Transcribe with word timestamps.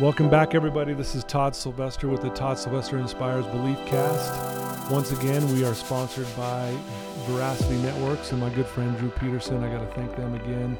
Welcome 0.00 0.30
back, 0.30 0.54
everybody. 0.54 0.94
This 0.94 1.14
is 1.14 1.24
Todd 1.24 1.54
Sylvester 1.54 2.08
with 2.08 2.22
the 2.22 2.30
Todd 2.30 2.58
Sylvester 2.58 2.96
Inspires 2.96 3.44
Belief 3.48 3.76
Cast. 3.84 4.90
Once 4.90 5.12
again, 5.12 5.46
we 5.52 5.62
are 5.62 5.74
sponsored 5.74 6.26
by 6.38 6.74
Veracity 7.26 7.76
Networks 7.82 8.32
and 8.32 8.40
my 8.40 8.48
good 8.48 8.64
friend 8.64 8.96
Drew 8.96 9.10
Peterson. 9.10 9.62
I 9.62 9.70
got 9.70 9.80
to 9.80 9.94
thank 9.94 10.16
them 10.16 10.34
again 10.36 10.78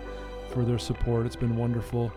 for 0.54 0.64
their 0.64 0.78
support. 0.78 1.26
It's 1.26 1.36
been 1.36 1.54
wonderful. 1.58 2.10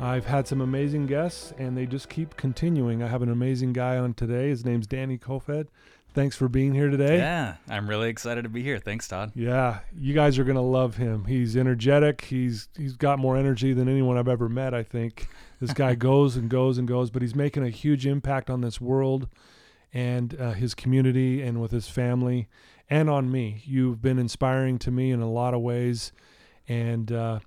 I've 0.00 0.26
had 0.26 0.48
some 0.48 0.60
amazing 0.60 1.06
guests, 1.06 1.52
and 1.58 1.76
they 1.76 1.86
just 1.86 2.08
keep 2.08 2.36
continuing. 2.36 3.04
I 3.04 3.06
have 3.06 3.22
an 3.22 3.30
amazing 3.30 3.72
guy 3.72 3.96
on 3.98 4.12
today. 4.12 4.48
His 4.48 4.64
name's 4.64 4.88
Danny 4.88 5.18
Kofoed. 5.18 5.68
Thanks 6.12 6.34
for 6.34 6.48
being 6.48 6.74
here 6.74 6.90
today. 6.90 7.18
Yeah, 7.18 7.54
I'm 7.68 7.88
really 7.88 8.08
excited 8.08 8.42
to 8.42 8.48
be 8.48 8.64
here. 8.64 8.80
Thanks, 8.80 9.06
Todd. 9.06 9.30
Yeah, 9.36 9.78
you 9.96 10.12
guys 10.12 10.40
are 10.40 10.44
gonna 10.44 10.60
love 10.60 10.96
him. 10.96 11.24
He's 11.24 11.56
energetic. 11.56 12.22
He's 12.22 12.68
he's 12.76 12.96
got 12.96 13.20
more 13.20 13.36
energy 13.36 13.72
than 13.72 13.88
anyone 13.88 14.18
I've 14.18 14.28
ever 14.28 14.48
met. 14.48 14.74
I 14.74 14.82
think 14.82 15.28
this 15.62 15.72
guy 15.72 15.94
goes 15.94 16.36
and 16.36 16.50
goes 16.50 16.76
and 16.76 16.88
goes, 16.88 17.10
but 17.10 17.22
he's 17.22 17.36
making 17.36 17.62
a 17.62 17.70
huge 17.70 18.04
impact 18.04 18.50
on 18.50 18.62
this 18.62 18.80
world 18.80 19.28
and 19.94 20.34
uh, 20.40 20.52
his 20.54 20.74
community 20.74 21.40
and 21.40 21.60
with 21.60 21.70
his 21.70 21.88
family 21.88 22.48
and 22.90 23.08
on 23.08 23.30
me. 23.30 23.62
You've 23.64 24.02
been 24.02 24.18
inspiring 24.18 24.80
to 24.80 24.90
me 24.90 25.12
in 25.12 25.20
a 25.20 25.30
lot 25.30 25.54
of 25.54 25.60
ways, 25.60 26.12
and 26.66 27.12
uh, 27.12 27.38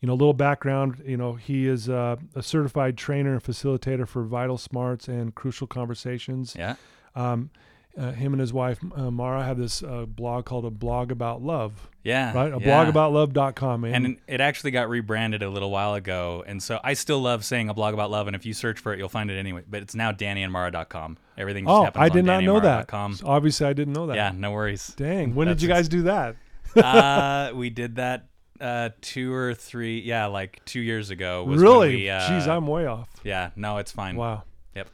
you 0.00 0.06
know, 0.06 0.14
a 0.14 0.16
little 0.16 0.32
background. 0.32 1.02
You 1.04 1.18
know, 1.18 1.34
he 1.34 1.66
is 1.66 1.90
uh, 1.90 2.16
a 2.34 2.42
certified 2.42 2.96
trainer 2.96 3.34
and 3.34 3.42
facilitator 3.44 4.08
for 4.08 4.22
Vital 4.24 4.56
Smarts 4.56 5.06
and 5.06 5.34
Crucial 5.34 5.66
Conversations. 5.66 6.56
Yeah. 6.58 6.76
Um, 7.14 7.50
uh, 7.98 8.12
him 8.12 8.32
and 8.32 8.40
his 8.40 8.52
wife 8.52 8.78
uh, 8.94 9.10
Mara 9.10 9.44
have 9.44 9.58
this 9.58 9.82
uh, 9.82 10.06
blog 10.06 10.44
called 10.44 10.64
a 10.64 10.70
blog 10.70 11.10
about 11.10 11.42
love. 11.42 11.88
Yeah. 12.04 12.32
Right? 12.32 12.52
A 12.52 12.58
yeah. 12.60 12.84
blogaboutlove.com. 12.84 13.80
Man. 13.82 13.94
And 13.94 14.16
it 14.26 14.40
actually 14.40 14.70
got 14.70 14.88
rebranded 14.88 15.42
a 15.42 15.50
little 15.50 15.70
while 15.70 15.94
ago. 15.94 16.44
And 16.46 16.62
so 16.62 16.78
I 16.82 16.94
still 16.94 17.20
love 17.20 17.44
saying 17.44 17.68
a 17.68 17.74
blog 17.74 17.94
about 17.94 18.10
love. 18.10 18.28
And 18.28 18.36
if 18.36 18.46
you 18.46 18.54
search 18.54 18.78
for 18.78 18.92
it, 18.92 18.98
you'll 18.98 19.08
find 19.08 19.30
it 19.30 19.38
anyway. 19.38 19.64
But 19.68 19.82
it's 19.82 19.94
now 19.94 20.12
dannyandmara.com. 20.12 21.18
Everything 21.36 21.64
just 21.64 21.72
oh, 21.72 21.84
happens 21.84 22.02
I 22.02 22.08
did 22.08 22.20
on 22.20 22.26
not 22.26 22.44
know 22.44 22.60
that. 22.60 22.90
So 22.90 23.26
obviously, 23.26 23.66
I 23.66 23.72
didn't 23.72 23.94
know 23.94 24.06
that. 24.06 24.16
Yeah, 24.16 24.32
no 24.34 24.52
worries. 24.52 24.94
Dang. 24.96 25.34
When 25.34 25.48
did 25.48 25.60
you 25.60 25.68
guys 25.68 25.88
do 25.88 26.02
that? 26.02 26.36
uh, 26.76 27.50
we 27.54 27.70
did 27.70 27.96
that 27.96 28.26
uh, 28.60 28.90
two 29.00 29.32
or 29.32 29.54
three, 29.54 30.00
yeah, 30.00 30.26
like 30.26 30.64
two 30.64 30.80
years 30.80 31.10
ago. 31.10 31.44
Was 31.44 31.60
really? 31.60 31.96
We, 31.96 32.10
uh, 32.10 32.20
Jeez, 32.20 32.46
I'm 32.46 32.66
way 32.66 32.86
off. 32.86 33.08
Yeah, 33.22 33.50
no, 33.56 33.78
it's 33.78 33.92
fine. 33.92 34.16
Wow. 34.16 34.44
Yep. 34.74 34.88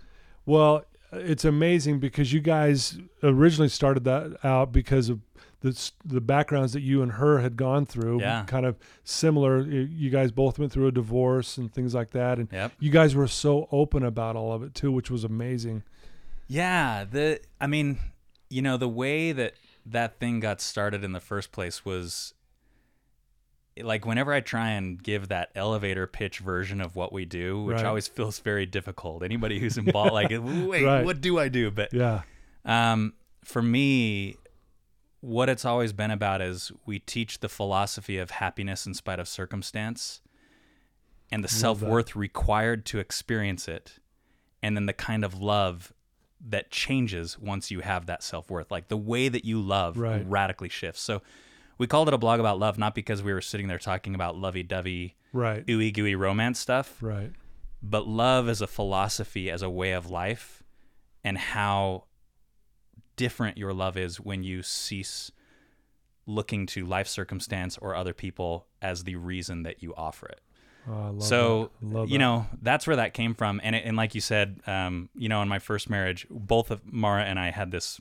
Well, 0.47 0.85
it's 1.17 1.45
amazing 1.45 2.01
because 2.01 2.33
you 2.33 2.41
guys 2.41 2.99
originally 3.23 3.69
started 3.69 4.05
that 4.05 4.37
out 4.45 4.73
because 4.73 5.09
of 5.09 5.21
the 5.61 5.91
the 6.05 6.21
backgrounds 6.21 6.73
that 6.75 6.83
you 6.83 7.03
and 7.03 7.13
her 7.13 7.41
had 7.41 7.57
gone 7.57 7.87
through. 7.87 8.21
Yeah. 8.21 8.45
Kind 8.47 8.67
of 8.67 8.77
similar. 9.03 9.61
You 9.63 10.11
guys 10.11 10.31
both 10.31 10.59
went 10.59 10.73
through 10.73 10.89
a 10.89 10.93
divorce 10.93 11.57
and 11.57 11.73
things 11.73 11.95
like 11.95 12.11
that, 12.11 12.39
and 12.39 12.49
Yep. 12.53 12.73
you 12.81 12.91
guys 12.91 13.15
were 13.15 13.27
so 13.29 13.69
open 13.73 14.03
about 14.05 14.37
all 14.37 14.53
of 14.53 14.63
it 14.63 14.75
too, 14.75 14.93
which 14.93 15.11
was 15.11 15.25
amazing. 15.25 15.83
Yeah, 16.47 17.05
the 17.11 17.41
I 17.61 17.67
mean, 17.67 17.99
you 18.51 18.61
know, 18.63 18.77
the 18.77 18.89
way 18.89 19.33
that 19.33 19.55
that 19.87 20.19
thing 20.19 20.41
got 20.41 20.61
started 20.61 21.03
in 21.05 21.13
the 21.13 21.21
first 21.21 21.51
place 21.53 21.85
was 21.85 22.35
like 23.83 24.07
whenever 24.07 24.33
I 24.33 24.41
try 24.41 24.71
and 24.71 25.03
give 25.03 25.29
that 25.29 25.51
elevator 25.55 26.07
pitch 26.07 26.39
version 26.39 26.81
of 26.81 26.95
what 26.97 27.13
we 27.13 27.25
do, 27.25 27.63
which 27.65 27.77
Right. 27.77 27.85
always 27.87 28.07
feels 28.07 28.39
very 28.39 28.67
difficult. 28.67 29.23
Anybody 29.25 29.59
who's 29.59 29.77
involved 29.77 30.13
like, 30.15 30.31
wait, 30.31 30.85
Right. 30.85 31.05
what 31.05 31.21
do 31.21 31.39
I 31.39 31.49
do? 31.49 31.71
But 31.71 31.93
Yeah. 31.93 32.23
um, 32.65 33.15
for 33.43 33.63
me, 33.63 34.37
what 35.21 35.49
it's 35.49 35.65
always 35.65 35.93
been 35.93 36.11
about 36.11 36.41
is 36.41 36.71
we 36.87 36.99
teach 37.01 37.41
the 37.41 37.49
philosophy 37.49 38.19
of 38.19 38.31
happiness 38.31 38.87
in 38.87 38.95
spite 38.95 39.19
of 39.19 39.27
circumstance 39.27 40.21
and 41.33 41.43
the 41.43 41.49
self 41.49 41.83
worth 41.83 42.15
required 42.15 42.85
to 42.87 42.99
experience 43.01 43.67
it, 43.67 43.99
and 44.63 44.77
then 44.77 44.87
the 44.87 44.93
kind 44.93 45.25
of 45.25 45.41
love 45.41 45.93
that 46.47 46.71
changes 46.71 47.39
once 47.39 47.71
you 47.71 47.81
have 47.81 48.07
that 48.07 48.23
self 48.23 48.51
worth. 48.51 48.71
Like 48.71 48.89
the 48.89 48.97
way 48.99 49.29
that 49.29 49.45
you 49.45 49.61
love 49.61 49.97
Right. 49.99 50.25
radically 50.29 50.69
shifts. 50.69 51.01
So 51.01 51.23
we 51.79 51.87
called 51.87 52.09
it 52.09 52.15
a 52.15 52.19
blog 52.19 52.41
about 52.41 52.59
love, 52.59 52.79
not 52.79 52.95
because 52.95 53.23
we 53.23 53.33
were 53.33 53.41
sitting 53.41 53.69
there 53.69 53.79
talking 53.79 54.15
about 54.15 54.37
lovey 54.37 54.63
dovey, 54.63 55.17
Right. 55.33 55.67
ooey 55.67 55.93
gooey 55.93 56.15
romance 56.15 56.59
stuff, 56.59 57.03
Right. 57.03 57.33
but 57.83 58.07
love 58.07 58.49
as 58.49 58.61
a 58.61 58.67
philosophy, 58.67 59.51
as 59.51 59.63
a 59.63 59.71
way 59.71 59.93
of 59.93 60.11
life, 60.11 60.63
and 61.23 61.39
how 61.39 62.05
different 63.17 63.57
your 63.59 63.73
love 63.73 63.97
is 63.97 64.21
when 64.21 64.43
you 64.43 64.63
cease 64.63 65.31
looking 66.27 66.67
to 66.67 66.85
life 66.87 67.07
circumstance 67.07 67.77
or 67.79 67.95
other 67.95 68.15
people 68.15 68.67
as 68.81 69.05
the 69.05 69.15
reason 69.17 69.63
that 69.63 69.83
you 69.83 69.95
offer 69.95 70.27
it. 70.27 70.41
Oh, 70.89 71.19
so 71.19 71.71
you 72.07 72.19
know 72.19 72.47
that's 72.61 72.87
where 72.87 72.97
that 72.97 73.15
came 73.15 73.35
from, 73.35 73.59
and 73.65 73.75
it, 73.75 73.85
and 73.87 73.97
like 73.97 74.15
you 74.15 74.21
said, 74.21 74.61
um, 74.67 75.09
you 75.15 75.29
know, 75.31 75.41
in 75.41 75.49
my 75.49 75.59
first 75.59 75.89
marriage, 75.89 76.27
both 76.31 76.71
of 76.71 76.81
Mara 76.93 77.25
and 77.25 77.39
I 77.39 77.51
had 77.51 77.71
this 77.71 78.01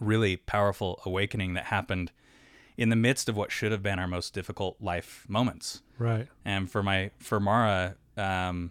really 0.00 0.36
powerful 0.36 1.00
awakening 1.04 1.54
that 1.54 1.64
happened 1.64 2.10
in 2.80 2.88
the 2.88 2.96
midst 2.96 3.28
of 3.28 3.36
what 3.36 3.52
should 3.52 3.72
have 3.72 3.82
been 3.82 3.98
our 3.98 4.08
most 4.08 4.32
difficult 4.32 4.74
life 4.80 5.26
moments. 5.28 5.82
Right. 5.98 6.26
And 6.46 6.68
for 6.68 6.82
my 6.82 7.10
for 7.18 7.38
Mara, 7.38 7.96
um, 8.16 8.70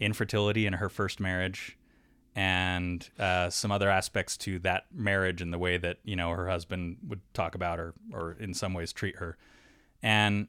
infertility 0.00 0.66
in 0.66 0.72
her 0.72 0.88
first 0.88 1.20
marriage, 1.20 1.78
and 2.34 3.08
uh, 3.16 3.48
some 3.50 3.70
other 3.70 3.88
aspects 3.88 4.36
to 4.38 4.58
that 4.58 4.86
marriage 4.92 5.40
and 5.40 5.52
the 5.52 5.58
way 5.58 5.78
that 5.78 5.98
you 6.02 6.16
know 6.16 6.30
her 6.30 6.48
husband 6.48 6.96
would 7.06 7.20
talk 7.32 7.54
about 7.54 7.78
her 7.78 7.94
or 8.12 8.36
in 8.40 8.54
some 8.54 8.74
ways 8.74 8.92
treat 8.92 9.16
her, 9.16 9.38
and 10.02 10.48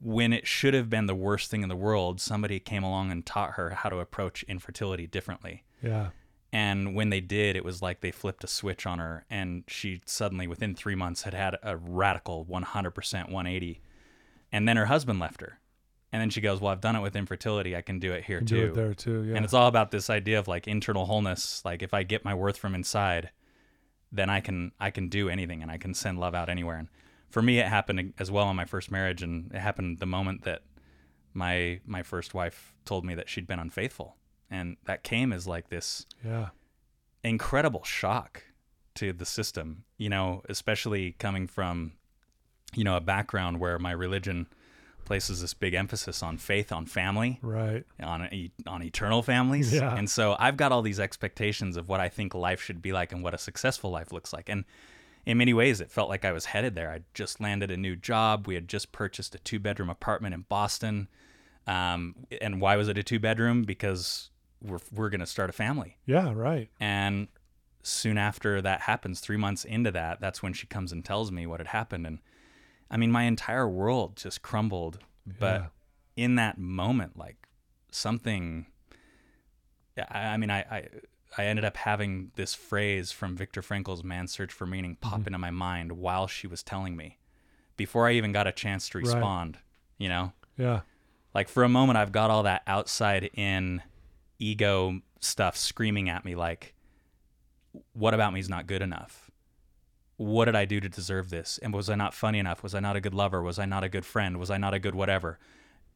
when 0.00 0.32
it 0.32 0.46
should 0.46 0.72
have 0.72 0.88
been 0.88 1.04
the 1.04 1.14
worst 1.14 1.50
thing 1.50 1.62
in 1.62 1.68
the 1.68 1.76
world, 1.76 2.22
somebody 2.22 2.58
came 2.58 2.82
along 2.82 3.10
and 3.10 3.24
taught 3.24 3.52
her 3.52 3.70
how 3.70 3.90
to 3.90 3.98
approach 3.98 4.44
infertility 4.44 5.06
differently. 5.06 5.64
Yeah. 5.82 6.08
And 6.52 6.94
when 6.94 7.10
they 7.10 7.20
did, 7.20 7.56
it 7.56 7.64
was 7.64 7.82
like 7.82 8.00
they 8.00 8.12
flipped 8.12 8.44
a 8.44 8.46
switch 8.46 8.86
on 8.86 8.98
her, 8.98 9.24
and 9.28 9.64
she 9.66 10.00
suddenly, 10.06 10.46
within 10.46 10.74
three 10.74 10.94
months, 10.94 11.22
had 11.22 11.34
had 11.34 11.56
a 11.62 11.76
radical 11.76 12.46
100% 12.46 13.14
180. 13.30 13.80
And 14.52 14.68
then 14.68 14.76
her 14.76 14.86
husband 14.86 15.18
left 15.18 15.40
her. 15.40 15.58
And 16.12 16.20
then 16.22 16.30
she 16.30 16.40
goes, 16.40 16.60
Well, 16.60 16.72
I've 16.72 16.80
done 16.80 16.96
it 16.96 17.00
with 17.00 17.16
infertility. 17.16 17.76
I 17.76 17.82
can 17.82 17.98
do 17.98 18.12
it 18.12 18.24
here 18.24 18.40
Do 18.40 18.46
too. 18.56 18.66
it 18.68 18.74
there 18.74 18.94
too. 18.94 19.24
Yeah. 19.24 19.34
And 19.36 19.44
it's 19.44 19.52
all 19.52 19.66
about 19.66 19.90
this 19.90 20.08
idea 20.08 20.38
of 20.38 20.48
like 20.48 20.66
internal 20.68 21.04
wholeness. 21.04 21.62
Like 21.64 21.82
if 21.82 21.92
I 21.92 22.04
get 22.04 22.24
my 22.24 22.32
worth 22.32 22.56
from 22.56 22.74
inside, 22.74 23.30
then 24.12 24.30
I 24.30 24.40
can 24.40 24.72
I 24.80 24.90
can 24.90 25.08
do 25.08 25.28
anything 25.28 25.62
and 25.62 25.70
I 25.70 25.78
can 25.78 25.94
send 25.94 26.18
love 26.18 26.34
out 26.34 26.48
anywhere. 26.48 26.78
And 26.78 26.88
for 27.28 27.42
me, 27.42 27.58
it 27.58 27.66
happened 27.66 28.14
as 28.18 28.30
well 28.30 28.48
in 28.48 28.56
my 28.56 28.64
first 28.64 28.90
marriage, 28.90 29.22
and 29.22 29.52
it 29.52 29.58
happened 29.58 29.98
the 29.98 30.06
moment 30.06 30.44
that 30.44 30.62
my 31.34 31.80
my 31.84 32.02
first 32.02 32.32
wife 32.34 32.72
told 32.84 33.04
me 33.04 33.14
that 33.14 33.28
she'd 33.28 33.46
been 33.46 33.58
unfaithful, 33.58 34.16
and 34.50 34.76
that 34.84 35.02
came 35.02 35.32
as 35.32 35.46
like 35.46 35.68
this 35.68 36.06
yeah. 36.24 36.48
incredible 37.24 37.84
shock 37.84 38.42
to 38.94 39.12
the 39.12 39.26
system, 39.26 39.84
you 39.98 40.08
know, 40.08 40.42
especially 40.48 41.12
coming 41.18 41.46
from, 41.46 41.92
you 42.74 42.84
know, 42.84 42.96
a 42.96 43.00
background 43.00 43.60
where 43.60 43.78
my 43.78 43.90
religion 43.90 44.46
places 45.04 45.40
this 45.40 45.54
big 45.54 45.72
emphasis 45.74 46.22
on 46.22 46.36
faith, 46.36 46.72
on 46.72 46.84
family, 46.86 47.38
Right. 47.42 47.84
on 48.02 48.28
on 48.66 48.82
eternal 48.82 49.22
families. 49.22 49.72
Yeah. 49.72 49.94
And 49.96 50.10
so 50.10 50.36
I've 50.38 50.56
got 50.56 50.72
all 50.72 50.82
these 50.82 50.98
expectations 50.98 51.76
of 51.76 51.88
what 51.88 52.00
I 52.00 52.08
think 52.08 52.34
life 52.34 52.60
should 52.60 52.82
be 52.82 52.92
like 52.92 53.12
and 53.12 53.22
what 53.22 53.32
a 53.34 53.38
successful 53.38 53.90
life 53.90 54.12
looks 54.12 54.32
like. 54.32 54.48
And 54.48 54.64
in 55.24 55.38
many 55.38 55.52
ways, 55.54 55.80
it 55.80 55.90
felt 55.90 56.08
like 56.08 56.24
I 56.24 56.32
was 56.32 56.46
headed 56.46 56.74
there. 56.74 56.90
I 56.90 57.00
just 57.14 57.40
landed 57.40 57.70
a 57.70 57.76
new 57.76 57.96
job. 57.96 58.46
We 58.46 58.54
had 58.54 58.68
just 58.68 58.92
purchased 58.92 59.34
a 59.34 59.38
two 59.38 59.58
bedroom 59.58 59.90
apartment 59.90 60.34
in 60.34 60.44
Boston. 60.48 61.08
Um, 61.66 62.14
and 62.40 62.60
why 62.60 62.76
was 62.76 62.88
it 62.88 62.96
a 62.98 63.02
two 63.02 63.18
bedroom? 63.18 63.62
Because 63.64 64.30
we're, 64.66 64.78
we're 64.92 65.08
going 65.08 65.20
to 65.20 65.26
start 65.26 65.50
a 65.50 65.52
family. 65.52 65.96
Yeah. 66.06 66.32
Right. 66.34 66.68
And 66.80 67.28
soon 67.82 68.18
after 68.18 68.60
that 68.62 68.82
happens, 68.82 69.20
three 69.20 69.36
months 69.36 69.64
into 69.64 69.90
that, 69.92 70.20
that's 70.20 70.42
when 70.42 70.52
she 70.52 70.66
comes 70.66 70.92
and 70.92 71.04
tells 71.04 71.30
me 71.30 71.46
what 71.46 71.60
had 71.60 71.68
happened. 71.68 72.06
And 72.06 72.18
I 72.90 72.96
mean, 72.96 73.10
my 73.10 73.22
entire 73.24 73.68
world 73.68 74.16
just 74.16 74.42
crumbled. 74.42 74.98
But 75.40 75.70
in 76.16 76.36
that 76.36 76.56
moment, 76.58 77.16
like 77.18 77.48
something, 77.90 78.66
I, 80.10 80.18
I 80.18 80.36
mean, 80.36 80.50
I, 80.50 80.58
I, 80.60 80.88
I 81.36 81.44
ended 81.46 81.64
up 81.64 81.76
having 81.76 82.30
this 82.36 82.54
phrase 82.54 83.10
from 83.12 83.36
Viktor 83.36 83.60
Frankl's 83.62 84.04
Man's 84.04 84.32
Search 84.32 84.52
for 84.52 84.66
Meaning 84.66 84.96
pop 85.00 85.20
mm-hmm. 85.20 85.28
into 85.28 85.38
my 85.38 85.50
mind 85.50 85.92
while 85.92 86.26
she 86.26 86.46
was 86.46 86.62
telling 86.62 86.96
me 86.96 87.18
before 87.76 88.06
I 88.08 88.12
even 88.12 88.32
got 88.32 88.46
a 88.46 88.52
chance 88.52 88.88
to 88.90 88.98
Right. 88.98 89.06
respond, 89.06 89.58
you 89.98 90.08
know? 90.08 90.32
Yeah. 90.56 90.80
like 91.34 91.50
for 91.50 91.64
a 91.64 91.68
moment 91.68 91.98
i've 91.98 92.12
got 92.12 92.30
all 92.30 92.44
that 92.44 92.62
outside 92.66 93.28
in 93.34 93.82
ego 94.38 95.00
stuff 95.20 95.56
screaming 95.56 96.08
at 96.08 96.24
me 96.24 96.34
like 96.34 96.74
what 97.92 98.14
about 98.14 98.32
me 98.32 98.40
is 98.40 98.48
not 98.48 98.66
good 98.66 98.82
enough 98.82 99.30
what 100.18 100.44
did 100.46 100.54
i 100.56 100.64
do 100.64 100.80
to 100.80 100.88
deserve 100.88 101.30
this 101.30 101.58
and 101.62 101.72
was 101.74 101.88
i 101.90 101.94
not 101.94 102.14
funny 102.14 102.38
enough 102.38 102.62
was 102.62 102.74
i 102.74 102.80
not 102.80 102.96
a 102.96 103.00
good 103.00 103.14
lover 103.14 103.42
was 103.42 103.58
i 103.58 103.64
not 103.64 103.82
a 103.84 103.88
good 103.88 104.04
friend 104.04 104.38
was 104.38 104.50
i 104.50 104.56
not 104.58 104.72
a 104.74 104.78
good 104.78 104.94
whatever 104.94 105.38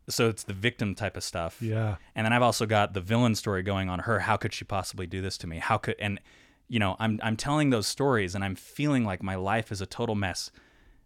so 0.08 0.28
it's 0.28 0.42
the 0.42 0.52
victim 0.54 0.94
type 0.94 1.16
of 1.16 1.22
stuff 1.22 1.60
Yeah. 1.62 1.96
and 2.16 2.24
then 2.24 2.32
I've 2.32 2.42
also 2.42 2.66
got 2.66 2.94
the 2.94 3.00
villain 3.00 3.36
story 3.36 3.62
going 3.62 3.88
on 3.88 4.00
her. 4.00 4.20
How 4.20 4.36
could 4.36 4.52
she 4.52 4.64
possibly 4.64 5.06
do 5.06 5.20
this 5.20 5.38
to 5.38 5.46
me? 5.46 5.58
How 5.58 5.76
could 5.78 5.94
and 6.00 6.18
you 6.66 6.80
know, 6.80 6.96
I'm 6.98 7.20
I'm 7.22 7.36
telling 7.36 7.70
those 7.70 7.86
stories 7.86 8.34
and 8.34 8.42
I'm 8.42 8.56
feeling 8.56 9.04
like 9.04 9.22
my 9.22 9.36
life 9.36 9.70
is 9.70 9.80
a 9.80 9.86
total 9.86 10.16
mess. 10.16 10.50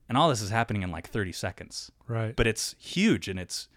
And 0.08 0.16
all 0.16 0.30
this 0.30 0.40
is 0.40 0.48
happening 0.50 0.82
in 0.82 0.90
like 0.90 1.06
30 1.08 1.32
seconds. 1.32 1.90
Right. 2.08 2.34
But 2.34 2.46
it's 2.46 2.76
huge 2.78 3.28
and 3.28 3.38
it's 3.38 3.68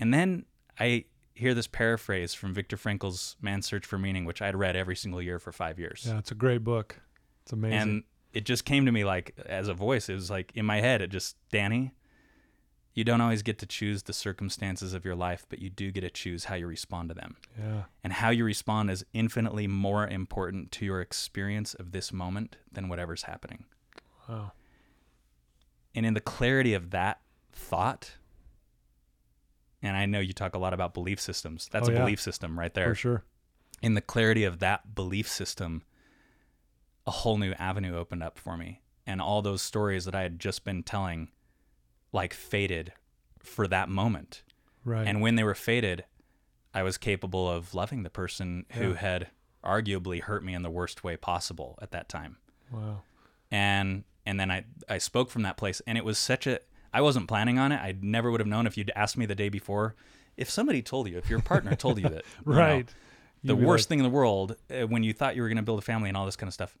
and 0.00 0.12
then 0.12 0.44
I 0.80 1.04
hear 1.38 1.54
this 1.54 1.66
paraphrase 1.66 2.34
from 2.34 2.52
Viktor 2.52 2.76
Frankl's 2.76 3.36
Man's 3.40 3.66
Search 3.66 3.86
for 3.86 3.98
Meaning, 3.98 4.24
which 4.24 4.42
I'd 4.42 4.56
read 4.56 4.74
every 4.76 4.96
single 4.96 5.22
year 5.22 5.38
for 5.38 5.52
five 5.52 5.78
years. 5.78 6.04
Yeah, 6.06 6.18
it's 6.18 6.32
a 6.32 6.34
great 6.34 6.64
book. 6.64 7.00
It's 7.42 7.52
amazing. 7.52 7.78
And 7.78 8.02
it 8.32 8.44
just 8.44 8.64
came 8.64 8.84
to 8.86 8.92
me 8.92 9.04
like 9.04 9.34
as 9.46 9.68
a 9.68 9.74
voice. 9.74 10.08
It 10.08 10.14
was 10.14 10.30
like 10.30 10.52
in 10.54 10.66
my 10.66 10.80
head, 10.80 11.00
it 11.00 11.10
just, 11.10 11.36
Danny, 11.50 11.92
you 12.92 13.04
don't 13.04 13.20
always 13.20 13.42
get 13.42 13.58
to 13.60 13.66
choose 13.66 14.02
the 14.02 14.12
circumstances 14.12 14.92
of 14.92 15.04
your 15.04 15.14
life, 15.14 15.46
but 15.48 15.60
you 15.60 15.70
do 15.70 15.92
get 15.92 16.00
to 16.00 16.10
choose 16.10 16.44
how 16.46 16.56
you 16.56 16.66
respond 16.66 17.08
to 17.10 17.14
them. 17.14 17.36
yeah. 17.56 17.82
And 18.02 18.12
how 18.12 18.30
you 18.30 18.44
respond 18.44 18.90
is 18.90 19.04
infinitely 19.12 19.68
more 19.68 20.06
important 20.08 20.72
to 20.72 20.84
your 20.84 21.00
experience 21.00 21.74
of 21.74 21.92
this 21.92 22.12
moment 22.12 22.56
than 22.72 22.88
whatever's 22.88 23.22
happening. 23.22 23.66
Wow. 24.28 24.52
And 25.94 26.04
in 26.04 26.14
the 26.14 26.20
clarity 26.20 26.74
of 26.74 26.90
that 26.90 27.20
thought, 27.52 28.16
and 29.82 29.96
I 29.96 30.06
know 30.06 30.20
you 30.20 30.32
talk 30.32 30.54
a 30.54 30.58
lot 30.58 30.72
about 30.74 30.94
belief 30.94 31.20
systems. 31.20 31.68
That's 31.72 31.88
Oh, 31.88 31.92
a 31.92 31.94
yeah. 31.94 32.00
belief 32.00 32.20
system 32.20 32.58
right 32.58 32.72
there. 32.74 32.88
For 32.90 32.94
sure. 32.94 33.24
In 33.82 33.94
the 33.94 34.00
clarity 34.00 34.44
of 34.44 34.58
that 34.58 34.94
belief 34.94 35.28
system, 35.28 35.82
a 37.06 37.10
whole 37.10 37.38
new 37.38 37.52
avenue 37.52 37.96
opened 37.96 38.22
up 38.22 38.38
for 38.38 38.56
me. 38.56 38.82
And 39.06 39.20
all 39.20 39.40
those 39.40 39.62
stories 39.62 40.04
that 40.04 40.14
I 40.14 40.22
had 40.22 40.38
just 40.38 40.64
been 40.64 40.82
telling, 40.82 41.30
like, 42.12 42.34
faded 42.34 42.92
for 43.38 43.66
that 43.68 43.88
moment. 43.88 44.42
Right. 44.84 45.06
And 45.06 45.20
when 45.22 45.36
they 45.36 45.44
were 45.44 45.54
faded, 45.54 46.04
I 46.74 46.82
was 46.82 46.98
capable 46.98 47.48
of 47.50 47.74
loving 47.74 48.02
the 48.02 48.10
person 48.10 48.66
who 48.72 48.94
had 48.94 49.28
arguably 49.64 50.20
hurt 50.22 50.44
me 50.44 50.54
in 50.54 50.62
the 50.62 50.70
worst 50.70 51.02
way 51.02 51.16
possible 51.16 51.78
at 51.80 51.90
that 51.92 52.08
time. 52.08 52.36
wow. 52.70 53.02
And 53.50 54.04
and 54.26 54.38
then 54.38 54.50
I 54.50 54.64
I 54.90 54.98
spoke 54.98 55.30
from 55.30 55.40
that 55.42 55.56
place 55.56 55.80
and 55.86 55.96
it 55.96 56.04
was 56.04 56.18
such 56.18 56.46
a 56.46 56.60
I 56.92 57.00
wasn't 57.00 57.28
planning 57.28 57.58
on 57.58 57.72
it. 57.72 57.76
I 57.76 57.94
never 58.00 58.30
would 58.30 58.40
have 58.40 58.46
known 58.46 58.66
if 58.66 58.76
you'd 58.76 58.90
asked 58.96 59.16
me 59.16 59.26
the 59.26 59.34
day 59.34 59.48
before. 59.48 59.94
If 60.36 60.48
somebody 60.50 60.82
told 60.82 61.08
you, 61.08 61.18
if 61.18 61.28
your 61.28 61.40
partner 61.40 61.74
told 61.74 61.98
you 62.00 62.08
that, 62.08 62.24
you 62.46 62.52
know, 62.52 62.58
Right. 62.58 62.88
the 63.44 63.54
worst 63.56 63.84
like, 63.84 63.88
thing 63.90 63.98
in 64.00 64.02
the 64.04 64.10
world 64.10 64.56
uh, 64.70 64.86
when 64.86 65.02
you 65.02 65.12
thought 65.12 65.36
you 65.36 65.42
were 65.42 65.48
going 65.48 65.56
to 65.56 65.62
build 65.62 65.78
a 65.78 65.82
family 65.82 66.08
and 66.08 66.16
all 66.16 66.24
this 66.26 66.36
kind 66.36 66.48
of 66.48 66.54
stuff, 66.54 66.76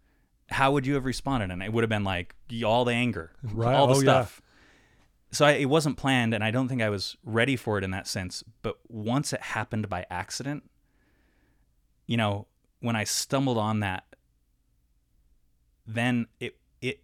how 0.48 0.72
would 0.72 0.86
you 0.86 0.94
have 0.94 1.04
responded? 1.04 1.50
And 1.50 1.62
it 1.62 1.72
would 1.72 1.82
have 1.82 1.90
been 1.90 2.04
like 2.04 2.34
all 2.64 2.84
the 2.84 2.92
anger, 2.94 3.32
Right. 3.42 3.74
all 3.74 3.86
the 3.86 3.94
Oh, 3.94 4.00
yeah. 4.00 4.02
stuff. 4.02 4.42
So 5.30 5.44
I, 5.44 5.52
it 5.52 5.66
wasn't 5.66 5.98
planned, 5.98 6.32
and 6.32 6.42
I 6.42 6.50
don't 6.50 6.68
think 6.68 6.80
I 6.80 6.88
was 6.88 7.16
ready 7.22 7.54
for 7.54 7.76
it 7.76 7.84
in 7.84 7.90
that 7.90 8.06
sense. 8.06 8.42
But 8.62 8.78
once 8.88 9.34
it 9.34 9.42
happened 9.42 9.88
by 9.90 10.06
accident, 10.10 10.70
you 12.06 12.16
know, 12.16 12.46
when 12.80 12.96
I 12.96 13.04
stumbled 13.04 13.58
on 13.58 13.80
that, 13.80 14.04
then 15.86 16.26
it 16.40 16.56
it 16.80 17.00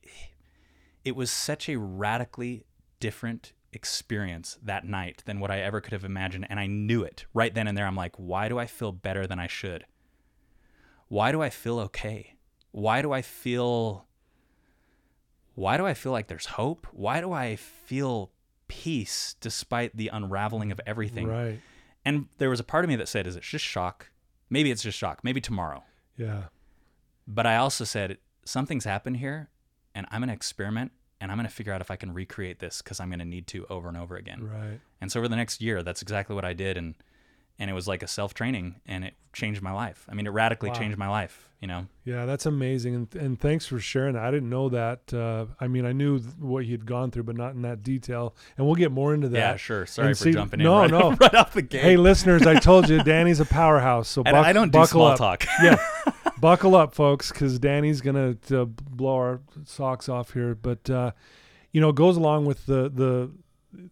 it 1.05 1.17
was 1.17 1.31
such 1.31 1.69
a 1.69 1.77
radically 1.79 2.65
different 3.05 3.53
experience 3.71 4.57
that 4.63 4.87
night 4.87 5.23
than 5.27 5.39
what 5.39 5.51
I 5.51 5.61
ever 5.61 5.83
could 5.83 5.93
have 5.93 6.07
imagined. 6.07 6.47
And 6.49 6.59
I 6.59 6.67
knew 6.67 7.03
it 7.03 7.27
right 7.35 7.53
then 7.53 7.69
and 7.69 7.77
there. 7.77 7.87
I'm 7.87 7.95
like, 7.95 8.17
why 8.17 8.49
do 8.49 8.59
I 8.59 8.65
feel 8.65 8.93
better 8.93 9.27
than 9.27 9.39
I 9.39 9.47
should? 9.47 9.85
Why 11.09 11.31
do 11.31 11.43
I 11.43 11.51
feel 11.51 11.79
okay? 11.81 12.37
Why 12.71 13.03
do 13.03 13.13
I 13.13 13.21
feel 13.21 14.07
why 15.55 15.77
do 15.77 15.85
I 15.85 15.93
feel 15.93 16.13
like 16.13 16.29
there's 16.29 16.47
hope? 16.47 16.87
Why 16.93 17.21
do 17.21 17.31
I 17.31 17.57
feel 17.57 18.33
peace 18.69 19.37
despite 19.39 19.95
the 19.95 20.09
unraveling 20.09 20.73
of 20.73 20.81
everything? 20.87 21.29
Right. 21.29 21.61
And 22.07 22.29
there 22.39 22.49
was 22.49 22.61
a 22.61 22.65
part 22.65 22.87
of 22.87 22.89
me 22.89 22.97
that 22.97 23.07
said, 23.07 23.27
is 23.27 23.37
it 23.37 23.43
just 23.43 23.67
shock? 23.67 24.11
Maybe 24.49 24.71
it's 24.71 24.83
just 24.83 24.97
shock. 24.97 25.23
Maybe 25.23 25.43
tomorrow. 25.43 25.85
Yeah. 26.17 26.45
But 27.29 27.47
I 27.47 27.57
also 27.57 27.85
said, 27.85 28.17
something's 28.47 28.87
happened 28.87 29.19
here 29.19 29.51
and 29.95 30.07
I'm 30.11 30.23
going 30.23 30.29
to 30.29 30.35
experiment 30.35 30.93
and 31.25 31.33
I'm 31.33 31.39
going 31.39 31.49
to 31.49 31.53
figure 31.55 31.73
out 31.73 31.81
if 31.81 31.91
I 31.91 31.97
can 31.97 32.13
recreate 32.13 32.59
this 32.61 32.83
because 32.83 33.01
I'm 33.01 33.09
going 33.09 33.19
to 33.19 33.25
need 33.25 33.47
to 33.49 33.67
over 33.71 33.89
and 33.89 33.97
over 33.97 34.15
again. 34.17 34.47
Right. 34.47 34.79
And 35.01 35.11
so 35.11 35.19
over 35.21 35.27
the 35.29 35.37
next 35.37 35.61
year, 35.63 35.83
that's 35.83 36.03
exactly 36.03 36.37
what 36.37 36.45
I 36.45 36.53
did. 36.53 36.77
And, 36.77 36.95
and 37.59 37.71
it 37.71 37.73
was 37.73 37.89
like 37.89 38.03
a 38.03 38.07
self 38.07 38.35
training 38.35 38.77
and 38.85 39.05
it 39.05 39.15
changed 39.33 39.63
my 39.63 39.73
life. 39.73 40.07
I 40.11 40.15
mean, 40.15 40.27
it 40.27 40.31
radically 40.31 40.69
Wow. 40.69 40.75
changed 40.75 40.99
my 40.99 41.09
life, 41.09 41.49
you 41.61 41.69
know? 41.69 41.87
Yeah, 42.05 42.27
that's 42.27 42.45
amazing, 42.47 42.95
and 42.95 43.15
and 43.15 43.41
thanks 43.41 43.65
for 43.67 43.79
sharing 43.81 44.13
that. 44.15 44.25
I 44.25 44.31
didn't 44.31 44.51
know 44.51 44.69
that. 44.69 45.15
Uh, 45.15 45.47
I 45.59 45.69
mean, 45.69 45.87
I 45.87 45.93
knew 45.93 46.19
what 46.39 46.67
you'd 46.67 46.85
gone 46.85 47.11
through, 47.11 47.23
but 47.23 47.37
not 47.37 47.55
in 47.55 47.63
that 47.63 47.83
detail. 47.83 48.35
And 48.59 48.67
we'll 48.67 48.75
get 48.75 48.91
more 48.93 49.15
into 49.15 49.29
that. 49.31 49.39
yeah, 49.39 49.57
sure. 49.57 49.87
Sorry 49.87 50.09
And 50.09 50.19
for 50.19 50.25
see- 50.25 50.33
jumping 50.33 50.61
no, 50.61 50.83
in 50.83 50.93
right, 50.93 51.01
no. 51.01 51.11
right 51.21 51.35
off 51.35 51.55
the 51.55 51.63
gate. 51.63 51.81
Hey, 51.83 51.97
listeners, 51.97 52.47
I 52.47 52.57
told 52.59 52.89
you 52.91 53.03
Danny's 53.03 53.41
a 53.41 53.47
powerhouse. 53.47 54.09
So 54.09 54.23
buck- 54.23 54.35
I 54.35 54.53
don't 54.53 54.71
do 54.73 54.79
buckle 54.81 54.89
small 55.01 55.07
up. 55.07 55.19
talk. 55.19 55.45
yeah, 55.63 55.77
buckle 56.45 56.75
up, 56.75 56.95
folks, 56.95 57.33
because 57.33 57.59
Danny's 57.59 58.03
gonna 58.03 58.35
to 58.49 58.67
blow 58.67 59.15
our 59.15 59.41
socks 59.65 60.11
off 60.11 60.35
here. 60.35 60.55
But 60.55 60.91
uh, 60.91 61.13
you 61.73 61.81
know, 61.81 61.89
it 61.89 61.97
goes 61.97 62.19
along 62.19 62.45
with 62.45 62.67
the 62.67 62.91
the 62.91 63.31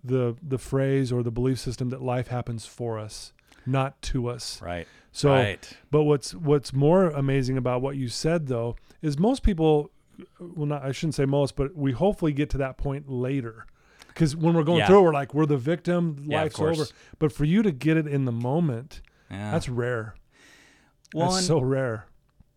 the 0.05 0.37
the 0.43 0.59
phrase 0.59 1.11
or 1.11 1.23
the 1.23 1.31
belief 1.31 1.59
system 1.59 1.89
that 1.89 2.03
life 2.03 2.29
happens 2.29 2.67
for 2.67 2.99
us, 2.99 3.33
not 3.65 4.01
to 4.03 4.29
us. 4.29 4.61
right. 4.61 4.87
So, 5.15 5.31
right. 5.31 5.77
but 5.91 6.05
what's 6.05 6.35
what's 6.35 6.73
more 6.73 7.07
amazing 7.11 7.57
about 7.57 7.83
what 7.83 7.97
you 7.97 8.09
said 8.09 8.47
though 8.47 8.77
is 9.03 9.19
most 9.19 9.43
people, 9.43 9.91
well, 10.39 10.67
not 10.67 10.83
I 10.85 10.93
shouldn't 10.93 11.15
say 11.15 11.25
most, 11.25 11.57
but 11.57 11.75
we 11.75 11.93
hopefully 11.93 12.33
get 12.33 12.51
to 12.51 12.59
that 12.59 12.77
point 12.77 13.11
later. 13.11 13.67
Because 14.09 14.37
when 14.37 14.55
we're 14.55 14.63
going 14.63 14.79
Yeah. 14.81 14.87
through, 14.89 14.99
it, 14.99 15.03
we're 15.03 15.13
like 15.15 15.33
we're 15.35 15.47
the 15.47 15.57
victim, 15.57 16.25
Yeah, 16.27 16.43
life's 16.43 16.61
over. 16.61 16.85
But 17.19 17.33
for 17.33 17.45
you 17.47 17.63
to 17.63 17.73
get 17.73 17.97
it 17.97 18.07
in 18.07 18.25
the 18.27 18.33
moment, 18.33 19.01
Yeah. 19.31 19.51
that's 19.53 19.69
rare. 19.71 20.15
Well, 21.15 21.33
that's 21.33 21.47
so 21.47 21.59
rare. 21.61 22.07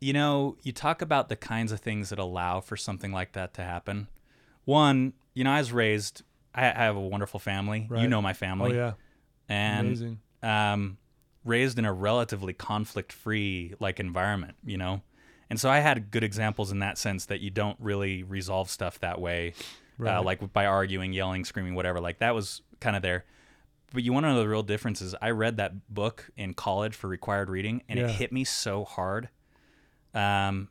You 0.05 0.13
know, 0.13 0.55
you 0.61 0.71
talk 0.71 1.01
about 1.01 1.29
the 1.29 1.35
kinds 1.35 1.71
of 1.71 1.79
things 1.79 2.09
that 2.09 2.19
allow 2.19 2.59
for 2.61 2.77
something 2.77 3.11
like 3.11 3.31
that 3.33 3.53
to 3.55 3.63
happen. 3.63 4.07
One, 4.65 5.13
you 5.33 5.43
know, 5.43 5.51
I 5.51 5.57
was 5.57 5.71
raised. 5.71 6.21
I, 6.53 6.65
I 6.67 6.83
have 6.83 6.95
a 6.95 6.99
wonderful 7.01 7.39
family. 7.39 7.87
You 7.95 8.07
know 8.07 8.21
my 8.21 8.33
family. 8.33 8.73
Oh 8.73 8.75
yeah, 8.75 8.91
and 9.49 9.87
amazing. 9.87 10.19
um, 10.43 10.97
raised 11.43 11.79
in 11.79 11.85
a 11.85 11.93
relatively 11.93 12.53
conflict-free 12.53 13.75
like 13.79 13.99
environment. 13.99 14.55
You 14.63 14.77
know, 14.77 15.01
and 15.49 15.59
so 15.59 15.69
I 15.69 15.79
had 15.79 16.11
good 16.11 16.23
examples 16.23 16.71
in 16.71 16.79
that 16.79 16.97
sense 16.97 17.25
that 17.25 17.39
you 17.41 17.49
don't 17.49 17.77
really 17.79 18.21
resolve 18.21 18.69
stuff 18.69 18.99
that 18.99 19.19
way, 19.19 19.53
Right. 19.97 20.17
uh, 20.17 20.21
like 20.23 20.53
by 20.53 20.65
arguing, 20.67 21.13
yelling, 21.13 21.45
screaming, 21.45 21.73
whatever. 21.75 21.99
Like 21.99 22.19
that 22.19 22.35
was 22.35 22.61
kind 22.79 22.95
of 22.95 23.01
there. 23.01 23.25
But 23.93 24.03
you 24.03 24.13
want 24.13 24.25
to 24.25 24.33
know 24.33 24.39
the 24.39 24.47
real 24.49 24.63
differences? 24.63 25.15
I 25.21 25.31
read 25.31 25.57
that 25.57 25.93
book 25.93 26.29
in 26.37 26.53
college 26.53 26.93
for 26.95 27.07
required 27.07 27.49
reading, 27.49 27.81
and 27.89 27.99
Yeah. 27.99 28.05
it 28.05 28.11
hit 28.11 28.31
me 28.31 28.43
so 28.43 28.83
hard. 28.85 29.29
Um, 30.15 30.69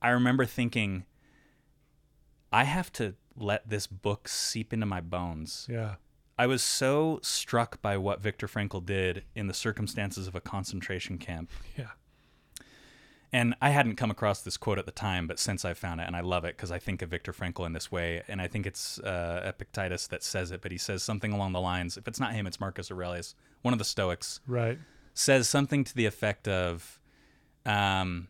I 0.00 0.10
remember 0.10 0.46
thinking, 0.46 1.04
I 2.52 2.64
have 2.64 2.92
to 2.94 3.14
let 3.36 3.68
this 3.68 3.86
book 3.86 4.28
seep 4.28 4.72
into 4.72 4.86
my 4.86 5.00
bones. 5.00 5.66
Yeah, 5.68 5.96
I 6.40 6.46
was 6.46 6.62
so 6.62 7.20
struck 7.22 7.82
by 7.82 7.98
what 7.98 8.22
Viktor 8.22 8.46
Frankl 8.46 8.84
did 8.84 9.24
in 9.34 9.46
the 9.46 9.52
circumstances 9.52 10.26
of 10.26 10.34
a 10.34 10.40
concentration 10.40 11.18
camp. 11.18 11.50
yeah, 11.76 11.88
And 13.30 13.54
I 13.60 13.68
hadn't 13.68 13.96
come 13.96 14.10
across 14.10 14.40
this 14.40 14.56
quote 14.56 14.78
at 14.78 14.86
the 14.86 14.90
time, 14.90 15.26
but 15.26 15.38
since 15.38 15.66
I 15.66 15.74
found 15.74 16.00
it, 16.00 16.06
and 16.06 16.16
I 16.16 16.20
love 16.20 16.46
it 16.46 16.56
because 16.56 16.70
I 16.70 16.78
think 16.78 17.02
of 17.02 17.10
Viktor 17.10 17.34
Frankl 17.34 17.66
in 17.66 17.74
this 17.74 17.92
way, 17.92 18.22
and 18.26 18.40
I 18.40 18.48
think 18.48 18.66
it's 18.66 18.98
uh, 19.00 19.42
Epictetus 19.44 20.06
that 20.06 20.22
says 20.22 20.50
it, 20.50 20.62
but 20.62 20.72
he 20.72 20.78
says 20.78 21.02
something 21.02 21.30
along 21.30 21.52
the 21.52 21.60
lines 21.60 21.98
if 21.98 22.08
it's 22.08 22.18
not 22.18 22.32
him, 22.32 22.46
it's 22.46 22.58
Marcus 22.58 22.90
Aurelius, 22.90 23.34
one 23.60 23.74
of 23.74 23.78
the 23.78 23.84
Stoics, 23.84 24.40
right. 24.46 24.78
says 25.12 25.46
something 25.46 25.84
to 25.84 25.94
the 25.94 26.06
effect 26.06 26.48
of 26.48 27.00
um, 27.66 28.28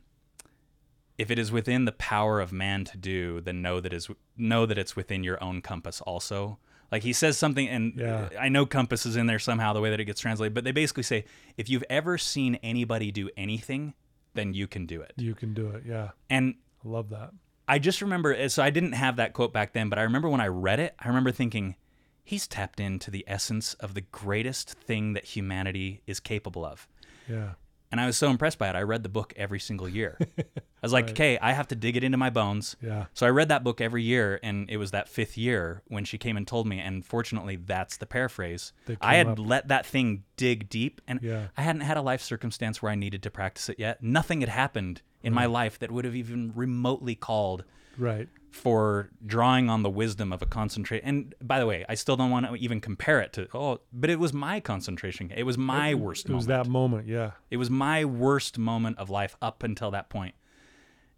if 1.21 1.31
it 1.31 1.39
is 1.39 1.53
within 1.53 1.85
the 1.85 1.93
power 1.93 2.41
of 2.41 2.51
man 2.53 2.85
to 2.87 2.97
do, 2.97 3.41
then 3.41 3.61
know 3.63 3.79
that 3.81 3.93
is 3.93 4.09
know 4.37 4.65
that 4.67 4.79
it's 4.79 4.97
within 4.97 5.23
your 5.23 5.43
own 5.43 5.61
compass 5.61 6.01
also. 6.01 6.59
Like 6.91 7.03
he 7.05 7.13
says 7.13 7.37
something, 7.39 7.69
and 7.69 7.93
Yeah. 7.97 8.29
I 8.39 8.49
know 8.49 8.67
compass 8.67 9.07
is 9.07 9.17
in 9.17 9.27
there 9.27 9.39
somehow 9.39 9.73
the 9.73 9.81
way 9.81 9.91
that 9.91 10.01
it 10.01 10.07
gets 10.07 10.21
translated, 10.21 10.55
but 10.55 10.65
they 10.65 10.73
basically 10.73 11.03
say 11.05 11.25
if 11.57 11.69
you've 11.69 11.85
ever 11.91 12.19
seen 12.19 12.57
anybody 12.63 13.13
do 13.13 13.29
anything, 13.37 13.95
then 14.35 14.55
you 14.55 14.67
can 14.67 14.87
do 14.87 15.01
it. 15.03 15.13
You 15.17 15.35
can 15.35 15.55
do 15.55 15.69
it. 15.69 15.83
Yeah, 15.87 16.11
And 16.29 16.55
I 16.85 16.89
love 16.89 17.11
that. 17.11 17.31
I 17.69 17.79
just 17.79 18.01
remember, 18.03 18.35
eh, 18.35 18.49
so 18.49 18.63
I 18.63 18.71
didn't 18.71 18.93
have 18.93 19.17
that 19.17 19.33
quote 19.35 19.53
back 19.53 19.73
then, 19.75 19.89
but 19.91 19.99
I 19.99 20.03
remember 20.03 20.29
when 20.29 20.41
I 20.41 20.49
read 20.49 20.81
it, 20.81 20.95
I 20.99 21.07
remember 21.07 21.31
thinking, 21.31 21.77
he's 22.25 22.49
tapped 22.49 22.81
into 22.81 23.11
the 23.11 23.25
essence 23.29 23.75
of 23.75 23.95
the 23.95 24.01
greatest 24.01 24.71
thing 24.73 25.13
that 25.13 25.25
humanity 25.37 26.03
is 26.07 26.19
capable 26.19 26.65
of. 26.65 26.89
Yeah, 27.29 27.51
And 27.93 28.01
I 28.01 28.07
was 28.07 28.17
so 28.17 28.31
impressed 28.31 28.59
by 28.59 28.69
it. 28.69 28.77
I 28.77 28.83
read 28.83 29.03
the 29.03 29.09
book 29.09 29.33
every 29.37 29.59
single 29.59 29.89
year. 29.89 30.17
I 30.39 30.45
was 30.83 30.93
like, 30.93 31.07
Right. 31.07 31.11
okay, 31.13 31.39
I 31.43 31.53
have 31.53 31.67
to 31.69 31.75
dig 31.75 31.97
it 31.97 32.05
into 32.05 32.17
my 32.17 32.31
bones. 32.31 32.77
yeah, 32.81 33.07
So 33.15 33.27
I 33.27 33.31
read 33.31 33.49
that 33.49 33.65
book 33.65 33.81
every 33.81 34.03
year, 34.05 34.39
and 34.43 34.71
it 34.71 34.77
was 34.77 34.93
that 34.93 35.09
fifth 35.09 35.37
year 35.37 35.83
when 35.89 36.05
she 36.05 36.17
came 36.17 36.37
and 36.37 36.47
told 36.47 36.67
me. 36.69 36.79
And 36.79 37.05
fortunately, 37.05 37.57
that's 37.57 37.97
the 37.97 38.07
paraphrase. 38.07 38.73
I 39.01 39.17
had 39.17 39.27
up. 39.27 39.39
let 39.41 39.69
that 39.69 39.85
thing 39.85 40.23
dig 40.37 40.69
deep, 40.69 41.01
and 41.09 41.21
Yeah. 41.21 41.49
I 41.57 41.63
hadn't 41.63 41.83
had 41.83 41.97
a 41.97 42.03
life 42.03 42.23
circumstance 42.23 42.81
where 42.81 42.93
I 42.93 42.95
needed 42.95 43.23
to 43.25 43.31
practice 43.31 43.69
it 43.69 43.79
yet. 43.79 44.03
Nothing 44.03 44.41
had 44.41 44.51
happened 44.51 45.03
in 45.23 45.35
my 45.35 45.47
life 45.47 45.79
that 45.81 45.91
would 45.91 46.05
have 46.05 46.15
even 46.17 46.53
remotely 46.55 47.15
called 47.15 47.65
right. 47.99 48.29
for 48.51 49.11
drawing 49.25 49.71
on 49.71 49.83
the 49.83 49.91
wisdom 49.91 50.33
of 50.33 50.43
a 50.43 50.47
concentrate. 50.47 51.03
And 51.05 51.35
by 51.43 51.59
the 51.59 51.67
way, 51.67 51.85
I 51.89 51.95
still 51.95 52.17
don't 52.17 52.31
want 52.31 52.47
to 52.47 52.55
even 52.57 52.81
compare 52.81 53.21
it 53.21 53.33
to 53.35 53.49
oh, 53.55 53.81
but 53.93 54.11
it 54.11 54.19
was 54.19 54.33
my 54.33 54.61
concentration. 54.61 55.31
It 55.35 55.45
was 55.45 55.57
my 55.59 55.95
worst. 55.95 56.29
It 56.29 56.35
was 56.35 56.47
that 56.47 56.67
moment. 56.67 57.07
Yeah, 57.07 57.33
It 57.51 57.57
was 57.59 57.71
my 57.71 58.05
worst 58.05 58.59
moment 58.59 58.99
of 58.99 59.11
life 59.11 59.37
up 59.41 59.63
until 59.63 59.91
that 59.93 60.09
point. 60.11 60.35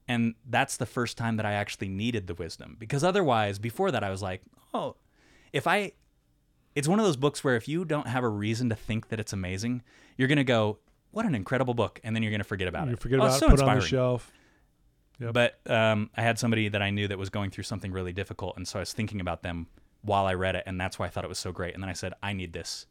And 0.08 0.34
that's 0.48 0.76
the 0.76 0.86
first 0.86 1.16
time 1.16 1.36
that 1.36 1.46
I 1.46 1.52
actually 1.52 1.88
needed 1.88 2.26
the 2.26 2.34
wisdom. 2.34 2.76
Because 2.78 3.04
otherwise, 3.04 3.58
before 3.58 3.90
that, 3.92 4.02
I 4.02 4.10
was 4.10 4.20
like, 4.20 4.42
oh, 4.74 4.96
if 5.52 5.66
I 5.66 5.92
it's 6.74 6.88
one 6.88 6.98
of 6.98 7.04
those 7.04 7.16
books 7.16 7.44
where 7.44 7.54
if 7.56 7.68
you 7.68 7.84
don't 7.84 8.06
have 8.08 8.24
a 8.24 8.28
reason 8.28 8.68
to 8.70 8.74
think 8.74 9.08
that 9.08 9.20
it's 9.20 9.32
amazing, 9.32 9.82
you're 10.16 10.28
gonna 10.28 10.42
go, 10.42 10.78
"What 11.10 11.26
an 11.26 11.34
incredible 11.34 11.74
book," 11.74 12.00
and 12.02 12.16
then 12.16 12.22
you're 12.22 12.32
gonna 12.32 12.44
forget 12.44 12.66
about 12.66 12.86
You 12.88 12.94
it. 12.94 12.98
forget 12.98 13.20
Oh, 13.20 13.24
about 13.24 13.36
it, 13.36 13.40
so 13.40 13.48
put 13.50 13.58
it 13.58 13.62
on 13.62 13.66
the 13.66 13.72
inspiring. 13.74 13.88
shelf. 13.90 14.32
Yep. 15.22 15.34
But 15.34 15.70
um, 15.70 16.10
I 16.16 16.22
had 16.22 16.38
somebody 16.38 16.68
that 16.68 16.82
I 16.82 16.90
knew 16.90 17.06
that 17.08 17.18
was 17.18 17.30
going 17.30 17.50
through 17.50 17.64
something 17.64 17.92
really 17.92 18.12
difficult, 18.12 18.56
and 18.56 18.66
so 18.66 18.78
I 18.78 18.82
was 18.82 18.92
thinking 18.92 19.20
about 19.20 19.42
them 19.42 19.68
while 20.02 20.26
I 20.26 20.34
read 20.34 20.56
it, 20.56 20.64
and 20.66 20.80
that's 20.80 20.98
why 20.98 21.06
I 21.06 21.08
thought 21.10 21.24
it 21.24 21.28
was 21.28 21.38
so 21.38 21.52
great. 21.52 21.74
And 21.74 21.82
then 21.82 21.88
I 21.88 21.92
said, 21.92 22.12
I 22.22 22.32
need 22.32 22.52
this. 22.52 22.86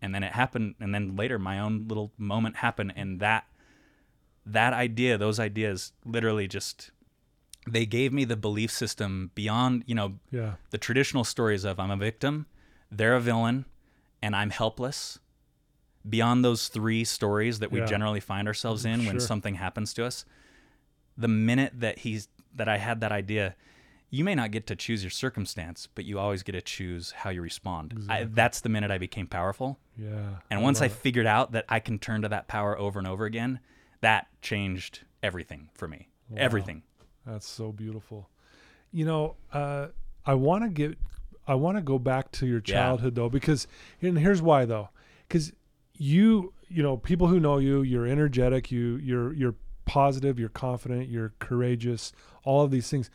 And 0.00 0.14
then 0.14 0.22
it 0.22 0.32
happened, 0.32 0.76
and 0.80 0.94
then 0.94 1.16
later 1.16 1.38
my 1.38 1.58
own 1.58 1.86
little 1.88 2.12
moment 2.18 2.56
happened, 2.56 2.92
and 2.96 3.20
that 3.20 3.46
that 4.46 4.74
idea, 4.74 5.16
those 5.16 5.40
ideas, 5.40 5.92
literally 6.04 6.46
just 6.46 6.90
they 7.66 7.86
gave 7.86 8.12
me 8.12 8.26
the 8.26 8.36
belief 8.36 8.70
system 8.70 9.30
beyond, 9.34 9.82
you 9.86 9.94
know, 9.94 10.18
Yeah. 10.30 10.56
the 10.70 10.76
traditional 10.76 11.24
stories 11.24 11.64
of 11.64 11.80
I'm 11.80 11.90
a 11.90 11.96
victim, 11.96 12.44
they're 12.90 13.16
a 13.16 13.20
villain, 13.20 13.64
and 14.22 14.36
I'm 14.36 14.50
helpless. 14.50 15.18
Beyond 16.06 16.44
those 16.44 16.68
three 16.68 17.04
stories 17.04 17.60
that 17.60 17.72
we 17.72 17.78
Yeah. 17.80 17.86
generally 17.86 18.20
find 18.20 18.46
ourselves 18.46 18.84
in 18.84 19.06
when 19.06 19.18
something 19.18 19.54
happens 19.54 19.94
to 19.94 20.04
us, 20.04 20.26
the 21.16 21.28
minute 21.28 21.72
that 21.80 22.00
he's 22.00 22.28
that 22.56 22.68
I 22.68 22.78
had 22.78 23.00
that 23.00 23.12
idea, 23.12 23.56
you 24.10 24.22
may 24.24 24.34
not 24.34 24.52
get 24.52 24.66
to 24.68 24.76
choose 24.76 25.02
your 25.02 25.10
circumstance, 25.10 25.88
but 25.94 26.04
you 26.04 26.18
always 26.18 26.42
get 26.44 26.52
to 26.52 26.60
choose 26.60 27.10
how 27.10 27.30
you 27.30 27.42
respond. 27.42 28.06
I, 28.08 28.24
that's 28.24 28.60
the 28.60 28.68
minute 28.68 28.90
I 28.92 28.98
became 28.98 29.26
powerful. 29.26 29.78
Yeah. 29.96 30.36
And 30.50 30.62
once 30.62 30.80
I 30.80 30.86
it. 30.86 30.92
figured 30.92 31.26
out 31.26 31.52
that 31.52 31.64
I 31.68 31.80
can 31.80 31.98
turn 31.98 32.22
to 32.22 32.28
that 32.28 32.46
power 32.46 32.78
over 32.78 32.98
and 32.98 33.08
over 33.08 33.24
again, 33.24 33.58
that 34.02 34.28
changed 34.40 35.00
everything 35.22 35.68
for 35.74 35.88
me. 35.88 36.08
Everything. 36.36 36.82
That's 37.26 37.48
so 37.48 37.72
beautiful. 37.72 38.28
You 38.92 39.04
know, 39.04 39.36
uh, 39.52 39.88
I 40.24 40.34
want 40.34 40.62
to 40.62 40.70
get, 40.70 40.96
I 41.48 41.54
want 41.56 41.76
to 41.76 41.82
go 41.82 41.98
back 41.98 42.30
to 42.32 42.46
your 42.46 42.62
Yeah. 42.64 42.74
childhood 42.74 43.16
though, 43.16 43.28
because, 43.28 43.66
and 44.00 44.16
here's 44.18 44.40
why 44.42 44.64
though, 44.64 44.90
because 45.26 45.52
you, 45.96 46.52
you 46.68 46.82
know, 46.82 46.96
people 46.96 47.26
who 47.26 47.40
know 47.40 47.58
you, 47.58 47.82
you're 47.82 48.06
energetic, 48.06 48.70
you, 48.70 48.96
you're, 48.96 49.32
you're 49.32 49.54
positive, 49.84 50.38
you're 50.38 50.48
confident, 50.48 51.08
you're 51.08 51.32
courageous, 51.38 52.12
all 52.44 52.64
of 52.64 52.70
these 52.70 52.88
things. 52.88 53.10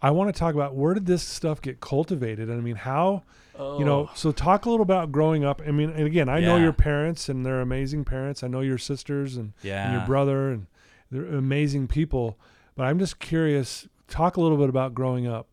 I 0.00 0.10
want 0.12 0.32
to 0.32 0.38
talk 0.38 0.54
about 0.54 0.74
where 0.74 0.94
did 0.94 1.06
this 1.06 1.22
stuff 1.22 1.60
get 1.60 1.80
cultivated? 1.80 2.48
And 2.48 2.58
I 2.58 2.62
mean, 2.62 2.76
how, 2.76 3.24
you 3.58 3.84
know, 3.84 4.08
so 4.14 4.30
talk 4.30 4.64
a 4.66 4.70
little 4.70 4.84
about 4.84 5.10
growing 5.10 5.44
up. 5.44 5.60
I 5.66 5.72
mean, 5.72 5.90
and 5.90 6.06
again, 6.06 6.28
I 6.28 6.38
know 6.40 6.54
Oh. 6.54 6.58
Your 6.58 6.72
parents 6.72 7.28
and 7.28 7.44
they're 7.44 7.60
amazing 7.60 8.04
parents. 8.04 8.44
I 8.44 8.46
know 8.48 8.60
your 8.60 8.78
sisters 8.78 9.36
and, 9.36 9.54
yeah. 9.62 9.86
and 9.86 9.92
your 9.98 10.06
brother 10.06 10.50
and 10.50 10.66
they're 11.10 11.24
amazing 11.24 11.88
people 11.88 12.38
but 12.76 12.84
i'm 12.84 12.98
just 12.98 13.18
curious 13.18 13.88
talk 14.08 14.36
a 14.36 14.40
little 14.42 14.58
bit 14.58 14.68
about 14.68 14.92
growing 14.94 15.26
up 15.26 15.46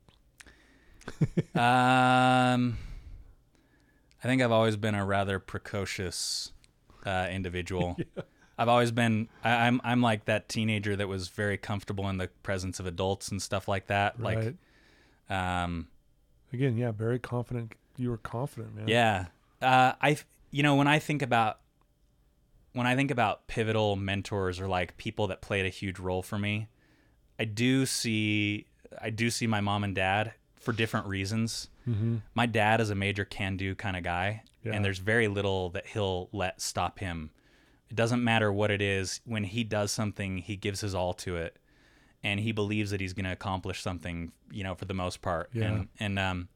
Um, 1.56 2.78
I 4.22 4.28
think 4.28 4.42
I've 4.42 4.52
always 4.52 4.76
been 4.76 4.96
a 4.96 5.06
rather 5.06 5.40
precocious 5.40 6.52
uh, 7.06 7.28
individual. 7.32 7.98
I've 8.58 8.70
always 8.70 8.92
been. 8.92 9.28
I, 9.44 9.68
I'm. 9.68 9.82
I'm 9.84 10.02
like 10.02 10.26
that 10.26 10.48
teenager 10.50 10.96
that 10.96 11.08
was 11.08 11.28
very 11.28 11.58
comfortable 11.58 12.08
in 12.10 12.18
the 12.18 12.28
presence 12.44 12.80
of 12.80 12.86
adults 12.86 13.30
and 13.30 13.42
stuff 13.42 13.68
like 13.68 13.88
that. 13.88 14.20
right 14.20 14.56
Like, 15.30 15.38
um, 15.38 15.88
again 16.54 16.78
yeah 16.78 16.92
very 16.92 17.20
confident 17.20 17.74
you 17.98 18.10
were 18.10 18.18
confident 18.18 18.76
man 18.76 18.88
yeah. 18.88 19.26
Uh, 19.62 19.94
I. 20.02 20.18
You 20.52 20.64
know, 20.64 20.76
when 20.76 20.88
I 20.88 21.00
think 21.00 21.22
about 21.22 21.60
when 22.74 22.88
I 22.88 22.96
think 22.96 23.12
about 23.12 23.48
pivotal 23.48 23.96
mentors 23.96 24.60
or 24.60 24.68
like 24.68 24.96
people 24.98 25.28
that 25.28 25.42
played 25.42 25.66
a 25.66 25.70
huge 25.70 26.00
role 26.00 26.22
for 26.22 26.38
me, 26.38 26.68
I 27.40 27.46
do 27.46 27.86
see. 27.86 28.68
I 29.02 29.10
do 29.10 29.30
see 29.30 29.48
my 29.48 29.60
mom 29.62 29.84
and 29.84 29.94
dad 29.96 30.34
for 30.56 30.72
different 30.72 31.08
reasons. 31.08 31.68
mm-hmm. 31.88 32.18
my 32.34 32.46
dad 32.46 32.80
is 32.82 32.90
a 32.90 32.96
major 32.96 33.26
can 33.26 33.58
do 33.58 33.76
kind 33.76 33.96
of 33.98 34.04
guy 34.04 34.42
Yeah. 34.64 34.74
and 34.74 34.84
there's 34.84 34.98
very 35.00 35.28
little 35.28 35.70
that 35.72 35.86
he'll 35.88 36.30
let 36.32 36.60
stop 36.62 36.98
him 37.00 37.30
it 37.96 38.02
doesn't 38.02 38.22
matter 38.22 38.52
what 38.52 38.72
it 38.72 38.82
is 38.82 39.22
when 39.26 39.46
he 39.46 39.64
does 39.64 39.90
something 39.90 40.40
he 40.40 40.58
gives 40.58 40.82
his 40.82 40.94
all 40.94 41.14
to 41.14 41.38
it 41.38 41.58
and 42.24 42.42
he 42.42 42.52
believes 42.52 42.92
that 42.92 43.00
he's 43.00 43.14
going 43.14 43.24
to 43.26 43.32
accomplish 43.32 43.82
something 43.82 44.34
you 44.52 44.64
know 44.66 44.76
for 44.76 44.84
the 44.84 44.94
most 44.94 45.22
part 45.22 45.50
Yeah. 45.54 45.64
and 45.68 45.88
and 45.98 46.20
um 46.20 46.50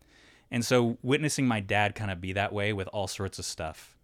and 0.51 0.65
so 0.65 0.97
witnessing 1.01 1.47
my 1.47 1.61
dad 1.61 1.95
kind 1.95 2.11
of 2.11 2.19
be 2.19 2.33
that 2.33 2.51
way 2.51 2.73
with 2.73 2.89
all 2.89 3.07
sorts 3.07 3.39
of 3.39 3.45
stuff 3.45 3.95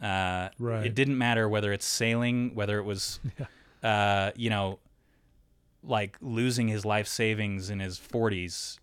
uh 0.00 0.48
Right. 0.58 0.86
it 0.86 0.94
didn't 0.94 1.18
matter 1.18 1.48
whether 1.50 1.70
it's 1.70 1.84
sailing 1.84 2.54
whether 2.54 2.78
it 2.78 2.84
was 2.84 3.20
uh 3.82 4.30
you 4.34 4.48
know 4.48 4.78
like 5.82 6.16
losing 6.22 6.68
his 6.68 6.84
life 6.86 7.06
savings 7.08 7.68
in 7.68 7.80
his 7.80 7.98
40s 7.98 8.78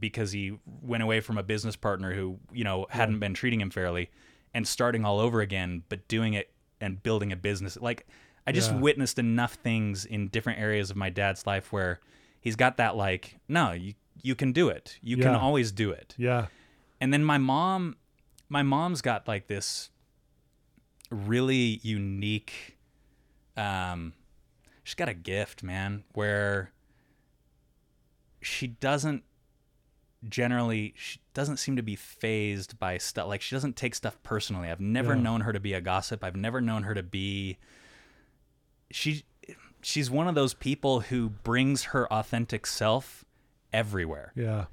because 0.00 0.32
he 0.32 0.56
went 0.82 1.02
away 1.02 1.20
from 1.20 1.36
a 1.36 1.42
business 1.42 1.76
partner 1.76 2.14
who 2.14 2.38
you 2.54 2.64
know 2.64 2.86
hadn't 2.88 3.18
been 3.18 3.34
treating 3.34 3.60
him 3.60 3.68
fairly 3.70 4.10
and 4.54 4.66
starting 4.66 5.04
all 5.04 5.20
over 5.20 5.42
again 5.42 5.82
but 5.90 6.08
doing 6.08 6.32
it 6.32 6.50
and 6.84 7.02
building 7.02 7.32
a 7.32 7.36
business. 7.36 7.76
Like 7.80 8.06
i 8.46 8.52
just 8.52 8.70
Yeah. 8.72 8.78
witnessed 8.80 9.18
enough 9.18 9.54
things 9.54 10.04
in 10.04 10.28
different 10.28 10.58
areas 10.60 10.90
of 10.90 10.96
my 10.96 11.08
dad's 11.10 11.46
life 11.46 11.72
where 11.72 12.00
he's 12.40 12.56
got 12.56 12.76
that 12.76 12.94
like 12.94 13.38
no 13.48 13.72
you 13.72 13.94
you 14.22 14.34
can 14.34 14.52
do 14.52 14.68
it. 14.68 14.98
You 15.02 15.16
can 15.18 15.34
always 15.34 15.70
do 15.72 15.90
it. 15.90 16.14
Yeah. 16.16 16.46
And 17.00 17.12
then 17.12 17.24
my 17.24 17.38
mom 17.38 17.96
my 18.48 18.62
mom's 18.62 19.00
got 19.02 19.26
like 19.28 19.46
this 19.48 19.90
really 21.10 21.80
unique 21.82 22.76
um 23.56 24.12
she's 24.82 24.94
got 24.94 25.08
a 25.08 25.14
gift 25.14 25.62
man 25.62 26.04
where 26.14 26.72
she 28.42 28.66
doesn't 28.66 29.22
generally 30.28 30.92
she 30.96 31.18
doesn't 31.34 31.58
seem 31.58 31.76
to 31.76 31.82
be 31.82 31.96
phased 31.96 32.78
by 32.78 32.96
stuff 32.96 33.26
like 33.28 33.42
she 33.42 33.54
doesn't 33.54 33.76
take 33.76 33.94
stuff 33.94 34.16
personally 34.22 34.70
i've 34.70 34.80
never 34.80 35.14
Yeah. 35.14 35.20
known 35.22 35.40
her 35.42 35.52
to 35.52 35.60
be 35.60 35.72
a 35.74 35.80
gossip 35.80 36.22
i've 36.24 36.36
never 36.36 36.60
known 36.60 36.84
her 36.84 36.94
to 36.94 37.02
be 37.02 37.58
she 38.90 39.24
she's 39.82 40.10
one 40.10 40.28
of 40.28 40.34
those 40.34 40.54
people 40.54 41.00
who 41.00 41.28
brings 41.28 41.84
her 41.84 42.10
authentic 42.12 42.66
self 42.66 43.24
everywhere 43.72 44.32
yeah 44.34 44.66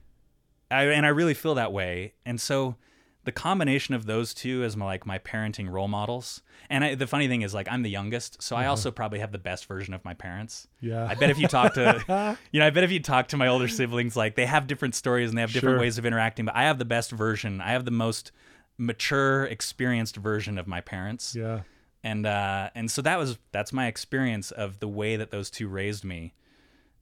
I, 0.69 0.83
and 0.85 1.05
I 1.05 1.09
really 1.09 1.33
feel 1.33 1.55
that 1.55 1.73
way. 1.73 2.13
And 2.25 2.39
so 2.39 2.77
the 3.23 3.31
combination 3.31 3.93
of 3.93 4.05
those 4.05 4.33
two 4.33 4.63
as 4.63 4.75
my 4.75 4.85
like 4.85 5.05
my 5.05 5.19
parenting 5.19 5.69
role 5.69 5.87
models. 5.87 6.41
And 6.69 6.83
I, 6.83 6.95
the 6.95 7.05
funny 7.07 7.27
thing 7.27 7.41
is 7.43 7.53
like 7.53 7.67
I'm 7.71 7.83
the 7.83 7.89
youngest, 7.89 8.41
so 8.41 8.55
I 8.55 8.65
also 8.67 8.89
probably 8.91 9.19
have 9.19 9.31
the 9.31 9.37
best 9.37 9.65
version 9.65 9.93
of 9.93 10.03
my 10.05 10.13
parents. 10.13 10.67
yeah 10.79 11.05
I 11.05 11.15
bet 11.15 11.29
if 11.29 11.37
you 11.39 11.47
talk 11.47 11.73
to 11.75 12.37
you 12.51 12.59
know, 12.59 12.65
I 12.65 12.69
bet 12.71 12.83
if 12.83 12.91
you 12.91 12.99
talk 12.99 13.27
to 13.29 13.37
my 13.37 13.47
older 13.47 13.67
siblings 13.67 14.15
like 14.15 14.35
they 14.35 14.45
have 14.45 14.65
different 14.67 14.95
stories 14.95 15.29
and 15.29 15.37
they 15.37 15.41
have 15.41 15.53
different 15.53 15.75
Sure. 15.75 15.79
ways 15.81 15.97
of 15.97 16.05
interacting, 16.05 16.45
but 16.45 16.55
I 16.55 16.63
have 16.63 16.79
the 16.79 16.85
best 16.85 17.11
version. 17.11 17.61
I 17.61 17.71
have 17.71 17.85
the 17.85 17.91
most 17.91 18.31
mature, 18.77 19.45
experienced 19.45 20.15
version 20.15 20.57
of 20.57 20.65
my 20.65 20.81
parents 20.81 21.35
yeah 21.35 21.61
and 22.03 22.25
uh, 22.25 22.71
and 22.73 22.89
so 22.89 23.03
that 23.03 23.19
was 23.19 23.37
that's 23.51 23.71
my 23.71 23.85
experience 23.85 24.49
of 24.49 24.79
the 24.79 24.87
way 24.87 25.15
that 25.17 25.29
those 25.29 25.51
two 25.51 25.67
raised 25.67 26.03
me, 26.03 26.33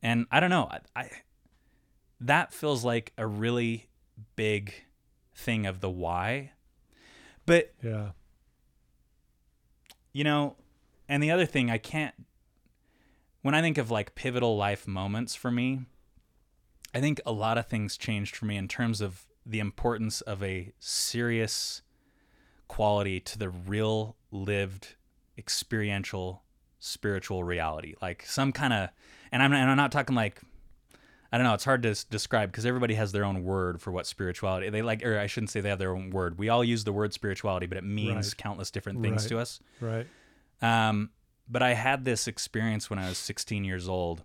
and 0.04 0.26
I 0.30 0.42
don't 0.42 0.50
know, 0.50 0.68
I, 0.70 0.80
I 0.94 1.10
that 2.20 2.54
feels 2.54 2.84
like 2.84 3.14
a 3.18 3.26
really 3.26 3.88
big 4.36 4.74
thing 5.39 5.65
of 5.65 5.79
the 5.79 5.89
why, 5.89 6.51
but 7.46 7.74
yeah. 7.81 8.10
you 10.13 10.24
know, 10.24 10.55
and 11.08 11.24
the 11.24 11.31
other 11.31 11.46
thing 11.46 11.72
I 11.72 11.77
can't 11.77 12.13
when 13.41 13.55
I 13.55 13.62
think 13.62 13.77
of 13.77 13.89
like 13.89 14.15
pivotal 14.15 14.58
life 14.58 14.88
moments 14.88 15.34
for 15.34 15.50
me, 15.50 15.81
I 16.93 17.00
think 17.00 17.22
a 17.25 17.31
lot 17.31 17.58
of 17.58 17.67
things 17.67 17.98
changed 17.98 18.36
for 18.36 18.46
me 18.46 18.58
in 18.58 18.67
terms 18.67 19.00
of 19.01 19.25
the 19.46 19.60
importance 19.60 20.22
of 20.22 20.43
a 20.43 20.74
serious 20.79 21.81
quality 22.67 23.19
to 23.22 23.39
the 23.39 23.50
real 23.50 24.17
lived 24.31 24.96
experiential 25.38 26.43
spiritual 26.79 27.43
reality. 27.43 27.96
Like 28.01 28.25
some 28.25 28.51
kind 28.51 28.74
of 28.74 28.89
and 29.31 29.41
I'm, 29.41 29.53
and 29.53 29.69
I'm 29.69 29.77
not 29.77 29.91
talking 29.91 30.15
like 30.15 30.41
I 31.31 31.38
don't 31.38 31.45
know. 31.45 31.53
It's 31.53 31.65
hard 31.65 31.83
to 31.83 31.89
s- 31.89 32.03
describe 32.03 32.51
because 32.51 32.65
everybody 32.65 32.95
has 32.95 33.12
their 33.12 33.24
own 33.24 33.43
word 33.43 33.81
for 33.81 33.91
what 33.91 34.07
spirituality 34.07 34.69
they 34.69 34.81
like, 34.81 35.05
or 35.05 35.19
I 35.19 35.27
shouldn't 35.27 35.51
say 35.51 35.62
they 35.62 35.69
have 35.69 35.77
their 35.79 35.95
own 35.95 36.09
word. 36.09 36.39
We 36.39 36.50
all 36.50 36.63
use 36.63 36.83
the 36.83 36.93
word 36.93 37.13
spirituality, 37.13 37.67
but 37.67 37.77
it 37.77 37.83
means 37.83 38.27
Right. 38.29 38.38
countless 38.38 38.71
different 38.71 39.01
things 39.01 39.24
Right. 39.24 39.29
to 39.29 39.39
us. 39.39 39.59
right 39.79 40.07
Um, 40.62 41.12
but 41.48 41.62
I 41.63 41.74
had 41.74 42.03
this 42.05 42.27
experience 42.27 42.89
when 42.89 43.00
I 43.00 43.07
was 43.09 43.17
16 43.17 43.63
years 43.63 43.88
old. 43.88 44.24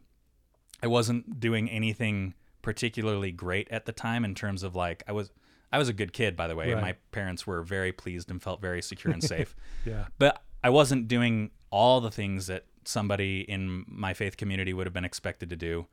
I 0.82 0.86
wasn't 0.86 1.40
doing 1.40 1.70
anything 1.70 2.34
particularly 2.62 3.30
great 3.32 3.68
at 3.70 3.84
the 3.86 3.92
time 3.92 4.24
in 4.24 4.34
terms 4.34 4.62
of 4.62 4.74
like 4.74 5.02
I 5.06 5.12
was 5.12 5.30
I 5.72 5.78
was 5.78 5.88
a 5.88 5.92
good 5.92 6.12
kid 6.12 6.36
by 6.36 6.46
the 6.46 6.56
way. 6.56 6.72
Right. 6.72 6.80
My 6.82 6.92
parents 7.12 7.46
were 7.46 7.62
very 7.62 7.92
pleased 7.92 8.30
and 8.30 8.42
felt 8.42 8.60
very 8.60 8.80
secure 8.80 9.12
and 9.12 9.22
safe. 9.22 9.54
yeah 9.84 10.06
But 10.18 10.42
I 10.62 10.70
wasn't 10.70 11.08
doing 11.08 11.50
all 11.70 12.00
the 12.00 12.10
things 12.10 12.46
that 12.46 12.64
somebody 12.84 13.40
in 13.42 13.84
my 13.88 14.14
faith 14.14 14.36
community 14.36 14.72
would 14.72 14.86
have 14.86 14.94
been 14.94 15.04
expected 15.04 15.50
to 15.50 15.56
do. 15.56 15.86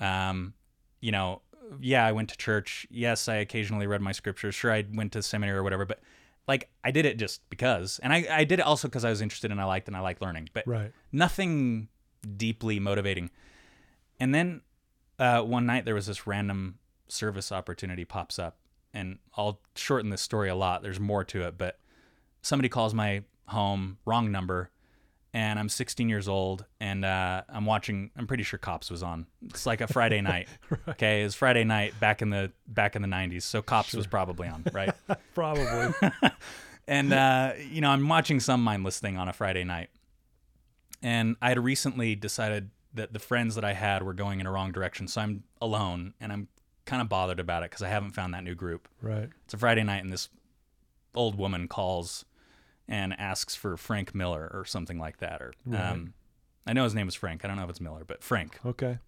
Um, 0.00 0.54
you 1.00 1.12
know, 1.12 1.42
yeah, 1.80 2.04
I 2.04 2.12
went 2.12 2.30
to 2.30 2.36
church. 2.36 2.86
Yes, 2.90 3.28
I 3.28 3.36
occasionally 3.36 3.86
read 3.86 4.00
my 4.00 4.12
scriptures. 4.12 4.54
Sure, 4.54 4.72
I 4.72 4.84
went 4.92 5.12
to 5.12 5.22
seminary 5.22 5.58
or 5.58 5.62
whatever, 5.62 5.84
but 5.84 6.00
like 6.46 6.70
I 6.82 6.90
did 6.90 7.04
it 7.04 7.18
just 7.18 7.48
because. 7.50 8.00
And 8.02 8.12
I, 8.12 8.26
I 8.30 8.44
did 8.44 8.58
it 8.58 8.62
also 8.62 8.88
because 8.88 9.04
I 9.04 9.10
was 9.10 9.20
interested 9.20 9.50
and 9.50 9.60
I 9.60 9.64
liked 9.64 9.86
and 9.86 9.96
I 9.96 10.00
liked 10.00 10.22
learning, 10.22 10.48
but 10.54 10.66
right 10.66 10.92
nothing 11.12 11.88
deeply 12.36 12.80
motivating. 12.80 13.30
And 14.18 14.34
then 14.34 14.62
uh, 15.18 15.42
one 15.42 15.66
night 15.66 15.84
there 15.84 15.94
was 15.94 16.06
this 16.06 16.26
random 16.26 16.78
service 17.08 17.52
opportunity 17.52 18.04
pops 18.04 18.38
up 18.38 18.58
and 18.92 19.18
I'll 19.36 19.60
shorten 19.76 20.10
this 20.10 20.22
story 20.22 20.48
a 20.48 20.54
lot. 20.54 20.82
There's 20.82 20.98
more 20.98 21.24
to 21.24 21.42
it, 21.42 21.58
but 21.58 21.78
somebody 22.42 22.68
calls 22.68 22.94
my 22.94 23.22
home, 23.46 23.98
wrong 24.04 24.30
number, 24.30 24.70
and 25.34 25.58
I'm 25.58 25.68
16 25.68 26.08
years 26.08 26.28
old, 26.28 26.64
and 26.80 27.04
uh, 27.04 27.42
I'm 27.48 27.66
watching. 27.66 28.10
I'm 28.16 28.26
pretty 28.26 28.42
sure 28.42 28.58
Cops 28.58 28.90
was 28.90 29.02
on. 29.02 29.26
It's 29.46 29.66
like 29.66 29.80
a 29.80 29.86
Friday 29.86 30.20
night. 30.20 30.48
Okay, 30.88 31.22
it's 31.22 31.34
Friday 31.34 31.64
night 31.64 31.98
back 32.00 32.22
in 32.22 32.30
the 32.30 32.50
back 32.66 32.96
in 32.96 33.02
the 33.02 33.08
90s, 33.08 33.42
so 33.42 33.62
Cops 33.62 33.92
was 33.92 34.06
probably 34.06 34.48
on, 34.48 34.64
right? 34.72 34.92
Probably. 35.34 35.94
and 36.88 37.12
uh, 37.12 37.52
you 37.70 37.80
know, 37.80 37.90
I'm 37.90 38.08
watching 38.08 38.40
some 38.40 38.62
mindless 38.64 38.98
thing 38.98 39.16
on 39.16 39.28
a 39.28 39.32
Friday 39.32 39.64
night, 39.64 39.90
and 41.02 41.36
I 41.40 41.50
had 41.50 41.62
recently 41.62 42.14
decided 42.14 42.70
that 42.94 43.12
the 43.12 43.18
friends 43.18 43.54
that 43.54 43.64
I 43.64 43.74
had 43.74 44.02
were 44.02 44.14
going 44.14 44.40
in 44.40 44.46
a 44.46 44.50
wrong 44.50 44.72
direction, 44.72 45.08
so 45.08 45.20
I'm 45.20 45.44
alone, 45.60 46.14
and 46.20 46.32
I'm 46.32 46.48
kind 46.84 47.02
of 47.02 47.08
bothered 47.08 47.38
about 47.38 47.62
it 47.62 47.70
because 47.70 47.82
I 47.82 47.88
haven't 47.88 48.12
found 48.12 48.34
that 48.34 48.42
new 48.44 48.54
group. 48.54 48.88
right. 49.02 49.28
It's 49.44 49.54
a 49.54 49.58
Friday 49.58 49.84
night, 49.84 50.02
and 50.02 50.12
this 50.12 50.28
old 51.14 51.36
woman 51.36 51.68
calls 51.68 52.24
and 52.88 53.18
asks 53.20 53.54
for 53.54 53.76
Frank 53.76 54.14
Miller 54.14 54.50
or 54.52 54.64
something 54.64 54.98
like 54.98 55.18
that. 55.18 55.42
Or 55.42 55.52
Right. 55.66 55.80
um, 55.90 56.14
I 56.66 56.72
know 56.72 56.84
his 56.84 56.94
name 56.94 57.08
is 57.08 57.14
Frank. 57.14 57.44
I 57.44 57.48
don't 57.48 57.56
know 57.56 57.64
if 57.64 57.70
it's 57.70 57.80
Miller, 57.80 58.04
but 58.06 58.22
Frank. 58.22 58.58
Okay. 58.64 58.98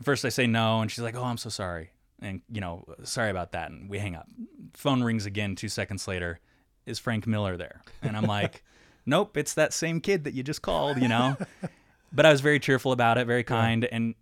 At 0.00 0.04
first, 0.04 0.24
I 0.24 0.28
say 0.28 0.46
no, 0.46 0.80
and 0.80 0.90
she's 0.90 1.02
like, 1.02 1.16
"Oh, 1.16 1.24
I'm 1.24 1.36
so 1.38 1.48
sorry," 1.50 1.90
and 2.22 2.40
you 2.48 2.60
know, 2.60 2.84
sorry 3.02 3.30
about 3.30 3.50
that, 3.52 3.70
and 3.72 3.90
we 3.90 3.98
hang 3.98 4.14
up. 4.14 4.28
Phone 4.74 5.02
rings 5.02 5.26
again. 5.26 5.56
Two 5.56 5.68
seconds 5.68 6.06
later, 6.06 6.38
is 6.86 6.98
Frank 7.00 7.26
Miller 7.26 7.56
there? 7.56 7.82
And 8.02 8.16
I'm 8.16 8.26
like, 8.26 8.62
"Nope, 9.06 9.36
it's 9.36 9.54
that 9.54 9.72
same 9.72 10.00
kid 10.00 10.22
that 10.24 10.34
you 10.34 10.44
just 10.44 10.62
called," 10.62 10.98
you 11.02 11.08
know. 11.08 11.36
but 12.12 12.24
I 12.26 12.30
was 12.30 12.40
very 12.40 12.60
cheerful 12.60 12.92
about 12.92 13.18
it, 13.18 13.26
very 13.26 13.42
kind, 13.42 13.84
and 13.86 14.14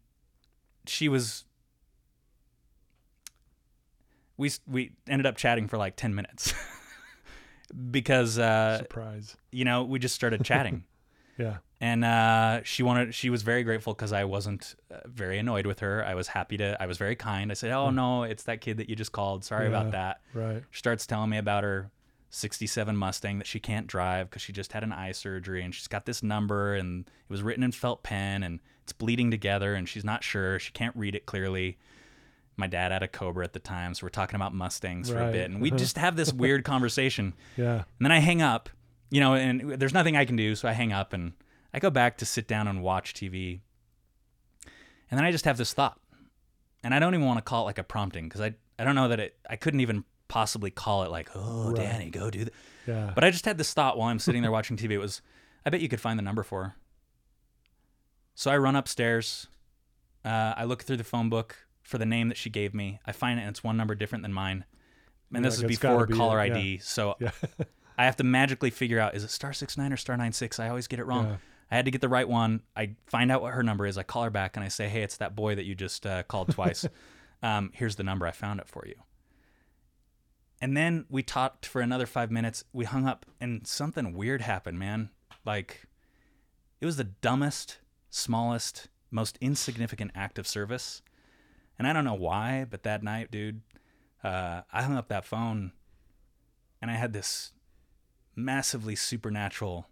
she 0.87 1.11
was. 1.11 1.45
We 4.39 4.51
we 4.67 4.93
ended 5.09 5.27
up 5.27 5.37
chatting 5.37 5.67
for 5.69 5.77
like 5.79 5.97
ten 5.97 6.15
minutes 6.15 6.55
because 7.91 8.39
uh, 8.39 8.79
Surprise. 8.79 9.37
you 9.53 9.65
know 9.65 9.83
we 9.85 9.99
just 9.99 10.15
started 10.15 10.45
chatting 10.45 10.85
Yeah. 11.39 11.59
and 11.83 12.03
uh, 12.05 12.63
she 12.65 12.83
wanted 12.83 13.15
she 13.15 13.29
was 13.29 13.43
very 13.43 13.63
grateful 13.63 13.93
because 13.93 14.13
i 14.13 14.25
wasn't 14.25 14.75
uh, 14.91 15.01
very 15.05 15.39
annoyed 15.39 15.67
with 15.67 15.81
her 15.81 16.05
i 16.05 16.15
was 16.15 16.29
happy 16.29 16.57
to 16.57 16.81
i 16.83 16.87
was 16.87 16.97
very 16.97 17.15
kind 17.17 17.51
i 17.51 17.55
said 17.55 17.71
oh 17.73 17.91
no 17.91 18.23
it's 18.23 18.45
that 18.45 18.61
kid 18.63 18.79
that 18.79 18.89
you 18.89 18.97
just 18.97 19.13
called 19.13 19.45
sorry 19.45 19.65
Yeah. 19.65 19.69
about 19.81 19.93
that 19.93 20.21
Right. 20.33 20.63
she 20.71 20.79
starts 20.79 21.07
telling 21.07 21.29
me 21.31 21.37
about 21.39 21.63
her 21.65 21.91
67 22.31 22.97
mustang 22.97 23.39
that 23.39 23.47
she 23.47 23.61
can't 23.61 23.87
drive 23.87 24.29
because 24.31 24.43
she 24.43 24.53
just 24.53 24.73
had 24.73 24.83
an 24.83 24.93
eye 24.93 25.13
surgery 25.13 25.63
and 25.63 25.75
she's 25.75 25.89
got 25.89 26.07
this 26.07 26.23
number 26.23 26.75
and 26.75 27.07
it 27.07 27.33
was 27.33 27.43
written 27.43 27.63
in 27.63 27.73
felt 27.73 28.03
pen 28.03 28.43
and 28.43 28.61
it's 28.83 28.93
bleeding 28.93 29.31
together 29.31 29.75
and 29.75 29.89
she's 29.89 30.05
not 30.05 30.25
sure 30.25 30.59
she 30.59 30.73
can't 30.73 30.95
read 30.97 31.15
it 31.15 31.27
clearly 31.27 31.77
my 32.57 32.67
dad 32.67 32.91
had 32.93 33.03
a 33.03 33.09
cobra 33.09 33.45
at 33.45 33.53
the 33.53 33.59
time 33.59 33.95
so 33.95 34.05
we're 34.07 34.11
talking 34.11 34.37
about 34.37 34.55
mustangs 34.55 35.11
for 35.11 35.19
a 35.21 35.31
bit 35.33 35.51
and 35.51 35.61
we 35.61 35.71
just 35.71 35.99
have 35.99 36.17
this 36.17 36.33
weird 36.33 36.65
conversation 36.73 37.35
Yeah. 37.57 37.75
and 37.75 37.85
then 38.01 38.13
I 38.13 38.19
hang 38.19 38.41
up, 38.43 38.69
you 39.11 39.21
know, 39.21 39.35
and 39.35 39.73
there's 39.79 39.93
nothing 39.95 40.17
I 40.17 40.25
can 40.25 40.37
do, 40.37 40.55
so 40.55 40.69
I 40.69 40.73
hang 40.73 40.93
up 40.93 41.13
and 41.13 41.33
I 41.75 41.79
go 41.79 41.91
back 41.91 42.17
to 42.19 42.27
sit 42.27 42.49
down 42.49 42.67
and 42.69 42.83
watch 42.83 43.13
TV. 43.15 43.61
And 45.11 45.19
then 45.19 45.25
I 45.25 45.31
just 45.31 45.45
have 45.45 45.57
this 45.59 45.73
thought. 45.75 46.01
And 46.83 46.95
I 46.95 46.99
don't 46.99 47.15
even 47.15 47.27
want 47.27 47.39
to 47.39 47.43
call 47.43 47.63
it 47.63 47.67
like 47.67 47.79
a 47.79 47.85
prompting 47.85 48.25
because 48.25 48.41
I, 48.41 48.55
I 48.79 48.85
don't 48.85 48.95
know 48.95 49.09
that 49.09 49.21
it, 49.21 49.37
I 49.49 49.57
couldn't 49.57 49.81
even 49.81 50.05
possibly 50.29 50.71
call 50.71 51.03
it 51.05 51.11
like, 51.11 51.31
oh, 51.35 51.69
Right. 51.69 51.77
Danny, 51.77 52.11
go 52.11 52.31
do 52.31 52.45
that. 52.47 52.55
Yeah. 52.87 53.13
But 53.15 53.23
I 53.25 53.31
just 53.31 53.45
had 53.45 53.59
this 53.59 53.73
thought 53.75 53.99
while 53.99 54.09
I'm 54.09 54.19
sitting 54.19 54.43
there 54.43 54.51
watching 54.51 54.77
TV. 54.77 54.93
It 54.93 54.99
was, 54.99 55.21
I 55.65 55.71
bet 55.71 55.81
you 55.81 55.89
could 55.89 56.01
find 56.01 56.19
the 56.19 56.23
number 56.23 56.43
for 56.43 56.65
her. 56.65 56.75
So 58.35 58.51
I 58.51 58.57
run 58.57 58.77
upstairs. 58.77 59.47
Uh, 60.25 60.55
I 60.57 60.65
look 60.65 60.83
through 60.83 60.97
the 60.97 61.05
phone 61.05 61.29
book 61.29 61.57
for 61.87 61.99
the 61.99 62.07
name 62.07 62.29
that 62.29 62.37
she 62.37 62.51
gave 62.51 62.75
me. 62.75 62.99
I 63.07 63.13
find 63.13 63.39
it, 63.39 63.43
and 63.43 63.51
it's 63.51 63.63
one 63.63 63.77
number 63.77 63.95
different 63.95 64.23
than 64.23 64.33
mine. 64.33 64.65
And 65.33 65.45
You're 65.45 65.51
this 65.51 65.63
like, 65.63 65.71
is 65.71 65.79
before 65.79 66.07
be 66.07 66.15
caller 66.15 66.43
it." 66.43 66.49
Yeah. 66.49 66.57
ID. 66.57 66.79
So 66.79 67.17
yeah. 67.21 67.31
I 67.97 68.05
have 68.05 68.17
to 68.17 68.25
magically 68.25 68.71
figure 68.71 68.99
out 68.99 69.15
is 69.15 69.25
it 69.25 69.31
star 69.31 69.53
six 69.53 69.79
nine 69.79 69.93
or 69.93 69.97
star 69.97 70.17
nine 70.17 70.33
six? 70.33 70.59
I 70.59 70.69
always 70.69 70.89
get 70.89 70.99
it 70.99 71.05
wrong. 71.05 71.27
Yeah. 71.27 71.37
I 71.71 71.77
had 71.77 71.85
to 71.85 71.91
get 71.91 72.01
the 72.01 72.09
right 72.09 72.29
one. 72.29 72.63
I 72.77 72.95
find 73.07 73.31
out 73.33 73.43
what 73.43 73.55
her 73.55 73.63
number 73.63 73.87
is. 73.87 73.99
I 73.99 74.03
call 74.03 74.25
her 74.25 74.31
back 74.31 74.57
and 74.57 74.65
I 74.65 74.69
say, 74.69 74.89
"Hey, 74.89 75.03
it's 75.03 75.17
that 75.19 75.37
boy 75.37 75.55
that 75.55 75.65
you 75.65 75.75
just 75.75 76.07
uh, 76.07 76.25
called 76.25 76.51
twice. 76.51 76.87
um, 77.43 77.71
here's 77.73 77.97
the 77.97 78.05
number. 78.05 78.27
I 78.27 78.33
found 78.33 78.61
it 78.61 78.69
for 78.69 78.85
you." 78.87 78.95
And 80.61 80.77
then 80.77 81.05
we 81.09 81.23
talked 81.23 81.67
for 81.67 81.81
another 81.81 82.07
five 82.07 82.31
minutes. 82.31 82.65
We 82.73 82.85
hung 82.85 83.07
up, 83.07 83.27
and 83.41 83.67
something 83.67 84.15
weird 84.15 84.41
happened, 84.41 84.79
man. 84.79 85.11
Like, 85.45 85.87
it 86.81 86.87
was 86.87 86.97
the 86.97 87.05
dumbest, 87.05 87.79
smallest, 88.11 88.89
most 89.11 89.37
insignificant 89.41 90.13
act 90.15 90.39
of 90.39 90.47
service. 90.47 91.03
And 91.79 91.87
I 91.87 91.93
don't 91.93 92.05
know 92.05 92.15
why, 92.15 92.67
but 92.69 92.83
that 92.85 93.03
night, 93.03 93.31
dude, 93.31 93.61
uh, 94.25 94.63
I 94.73 94.83
hung 94.83 94.97
up 94.97 95.09
that 95.09 95.25
phone, 95.25 95.73
and 96.81 96.91
I 96.91 96.95
had 96.95 97.13
this 97.13 97.53
massively 98.35 98.97
supernatural 98.97 99.89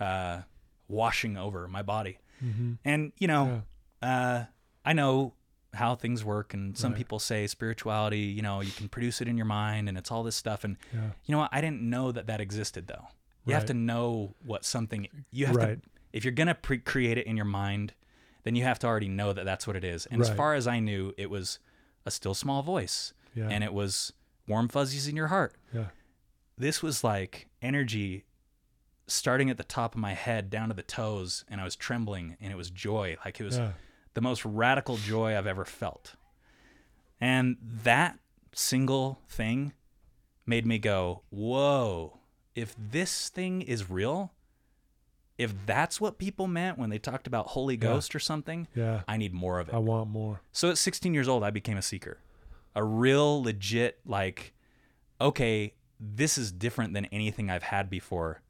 uh, 0.00 0.42
washing 0.88 1.36
over 1.36 1.66
my 1.68 1.82
body. 1.82 2.18
Mm-hmm. 2.44 2.74
And 2.84 3.12
you 3.18 3.26
know, 3.28 3.62
uh, 4.02 4.44
I 4.84 4.92
know 4.92 5.34
how 5.74 5.94
things 5.94 6.24
work, 6.24 6.54
and 6.54 6.76
some 6.76 6.92
Right. 6.92 6.98
people 6.98 7.18
say 7.18 7.46
spirituality. 7.46 8.20
You 8.20 8.42
know, 8.42 8.60
you 8.60 8.72
can 8.72 8.88
produce 8.88 9.20
it 9.20 9.28
in 9.28 9.36
your 9.36 9.46
mind, 9.46 9.88
and 9.88 9.98
it's 9.98 10.10
all 10.10 10.22
this 10.22 10.36
stuff. 10.36 10.64
And 10.64 10.76
Yeah. 10.92 11.10
you 11.24 11.32
know 11.32 11.38
what? 11.38 11.50
I 11.52 11.60
didn't 11.60 11.82
know 11.82 12.12
that 12.12 12.26
that 12.28 12.40
existed, 12.40 12.86
though. 12.86 13.08
You 13.44 13.54
have 13.54 13.66
to 13.66 13.74
know 13.74 14.34
what 14.44 14.64
something 14.64 15.06
you 15.30 15.46
have 15.46 15.54
Right. 15.56 15.82
to. 15.82 15.88
If 16.12 16.24
you're 16.24 16.32
gonna 16.32 16.54
pre- 16.54 16.78
create 16.78 17.16
it 17.18 17.26
in 17.26 17.36
your 17.36 17.44
mind, 17.46 17.94
then 18.46 18.54
you 18.56 18.62
have 18.64 18.78
to 18.78 18.86
already 18.86 19.08
know 19.08 19.32
that 19.34 19.44
that's 19.44 19.66
what 19.66 19.76
it 19.76 19.84
is. 19.84 20.06
And 20.06 20.22
as 20.22 20.30
far 20.30 20.54
as 20.54 20.66
I 20.66 20.78
knew, 20.80 21.12
it 21.18 21.28
was 21.28 21.58
a 22.06 22.10
still 22.10 22.32
small 22.34 22.62
voice, 22.62 23.12
Yeah. 23.34 23.48
and 23.50 23.62
it 23.62 23.74
was 23.74 24.12
warm 24.46 24.68
fuzzies 24.68 25.08
in 25.08 25.16
your 25.16 25.26
heart 25.26 25.56
yeah. 25.74 25.86
this 26.56 26.80
was 26.80 27.02
like 27.02 27.48
energy 27.60 28.24
starting 29.08 29.50
at 29.50 29.56
the 29.56 29.64
top 29.64 29.96
of 29.96 30.00
my 30.00 30.14
head 30.14 30.48
down 30.48 30.68
to 30.68 30.74
the 30.74 30.84
toes 30.84 31.44
and 31.48 31.60
i 31.60 31.64
was 31.64 31.74
trembling 31.74 32.36
and 32.40 32.52
it 32.52 32.56
was 32.56 32.70
joy 32.70 33.16
like 33.24 33.40
it 33.40 33.44
was 33.44 33.58
Yeah. 33.58 33.72
the 34.14 34.20
most 34.20 34.44
radical 34.44 34.96
joy 34.98 35.36
i've 35.36 35.48
ever 35.48 35.64
felt 35.64 36.14
and 37.20 37.56
that 37.82 38.20
single 38.52 39.18
thing 39.28 39.72
made 40.46 40.64
me 40.64 40.78
go 40.78 41.22
whoa 41.30 42.20
if 42.54 42.74
this 42.78 43.28
thing 43.28 43.62
is 43.62 43.90
real 43.90 44.32
if 45.38 45.52
that's 45.66 46.00
what 46.00 46.18
people 46.18 46.46
meant 46.46 46.78
when 46.78 46.88
they 46.90 46.98
talked 46.98 47.26
about 47.26 47.48
holy 47.48 47.76
ghost 47.76 48.14
or 48.14 48.18
something 48.18 48.66
Yeah. 48.74 49.02
i 49.06 49.16
need 49.16 49.34
more 49.34 49.60
of 49.60 49.68
it 49.68 49.74
I 49.74 49.78
want 49.78 50.08
more. 50.10 50.40
so 50.52 50.70
at 50.70 50.78
16 50.78 51.12
years 51.14 51.28
old, 51.28 51.42
I 51.44 51.50
became 51.50 51.76
a 51.76 51.82
seeker, 51.82 52.18
a 52.74 52.82
real 52.82 53.42
legit 53.42 54.00
like, 54.06 54.52
okay, 55.20 55.74
this 56.00 56.36
is 56.38 56.52
different 56.52 56.94
than 56.94 57.06
anything 57.06 57.50
I've 57.50 57.62
had 57.62 57.88
before. 57.90 58.42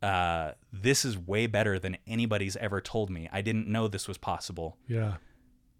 Uh, 0.00 0.52
this 0.72 1.04
is 1.04 1.18
way 1.18 1.46
better 1.48 1.76
than 1.78 1.96
anybody's 2.06 2.56
ever 2.58 2.80
told 2.80 3.10
me. 3.10 3.28
I 3.32 3.40
didn't 3.42 3.66
know 3.66 3.88
this 3.88 4.06
was 4.06 4.16
possible. 4.16 4.76
Yeah. 4.86 5.14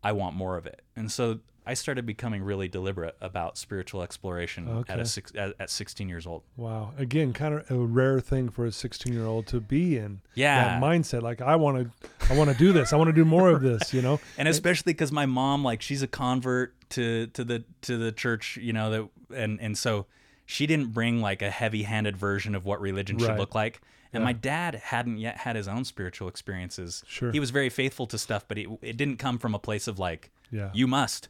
I 0.02 0.10
want 0.12 0.34
more 0.34 0.56
of 0.56 0.66
it, 0.66 0.82
and 0.96 1.10
so 1.10 1.40
I 1.68 1.74
started 1.74 2.06
becoming 2.06 2.42
really 2.42 2.66
deliberate 2.66 3.16
about 3.20 3.58
spiritual 3.58 4.02
exploration 4.02 4.66
at 4.68 4.74
Okay. 4.78 5.00
a 5.00 5.04
six, 5.04 5.32
at, 5.36 5.54
at 5.60 5.70
16 5.70 6.08
years 6.08 6.26
old. 6.26 6.42
Wow. 6.56 6.92
Again, 6.98 7.32
kind 7.32 7.54
of 7.54 7.70
a 7.70 7.76
rare 7.78 8.20
thing 8.20 8.48
for 8.48 8.64
a 8.66 8.72
16 8.72 9.12
year 9.12 9.26
old 9.26 9.46
to 9.48 9.60
be 9.60 9.96
in. 9.98 10.20
Yeah, 10.34 10.64
That 10.78 10.82
mindset. 10.82 11.22
Like, 11.22 11.40
I 11.42 11.56
want 11.56 11.76
to, 11.78 12.08
I 12.32 12.36
want 12.36 12.50
to 12.50 12.56
do 12.56 12.72
this. 12.72 12.92
I 12.92 12.96
want 12.96 13.08
to 13.08 13.12
do 13.14 13.24
more 13.24 13.50
of 13.50 13.60
this, 13.62 13.92
you 13.92 14.00
know? 14.02 14.18
and 14.38 14.48
especially 14.48 14.92
because 14.94 15.12
my 15.12 15.26
mom 15.26 15.62
like 15.62 15.82
she's 15.82 16.02
a 16.02 16.08
convert 16.08 16.74
to 16.90 17.26
to 17.28 17.44
the 17.44 17.64
to 17.82 17.98
the 17.98 18.10
church 18.12 18.56
you 18.56 18.72
know 18.72 18.90
that 18.90 19.08
and 19.36 19.60
and 19.60 19.76
so 19.76 20.06
she 20.46 20.66
didn't 20.66 20.94
bring 20.94 21.20
like 21.20 21.42
a 21.42 21.50
heavy-handed 21.50 22.16
version 22.16 22.54
of 22.54 22.64
what 22.64 22.80
religion 22.80 23.18
should 23.18 23.36
look 23.36 23.54
like 23.54 23.82
and 24.14 24.22
Yeah. 24.22 24.24
my 24.24 24.32
dad 24.32 24.74
hadn't 24.76 25.18
yet 25.18 25.36
had 25.36 25.54
his 25.54 25.68
own 25.68 25.84
spiritual 25.84 26.28
experiences 26.28 27.04
Sure. 27.06 27.30
he 27.30 27.38
was 27.38 27.50
very 27.50 27.68
faithful 27.68 28.06
to 28.06 28.16
stuff 28.16 28.46
but 28.48 28.56
it, 28.56 28.68
it 28.80 28.96
didn't 28.96 29.18
come 29.18 29.36
from 29.38 29.54
a 29.54 29.58
place 29.58 29.86
of 29.86 29.98
like 29.98 30.30
Yeah. 30.50 30.70
you 30.72 30.86
must 30.86 31.28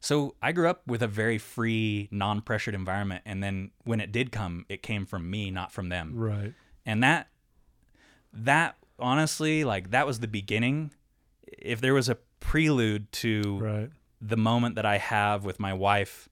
so 0.00 0.34
i 0.42 0.50
grew 0.52 0.68
up 0.68 0.82
with 0.86 1.02
a 1.02 1.06
very 1.06 1.38
free 1.38 2.08
non-pressured 2.10 2.74
environment 2.74 3.22
and 3.26 3.42
then 3.42 3.70
when 3.84 4.00
it 4.00 4.10
did 4.10 4.32
come 4.32 4.64
it 4.68 4.82
came 4.82 5.04
from 5.06 5.30
me 5.30 5.50
not 5.50 5.70
from 5.72 5.88
them 5.90 6.14
Right. 6.16 6.54
and 6.86 7.02
that 7.02 7.28
that 8.32 8.76
honestly 8.98 9.64
like 9.64 9.90
that 9.90 10.06
was 10.06 10.20
the 10.20 10.28
beginning 10.28 10.92
if 11.46 11.80
there 11.80 11.94
was 11.94 12.08
a 12.08 12.16
prelude 12.40 13.10
to 13.12 13.58
Right. 13.60 13.90
the 14.20 14.36
moment 14.36 14.74
that 14.76 14.86
i 14.86 14.98
have 14.98 15.44
with 15.44 15.58
my 15.60 15.72
wife 15.74 16.28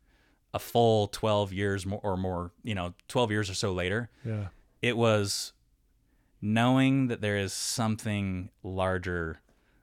a 0.55 0.59
full 0.59 1.09
12 1.09 1.53
years 1.53 1.85
more 1.85 2.01
or 2.03 2.17
more 2.17 2.53
you 2.63 2.75
know 2.75 2.95
12 3.09 3.31
years 3.31 3.51
or 3.51 3.55
so 3.55 3.73
later 3.73 4.11
Yeah. 4.25 4.49
it 4.81 4.97
was 4.97 5.53
knowing 6.41 7.09
that 7.09 7.21
there 7.21 7.37
is 7.37 7.53
something 7.53 8.51
larger 8.63 9.41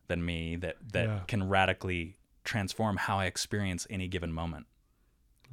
than 0.08 0.26
me 0.26 0.56
that 0.58 0.78
that 0.93 1.06
Yeah. 1.08 1.19
can 1.28 1.48
radically 1.50 2.15
transform 2.45 2.97
how 2.97 3.17
i 3.19 3.25
experience 3.25 3.86
any 3.89 4.08
given 4.08 4.31
moment 4.31 4.65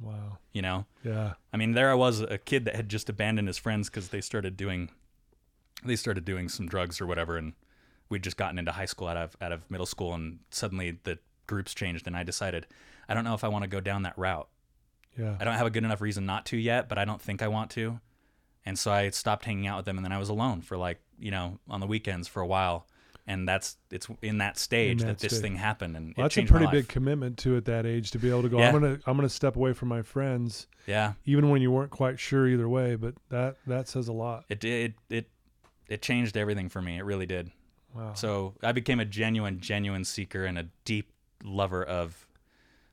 Wow. 0.01 0.37
you 0.51 0.61
know 0.61 0.85
Yeah. 1.03 1.33
I 1.53 1.57
mean, 1.57 1.73
there 1.73 1.91
I 1.91 1.93
was, 1.93 2.19
a 2.19 2.37
kid 2.37 2.65
that 2.65 2.75
had 2.75 2.89
just 2.89 3.09
abandoned 3.09 3.47
his 3.47 3.57
friends 3.57 3.89
because 3.89 4.09
they 4.09 4.21
started 4.21 4.57
doing, 4.57 4.89
they 5.85 5.95
started 5.95 6.25
doing 6.25 6.49
some 6.49 6.67
drugs 6.67 6.99
or 6.99 7.05
whatever, 7.05 7.37
and 7.37 7.53
we'd 8.09 8.23
just 8.23 8.35
gotten 8.35 8.57
into 8.57 8.71
high 8.71 8.85
school 8.87 9.07
out 9.07 9.17
of 9.17 9.37
out 9.39 9.51
of 9.51 9.69
middle 9.69 9.85
school, 9.85 10.13
and 10.13 10.39
suddenly 10.49 10.97
the 11.03 11.19
groups 11.45 11.73
changed, 11.73 12.07
and 12.07 12.17
I 12.17 12.23
decided, 12.23 12.65
I 13.07 13.13
don't 13.13 13.23
know 13.23 13.35
if 13.35 13.43
I 13.43 13.47
want 13.49 13.63
to 13.63 13.69
go 13.69 13.79
down 13.79 14.01
that 14.01 14.17
route. 14.17 14.47
Yeah. 15.17 15.37
I 15.39 15.43
don't 15.43 15.53
have 15.55 15.67
a 15.67 15.69
good 15.69 15.83
enough 15.83 16.01
reason 16.01 16.25
not 16.25 16.45
to 16.47 16.57
yet, 16.57 16.89
but 16.89 16.97
I 16.97 17.05
don't 17.05 17.21
think 17.21 17.41
I 17.41 17.47
want 17.47 17.69
to. 17.71 17.99
And 18.65 18.79
so 18.79 18.91
I 18.91 19.09
stopped 19.11 19.45
hanging 19.45 19.67
out 19.67 19.77
with 19.77 19.85
them 19.85 19.97
and 19.97 20.03
then 20.03 20.11
I 20.11 20.17
was 20.17 20.29
alone 20.29 20.61
for 20.61 20.75
like, 20.75 20.99
you 21.19 21.31
know, 21.31 21.59
on 21.69 21.79
the 21.81 21.87
weekends 21.87 22.27
for 22.27 22.41
a 22.41 22.47
while. 22.47 22.87
And 23.25 23.47
that's 23.47 23.77
it's 23.89 24.07
in 24.21 24.39
that 24.39 24.57
stage 24.57 24.99
that 24.99 25.05
that, 25.05 25.19
this 25.19 25.31
stage. 25.31 25.41
thing 25.41 25.55
happened 25.55 25.95
and 25.95 26.13
Well, 26.17 26.25
it 26.25 26.33
that's 26.35 26.49
a 26.49 26.51
pretty 26.51 26.67
big 26.67 26.89
commitment 26.89 27.37
to 27.39 27.55
at 27.55 27.63
that 27.65 27.85
age 27.85 28.11
to 28.11 28.19
be 28.19 28.29
able 28.29 28.41
to 28.41 28.49
go. 28.49 28.59
Yeah. 28.59 28.67
I'm 28.67 28.73
gonna 28.73 28.99
I'm 29.05 29.15
gonna 29.15 29.29
step 29.29 29.55
away 29.55 29.71
from 29.71 29.87
my 29.87 30.01
friends, 30.01 30.67
Yeah. 30.87 31.13
even 31.25 31.49
when 31.49 31.61
you 31.61 31.71
weren't 31.71 31.91
quite 31.91 32.19
sure 32.19 32.47
either 32.49 32.67
way. 32.67 32.95
But 32.95 33.13
that 33.29 33.55
that 33.65 33.87
says 33.87 34.09
a 34.09 34.13
lot. 34.13 34.43
It 34.49 34.59
did 34.59 34.95
it, 35.09 35.15
it 35.15 35.29
it 35.87 36.01
changed 36.01 36.35
everything 36.35 36.67
for 36.67 36.81
me. 36.81 36.97
It 36.97 37.05
really 37.05 37.25
did. 37.25 37.51
Wow. 37.95 38.13
So 38.13 38.55
I 38.61 38.73
became 38.73 38.99
a 38.99 39.05
genuine, 39.05 39.59
genuine 39.61 40.03
seeker 40.03 40.43
and 40.43 40.57
a 40.59 40.67
deep 40.83 41.11
lover 41.45 41.81
of 41.83 42.27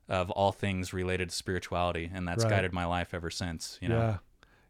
of 0.09 0.31
all 0.31 0.53
things 0.53 0.93
related 0.93 1.31
to 1.31 1.35
spirituality, 1.35 2.09
and 2.13 2.27
that's 2.29 2.45
Right. 2.45 2.51
guided 2.51 2.73
my 2.73 2.85
life 2.85 3.15
ever 3.15 3.31
since. 3.31 3.79
You 3.83 3.89
know, 3.89 3.99
Yeah. 3.99 4.17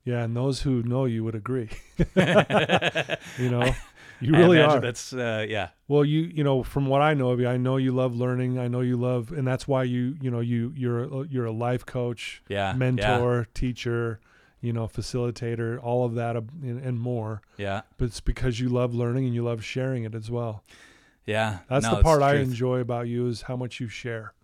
Yeah, 0.02 0.24
and 0.24 0.34
those 0.34 0.62
who 0.62 0.82
know 0.82 1.04
you 1.04 1.22
would 1.24 1.34
agree. 1.34 1.68
you 2.16 3.50
know, 3.50 3.74
you 4.20 4.32
really 4.32 4.60
are. 4.60 4.80
That's 4.80 5.12
uh, 5.12 5.46
yeah, 5.48 5.68
Well, 5.88 6.04
you 6.04 6.20
you 6.22 6.44
know, 6.44 6.62
from 6.62 6.86
what 6.86 7.00
I 7.02 7.14
know 7.14 7.30
of 7.30 7.40
you, 7.40 7.48
I 7.48 7.56
know 7.56 7.76
you 7.76 7.92
love 7.92 8.14
learning. 8.14 8.58
I 8.58 8.68
know 8.68 8.80
you 8.80 8.96
love, 8.96 9.32
and 9.32 9.46
that's 9.46 9.66
why 9.66 9.82
you 9.84 10.16
you 10.20 10.30
know 10.30 10.40
you 10.40 10.72
you're 10.76 11.04
a, 11.04 11.26
you're 11.28 11.46
a 11.46 11.52
life 11.52 11.84
coach, 11.86 12.42
yeah, 12.48 12.72
mentor, 12.74 13.46
teacher, 13.54 14.20
you 14.60 14.72
know, 14.72 14.86
facilitator, 14.86 15.82
all 15.82 16.04
of 16.04 16.14
that 16.14 16.36
and, 16.36 16.80
and 16.84 17.00
more. 17.00 17.42
yeah, 17.56 17.66
yeah. 17.66 17.80
But 17.98 18.06
it's 18.06 18.20
because 18.20 18.60
you 18.60 18.68
love 18.68 18.94
learning 18.94 19.24
and 19.26 19.34
you 19.34 19.42
love 19.44 19.64
sharing 19.64 20.04
it 20.04 20.14
as 20.14 20.30
well. 20.30 20.64
yeah. 21.26 21.58
That's 21.68 21.84
No, 21.84 21.96
the 21.96 22.02
part 22.02 22.22
I 22.22 22.36
enjoy 22.36 22.80
about 22.80 23.08
you 23.08 23.26
is 23.28 23.42
how 23.42 23.56
much 23.56 23.80
you 23.80 23.88
share. 23.88 24.34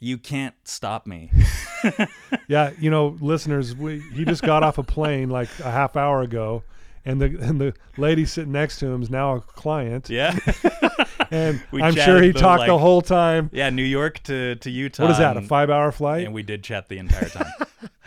You 0.00 0.16
can't 0.18 0.54
stop 0.64 1.06
me. 1.06 1.30
Yeah, 2.48 2.70
you 2.78 2.90
know, 2.90 3.16
listeners, 3.20 3.76
we, 3.76 4.00
he 4.14 4.24
just 4.24 4.42
got 4.42 4.62
off 4.62 4.78
a 4.78 4.82
plane 4.82 5.28
like 5.28 5.48
a 5.60 5.70
half 5.70 5.96
hour 5.96 6.22
ago, 6.22 6.62
and 7.04 7.20
the 7.20 7.26
and 7.40 7.60
the 7.60 7.74
lady 7.96 8.24
sitting 8.26 8.52
next 8.52 8.78
to 8.80 8.86
him 8.86 9.02
is 9.02 9.10
now 9.10 9.36
a 9.36 9.40
client, 9.40 10.08
Yeah, 10.10 10.36
and 11.30 11.62
We 11.70 11.82
I'm 11.82 11.94
sure 11.94 12.20
he 12.22 12.30
the, 12.32 12.38
talked 12.38 12.66
the 12.66 12.78
whole 12.78 13.02
time. 13.02 13.50
yeah. 13.52 13.70
New 13.70 13.82
York 13.84 14.22
to 14.24 14.56
to 14.56 14.70
Utah. 14.70 15.02
What 15.04 15.12
is 15.12 15.18
that? 15.18 15.36
A 15.36 15.42
five 15.42 15.70
hour 15.70 15.92
flight? 15.92 16.24
And 16.24 16.34
we 16.34 16.42
did 16.42 16.62
chat 16.64 16.88
the 16.88 16.98
entire 16.98 17.28
time. 17.28 17.52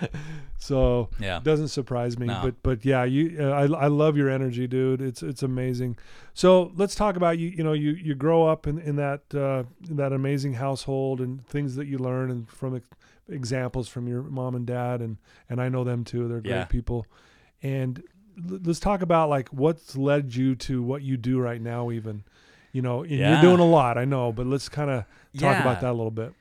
So 0.58 1.10
Yeah. 1.20 1.38
it 1.38 1.44
doesn't 1.44 1.70
surprise 1.70 2.20
me. 2.20 2.28
No. 2.28 2.40
But 2.44 2.56
but 2.64 2.86
yeah, 2.86 3.04
you 3.04 3.36
uh, 3.40 3.50
I 3.50 3.64
I 3.64 3.88
love 3.88 4.16
your 4.16 4.30
energy, 4.30 4.68
dude. 4.68 5.02
It's 5.02 5.24
it's 5.24 5.42
amazing. 5.44 5.98
So 6.34 6.72
let's 6.76 6.94
talk 6.96 7.16
about 7.16 7.40
you. 7.40 7.50
You 7.50 7.64
know, 7.64 7.74
you 7.74 7.92
you 7.92 8.14
grow 8.16 8.46
up 8.48 8.68
in 8.68 8.78
in 8.80 8.96
that 8.98 9.22
uh, 9.34 9.64
in 9.90 9.98
that 9.98 10.14
amazing 10.14 10.54
household 10.54 11.20
and 11.20 11.46
things 11.48 11.76
that 11.76 11.88
you 11.88 11.98
learn 11.98 12.30
and 12.30 12.48
from 12.50 12.76
ex- 12.76 12.88
examples 13.28 13.88
from 13.88 14.08
your 14.08 14.22
mom 14.22 14.54
and 14.56 14.66
dad 14.68 15.02
and 15.02 15.18
and 15.50 15.60
I 15.60 15.68
know 15.68 15.84
them 15.84 16.04
too. 16.04 16.28
They're 16.28 16.42
great 16.42 16.52
Yeah. 16.52 16.66
people. 16.66 17.08
And 17.64 18.04
let's 18.48 18.80
talk 18.80 19.02
about 19.02 19.30
like 19.30 19.50
what's 19.50 19.96
led 19.96 20.34
you 20.36 20.56
to 20.56 20.82
what 20.82 21.02
you 21.02 21.18
do 21.18 21.40
right 21.40 21.62
now. 21.62 21.92
Even 21.92 22.24
you 22.74 22.82
know, 22.82 23.02
and 23.04 23.12
you're 23.12 23.42
doing 23.42 23.60
a 23.60 23.66
lot. 23.66 23.98
I 23.98 24.06
know, 24.06 24.32
but 24.32 24.46
let's 24.48 24.70
kind 24.70 24.90
of 24.90 25.04
talk 25.38 25.56
Yeah. 25.56 25.62
about 25.62 25.82
that 25.82 25.90
a 25.90 25.94
little 25.94 26.12
bit. 26.12 26.34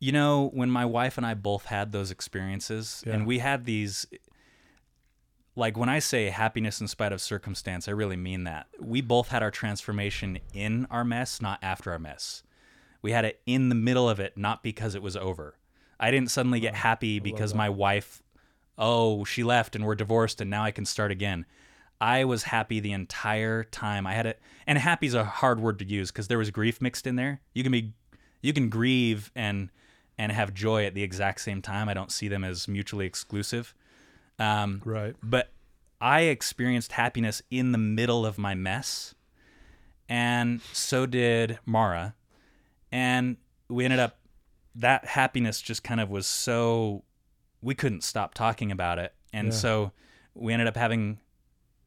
You 0.00 0.12
know, 0.12 0.50
when 0.54 0.70
my 0.70 0.84
wife 0.86 1.16
and 1.18 1.26
I 1.26 1.34
both 1.34 1.66
had 1.66 1.92
those 1.92 2.10
experiences, 2.10 3.02
Yeah. 3.06 3.12
and 3.14 3.26
we 3.26 3.38
had 3.38 3.64
these, 3.66 4.06
like 5.56 5.76
when 5.76 5.88
I 5.88 5.98
say 5.98 6.30
happiness 6.30 6.80
in 6.80 6.88
spite 6.88 7.12
of 7.12 7.20
circumstance, 7.20 7.86
I 7.86 7.92
really 7.92 8.16
mean 8.16 8.44
that. 8.44 8.66
We 8.80 9.00
both 9.02 9.28
had 9.28 9.42
our 9.42 9.50
transformation 9.50 10.38
in 10.52 10.86
our 10.90 11.04
mess, 11.04 11.40
not 11.40 11.58
after 11.62 11.92
our 11.92 11.98
mess. 11.98 12.42
We 13.02 13.12
had 13.12 13.24
it 13.24 13.40
in 13.46 13.68
the 13.68 13.74
middle 13.74 14.08
of 14.08 14.18
it, 14.18 14.36
not 14.36 14.62
because 14.62 14.94
it 14.94 15.02
was 15.02 15.16
over. 15.16 15.56
I 16.00 16.10
didn't 16.10 16.30
suddenly 16.30 16.60
get 16.60 16.74
happy 16.74 17.20
because 17.20 17.54
my 17.54 17.68
wife, 17.68 18.22
oh, 18.78 19.24
she 19.24 19.42
left 19.44 19.74
and 19.76 19.84
we're 19.84 19.94
divorced 19.94 20.40
and 20.40 20.50
now 20.50 20.64
I 20.64 20.70
can 20.70 20.84
start 20.84 21.10
again. 21.10 21.46
I 22.00 22.24
was 22.24 22.42
happy 22.44 22.80
the 22.80 22.92
entire 22.92 23.64
time. 23.64 24.06
I 24.06 24.14
had 24.14 24.26
it, 24.26 24.40
and 24.66 24.76
happy's 24.78 25.14
a 25.14 25.24
hard 25.24 25.60
word 25.60 25.78
to 25.78 25.84
use 25.86 26.10
because 26.10 26.28
there 26.28 26.38
was 26.38 26.50
grief 26.50 26.80
mixed 26.82 27.06
in 27.06 27.16
there. 27.16 27.40
You 27.54 27.62
can 27.62 27.72
be, 27.72 27.92
you 28.42 28.52
can 28.52 28.68
grieve 28.68 29.30
and 29.34 29.70
and 30.18 30.30
have 30.32 30.52
joy 30.54 30.84
at 30.84 30.94
the 30.94 31.02
exact 31.02 31.40
same 31.40 31.62
time. 31.62 31.88
I 31.88 31.94
don't 31.94 32.12
see 32.12 32.28
them 32.28 32.44
as 32.44 32.68
mutually 32.68 33.06
exclusive. 33.06 33.74
Um, 34.38 34.82
Right. 34.84 35.14
but 35.22 35.50
I 36.00 36.22
experienced 36.22 36.92
happiness 36.92 37.42
in 37.50 37.72
the 37.72 37.78
middle 37.78 38.26
of 38.26 38.38
my 38.38 38.54
mess, 38.54 39.14
and 40.08 40.60
so 40.72 41.06
did 41.06 41.58
Mara. 41.64 42.14
And 42.92 43.36
we 43.68 43.84
ended 43.84 44.00
up, 44.00 44.18
that 44.74 45.04
happiness 45.06 45.60
just 45.60 45.82
kind 45.82 46.00
of 46.00 46.10
was 46.10 46.26
so, 46.26 47.02
we 47.64 47.74
couldn't 47.74 48.02
stop 48.04 48.34
talking 48.34 48.70
about 48.70 48.98
it. 48.98 49.12
And 49.32 49.48
Yeah. 49.48 49.52
so 49.54 49.92
we 50.34 50.52
ended 50.52 50.68
up 50.68 50.76
having 50.76 51.18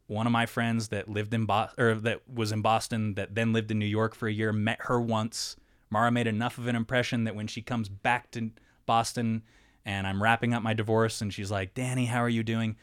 one 0.08 0.26
of 0.26 0.32
my 0.32 0.46
friends 0.46 0.88
that 0.90 1.10
lived 1.10 1.34
in 1.34 1.46
Boston, 1.46 1.84
or 1.84 1.96
that 1.96 2.22
was 2.30 2.52
in 2.52 2.62
Boston, 2.62 3.14
that 3.16 3.36
then 3.36 3.52
lived 3.54 3.72
in 3.72 3.78
New 3.80 3.86
York 3.86 4.16
for 4.16 4.28
a 4.28 4.32
year, 4.34 4.52
met 4.54 4.80
her 4.84 5.00
once. 5.02 5.56
Mara 5.90 6.12
made 6.12 6.28
enough 6.28 6.58
of 6.58 6.68
an 6.68 6.76
impression 6.76 7.26
that 7.26 7.36
when 7.36 7.48
she 7.48 7.62
comes 7.62 7.90
back 7.90 8.32
to 8.32 8.52
Boston 8.86 9.44
and 9.86 10.06
I'm 10.08 10.22
wrapping 10.24 10.54
up 10.54 10.64
my 10.64 10.74
divorce 10.74 11.22
and 11.22 11.34
she's 11.34 11.52
like, 11.52 11.74
Danny, 11.74 12.06
how 12.06 12.20
are 12.20 12.30
you 12.30 12.44
doing? 12.44 12.76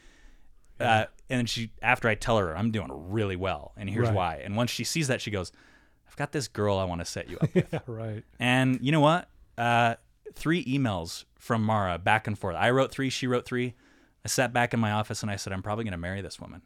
Uh, 0.79 1.05
and 1.29 1.39
then 1.39 1.45
she, 1.45 1.71
after 1.81 2.07
I 2.07 2.15
tell 2.15 2.37
her 2.37 2.55
I'm 2.55 2.71
doing 2.71 2.89
really 2.91 3.35
well, 3.35 3.73
and 3.77 3.89
here's 3.89 4.07
Right. 4.09 4.15
why. 4.15 4.35
And 4.43 4.55
once 4.55 4.69
she 4.71 4.83
sees 4.83 5.07
that, 5.07 5.21
she 5.21 5.31
goes, 5.31 5.51
I've 6.07 6.15
got 6.15 6.31
this 6.31 6.47
girl 6.47 6.77
I 6.77 6.83
want 6.83 7.01
to 7.01 7.05
set 7.05 7.29
you 7.29 7.37
up 7.41 7.49
with. 7.55 7.67
Yeah. 7.73 7.79
Right. 7.87 8.23
And 8.39 8.79
you 8.81 8.91
know 8.91 8.99
what? 9.01 9.29
Uh, 9.57 9.95
three 10.33 10.63
emails 10.65 11.25
from 11.45 11.61
Mara 11.63 11.99
back 11.99 12.25
and 12.25 12.37
forth. 12.39 12.55
I 12.55 12.71
wrote 12.71 12.91
three, 12.91 13.11
she 13.11 13.27
wrote 13.27 13.45
three. 13.45 13.75
I 14.23 14.27
sat 14.27 14.51
back 14.51 14.73
in 14.73 14.79
my 14.79 14.91
office 14.91 15.21
and 15.21 15.29
I 15.31 15.35
said, 15.35 15.53
I'm 15.53 15.61
probably 15.61 15.83
going 15.83 15.91
to 15.91 15.97
marry 15.97 16.21
this 16.21 16.39
woman. 16.39 16.63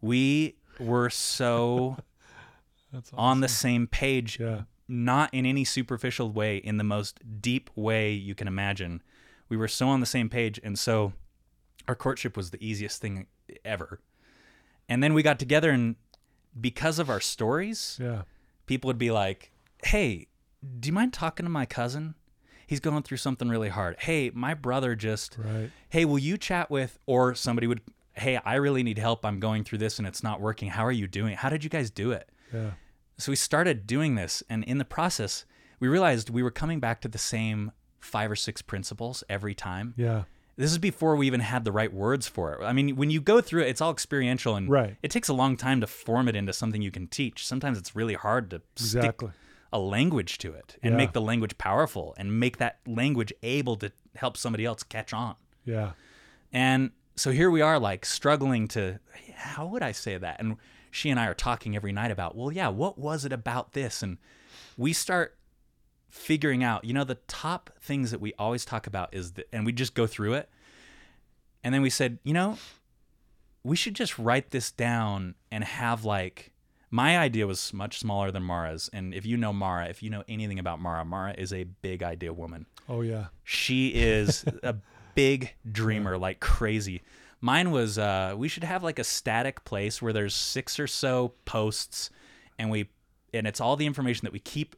We 0.00 0.54
were 0.78 1.10
so 1.10 1.96
That's 2.92 3.08
awesome. 3.12 3.18
on 3.18 3.40
the 3.40 3.48
same 3.48 3.88
page, 3.88 4.38
Yeah. 4.38 4.62
not 4.86 5.34
in 5.34 5.44
any 5.44 5.64
superficial 5.64 6.30
way, 6.30 6.58
in 6.58 6.76
the 6.76 6.84
most 6.84 7.18
deep 7.42 7.70
way 7.74 8.12
you 8.12 8.36
can 8.36 8.46
imagine. 8.46 9.02
We 9.48 9.56
were 9.56 9.66
so 9.66 9.88
on 9.88 9.98
the 9.98 10.06
same 10.06 10.28
page. 10.28 10.60
And 10.62 10.78
so 10.78 11.12
our 11.88 11.96
courtship 11.96 12.36
was 12.36 12.50
the 12.52 12.64
easiest 12.64 13.00
thing 13.00 13.26
ever. 13.64 13.98
And 14.88 15.02
then 15.02 15.12
we 15.12 15.24
got 15.24 15.40
together, 15.40 15.70
and 15.70 15.96
because 16.58 17.00
of 17.00 17.10
our 17.10 17.20
stories, 17.20 17.98
Yeah. 18.00 18.22
people 18.66 18.86
would 18.88 18.98
be 18.98 19.10
like, 19.10 19.50
"Hey, 19.82 20.28
do 20.78 20.86
you 20.86 20.92
mind 20.92 21.12
talking 21.12 21.44
to 21.44 21.50
my 21.50 21.66
cousin? 21.66 22.14
He's 22.68 22.80
going 22.80 23.02
through 23.02 23.16
something 23.16 23.48
really 23.48 23.70
hard. 23.70 23.96
Hey, 23.98 24.30
my 24.32 24.54
brother 24.54 24.94
just 24.94 25.36
Right. 25.38 25.70
Hey, 25.88 26.04
will 26.04 26.18
you 26.18 26.36
chat 26.38 26.70
with 26.70 26.98
or 27.06 27.34
somebody 27.34 27.66
would 27.66 27.80
Hey, 28.12 28.36
I 28.44 28.56
really 28.56 28.82
need 28.82 28.98
help. 28.98 29.24
I'm 29.24 29.40
going 29.40 29.64
through 29.64 29.78
this 29.78 29.98
and 29.98 30.06
it's 30.06 30.22
not 30.22 30.40
working. 30.40 30.68
How 30.70 30.84
are 30.84 30.92
you 30.92 31.06
doing? 31.06 31.36
How 31.36 31.48
did 31.48 31.64
you 31.64 31.70
guys 31.70 31.90
do 31.90 32.12
it?" 32.12 32.28
Yeah. 32.52 32.72
So 33.16 33.32
we 33.32 33.36
started 33.36 33.86
doing 33.86 34.14
this 34.16 34.42
and 34.50 34.62
in 34.64 34.78
the 34.78 34.84
process, 34.84 35.44
we 35.80 35.88
realized 35.88 36.28
we 36.28 36.42
were 36.42 36.50
coming 36.50 36.78
back 36.80 37.00
to 37.02 37.08
the 37.08 37.18
same 37.18 37.72
5 38.00 38.30
or 38.30 38.36
6 38.36 38.60
principles 38.62 39.24
every 39.28 39.54
time. 39.54 39.94
Yeah. 39.96 40.24
This 40.56 40.72
is 40.72 40.78
before 40.78 41.14
we 41.14 41.28
even 41.28 41.38
had 41.40 41.64
the 41.64 41.70
right 41.70 41.92
words 41.92 42.26
for 42.26 42.52
it. 42.54 42.64
I 42.64 42.72
mean, 42.72 42.96
when 42.96 43.10
you 43.10 43.20
go 43.20 43.40
through 43.40 43.62
it, 43.62 43.68
it's 43.68 43.80
all 43.80 43.92
experiential 43.92 44.56
and 44.56 44.68
Right. 44.68 44.96
it 45.02 45.12
takes 45.12 45.28
a 45.28 45.32
long 45.32 45.56
time 45.56 45.80
to 45.80 45.86
form 45.86 46.26
it 46.28 46.34
into 46.34 46.52
something 46.52 46.82
you 46.82 46.90
can 46.90 47.06
teach. 47.06 47.46
Sometimes 47.46 47.78
it's 47.78 47.94
really 47.94 48.14
hard 48.14 48.50
to 48.50 48.60
stick 48.74 48.98
Exactly. 48.98 49.30
A 49.72 49.78
language 49.78 50.38
to 50.38 50.52
it 50.52 50.76
and 50.82 50.92
Yeah. 50.92 50.96
make 50.96 51.12
the 51.12 51.20
language 51.20 51.58
powerful 51.58 52.14
and 52.18 52.38
make 52.40 52.56
that 52.58 52.80
language 52.86 53.32
able 53.42 53.76
to 53.76 53.92
help 54.16 54.36
somebody 54.36 54.64
else 54.64 54.82
catch 54.82 55.12
on. 55.12 55.36
Yeah. 55.64 55.92
And 56.52 56.92
so 57.16 57.30
here 57.32 57.50
we 57.50 57.60
are, 57.60 57.78
like 57.78 58.04
struggling 58.06 58.68
to, 58.68 58.98
how 59.34 59.66
would 59.66 59.82
I 59.82 59.92
say 59.92 60.16
that? 60.16 60.40
And 60.40 60.56
she 60.90 61.10
and 61.10 61.20
I 61.20 61.26
are 61.26 61.34
talking 61.34 61.76
every 61.76 61.92
night 61.92 62.10
about, 62.10 62.34
well, 62.34 62.50
yeah, 62.50 62.68
what 62.68 62.96
was 62.98 63.24
it 63.26 63.32
about 63.32 63.72
this? 63.74 64.02
And 64.02 64.16
we 64.76 64.92
start 64.94 65.36
figuring 66.08 66.64
out, 66.64 66.84
you 66.84 66.94
know, 66.94 67.04
the 67.04 67.16
top 67.26 67.70
things 67.80 68.10
that 68.10 68.20
we 68.20 68.32
always 68.38 68.64
talk 68.64 68.86
about 68.86 69.12
is 69.12 69.32
that, 69.32 69.46
and 69.52 69.66
we 69.66 69.72
just 69.72 69.92
go 69.94 70.06
through 70.06 70.32
it. 70.34 70.48
And 71.62 71.74
then 71.74 71.82
we 71.82 71.90
said, 71.90 72.18
you 72.24 72.32
know, 72.32 72.56
we 73.62 73.76
should 73.76 73.94
just 73.94 74.18
write 74.18 74.50
this 74.50 74.70
down 74.70 75.34
and 75.52 75.62
have 75.64 76.04
like, 76.06 76.52
my 76.90 77.18
idea 77.18 77.46
was 77.46 77.72
much 77.72 77.98
smaller 77.98 78.30
than 78.30 78.42
Mara's. 78.42 78.88
And 78.92 79.12
if 79.14 79.26
you 79.26 79.36
know 79.36 79.52
Mara, 79.52 79.86
if 79.88 80.02
you 80.02 80.10
know 80.10 80.24
anything 80.28 80.58
about 80.58 80.80
Mara, 80.80 81.04
Mara 81.04 81.34
is 81.36 81.52
a 81.52 81.64
big 81.64 82.02
idea 82.02 82.32
woman. 82.32 82.66
Oh 82.88 83.02
yeah. 83.02 83.26
She 83.44 83.88
is 83.88 84.44
a 84.62 84.76
big 85.14 85.54
dreamer, 85.70 86.16
like 86.16 86.40
crazy. 86.40 87.02
Mine 87.40 87.70
was 87.70 87.98
uh, 87.98 88.34
we 88.36 88.48
should 88.48 88.64
have 88.64 88.82
like 88.82 88.98
a 88.98 89.04
static 89.04 89.64
place 89.64 90.00
where 90.02 90.12
there's 90.12 90.34
six 90.34 90.80
or 90.80 90.86
so 90.86 91.34
posts, 91.44 92.10
and 92.58 92.70
we 92.70 92.88
and 93.34 93.46
it's 93.46 93.60
all 93.60 93.76
the 93.76 93.86
information 93.86 94.24
that 94.24 94.32
we 94.32 94.38
keep 94.40 94.74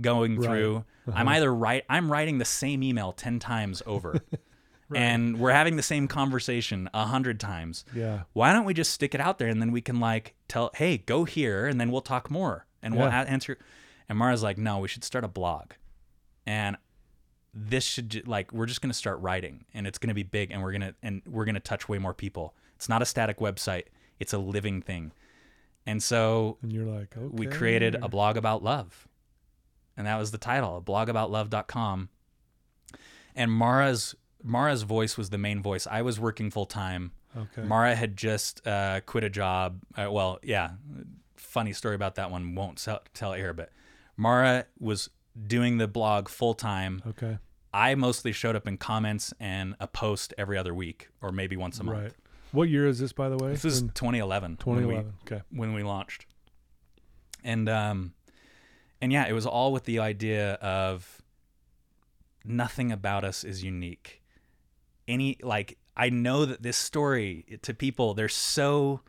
going 0.00 0.36
Right. 0.38 0.46
through. 0.46 0.84
I'm 1.12 1.28
either 1.28 1.52
right. 1.52 1.84
I'm 1.90 2.10
writing 2.10 2.38
the 2.38 2.44
same 2.44 2.82
email 2.82 3.12
ten 3.12 3.38
times 3.40 3.82
over, 3.84 4.20
and 4.94 5.38
we're 5.38 5.52
having 5.52 5.76
the 5.76 5.82
same 5.82 6.08
conversation 6.08 6.88
a 6.92 7.06
hundred 7.06 7.40
times. 7.40 7.84
Yeah. 7.94 8.22
Why 8.32 8.52
don't 8.52 8.64
we 8.64 8.74
just 8.74 8.92
stick 8.92 9.14
it 9.14 9.20
out 9.20 9.38
there 9.38 9.48
and 9.48 9.60
then 9.60 9.72
we 9.72 9.80
can 9.80 10.00
like 10.00 10.34
tell, 10.48 10.70
hey, 10.74 10.98
go 10.98 11.24
here, 11.24 11.66
and 11.66 11.80
then 11.80 11.90
we'll 11.90 12.00
talk 12.00 12.30
more, 12.30 12.66
and 12.82 12.96
we'll 12.96 13.06
a- 13.06 13.10
answer. 13.10 13.58
And 14.08 14.18
Mara's 14.18 14.42
like, 14.42 14.58
no, 14.58 14.78
we 14.78 14.88
should 14.88 15.04
start 15.04 15.24
a 15.24 15.28
blog, 15.28 15.72
and 16.46 16.76
this 17.52 17.84
should 17.84 18.26
like 18.28 18.52
we're 18.52 18.66
just 18.66 18.80
going 18.80 18.90
to 18.90 18.96
start 18.96 19.18
writing 19.20 19.64
and 19.74 19.84
it's 19.86 19.98
going 19.98 20.08
to 20.08 20.14
be 20.14 20.22
big 20.22 20.52
and 20.52 20.62
we're 20.62 20.70
going 20.70 20.82
to 20.82 20.94
and 21.02 21.20
we're 21.26 21.44
to 21.44 21.58
touch 21.60 21.88
way 21.88 21.98
more 21.98 22.14
people. 22.14 22.54
It's 22.76 22.88
not 22.88 23.02
a 23.02 23.04
static 23.04 23.38
website. 23.38 23.84
It's 24.18 24.32
a 24.32 24.38
living 24.38 24.82
thing. 24.82 25.12
And 25.86 26.02
so 26.02 26.58
And 26.62 26.72
you're 26.72 26.86
like, 26.86 27.16
okay. 27.16 27.26
we 27.30 27.46
created 27.46 27.96
a 27.96 28.08
blog 28.08 28.36
about 28.36 28.62
love. 28.62 29.08
And 29.96 30.06
that 30.06 30.16
was 30.16 30.30
the 30.30 30.38
title, 30.38 30.80
blogaboutlove.com. 30.84 32.08
And 33.34 33.50
Mara's 33.50 34.14
Mara's 34.42 34.82
voice 34.82 35.16
was 35.16 35.30
the 35.30 35.38
main 35.38 35.62
voice. 35.62 35.86
I 35.90 36.02
was 36.02 36.18
working 36.20 36.50
full 36.50 36.66
time. 36.66 37.12
Okay. 37.36 37.62
Mara 37.62 37.94
had 37.94 38.16
just 38.16 38.66
uh, 38.66 39.00
quit 39.06 39.22
a 39.24 39.30
job. 39.30 39.82
Uh, 39.96 40.10
well, 40.10 40.38
yeah, 40.42 40.70
funny 41.36 41.72
story 41.72 41.94
about 41.94 42.16
that 42.16 42.30
one. 42.30 42.54
Won't 42.54 42.78
tell, 42.78 43.00
tell 43.14 43.32
here, 43.34 43.52
but 43.52 43.70
Mara 44.16 44.66
was 44.78 45.10
doing 45.46 45.78
the 45.78 45.86
blog 45.88 46.28
full 46.28 46.54
time. 46.54 47.02
okay. 47.06 47.38
I 47.72 47.94
mostly 47.94 48.32
showed 48.32 48.56
up 48.56 48.66
in 48.66 48.78
comments 48.78 49.32
and 49.38 49.76
a 49.78 49.86
post 49.86 50.34
every 50.36 50.58
other 50.58 50.74
week, 50.74 51.08
or 51.22 51.30
maybe 51.30 51.56
once 51.56 51.78
a 51.78 51.84
month. 51.84 52.02
Right. 52.02 52.12
What 52.50 52.68
year 52.68 52.88
is 52.88 52.98
this, 52.98 53.12
by 53.12 53.28
the 53.28 53.36
way? 53.36 53.52
This 53.52 53.64
is 53.64 53.80
When- 53.80 53.90
2011. 53.90 54.58
when 54.64 54.76
we- 54.78 54.82
2011. 54.82 55.12
Okay. 55.22 55.42
when 55.50 55.72
we 55.72 55.84
launched. 55.84 56.26
And 57.44 57.68
um 57.68 58.12
and 59.00 59.12
yeah, 59.12 59.26
it 59.28 59.32
was 59.34 59.46
all 59.46 59.72
with 59.72 59.84
the 59.84 60.00
idea 60.00 60.54
of 60.54 61.22
nothing 62.44 62.90
about 62.92 63.24
us 63.24 63.44
is 63.44 63.62
unique. 63.62 64.19
Any 65.10 65.36
like 65.42 65.76
I 65.96 66.08
know 66.10 66.44
that 66.46 66.62
this 66.62 66.76
story 66.76 67.58
to 67.62 67.74
people 67.74 68.14
they're 68.14 68.28
so 68.28 69.00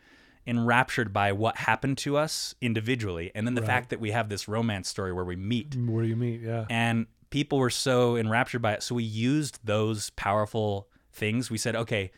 enraptured 0.48 1.14
by 1.14 1.32
what 1.32 1.56
happened 1.56 1.98
to 2.00 2.18
us 2.18 2.56
individually 2.62 3.32
and 3.36 3.46
then 3.46 3.54
the 3.54 3.62
Right. 3.62 3.68
fact 3.68 3.90
that 3.92 4.00
we 4.00 4.12
have 4.12 4.28
this 4.30 4.48
romance 4.48 4.90
story 4.90 5.14
where 5.14 5.24
we 5.24 5.36
meet 5.36 5.76
Where 5.76 6.04
you 6.04 6.16
meet, 6.16 6.42
yeah. 6.42 6.66
and 6.70 7.06
people 7.30 7.60
were 7.60 7.70
so 7.70 8.16
enraptured 8.18 8.62
by 8.62 8.74
it 8.74 8.82
so 8.84 8.96
we 8.96 9.04
used 9.04 9.60
those 9.64 10.10
powerful 10.12 10.88
things 11.14 11.52
we 11.52 11.58
said 11.60 11.76
okay 11.76 12.12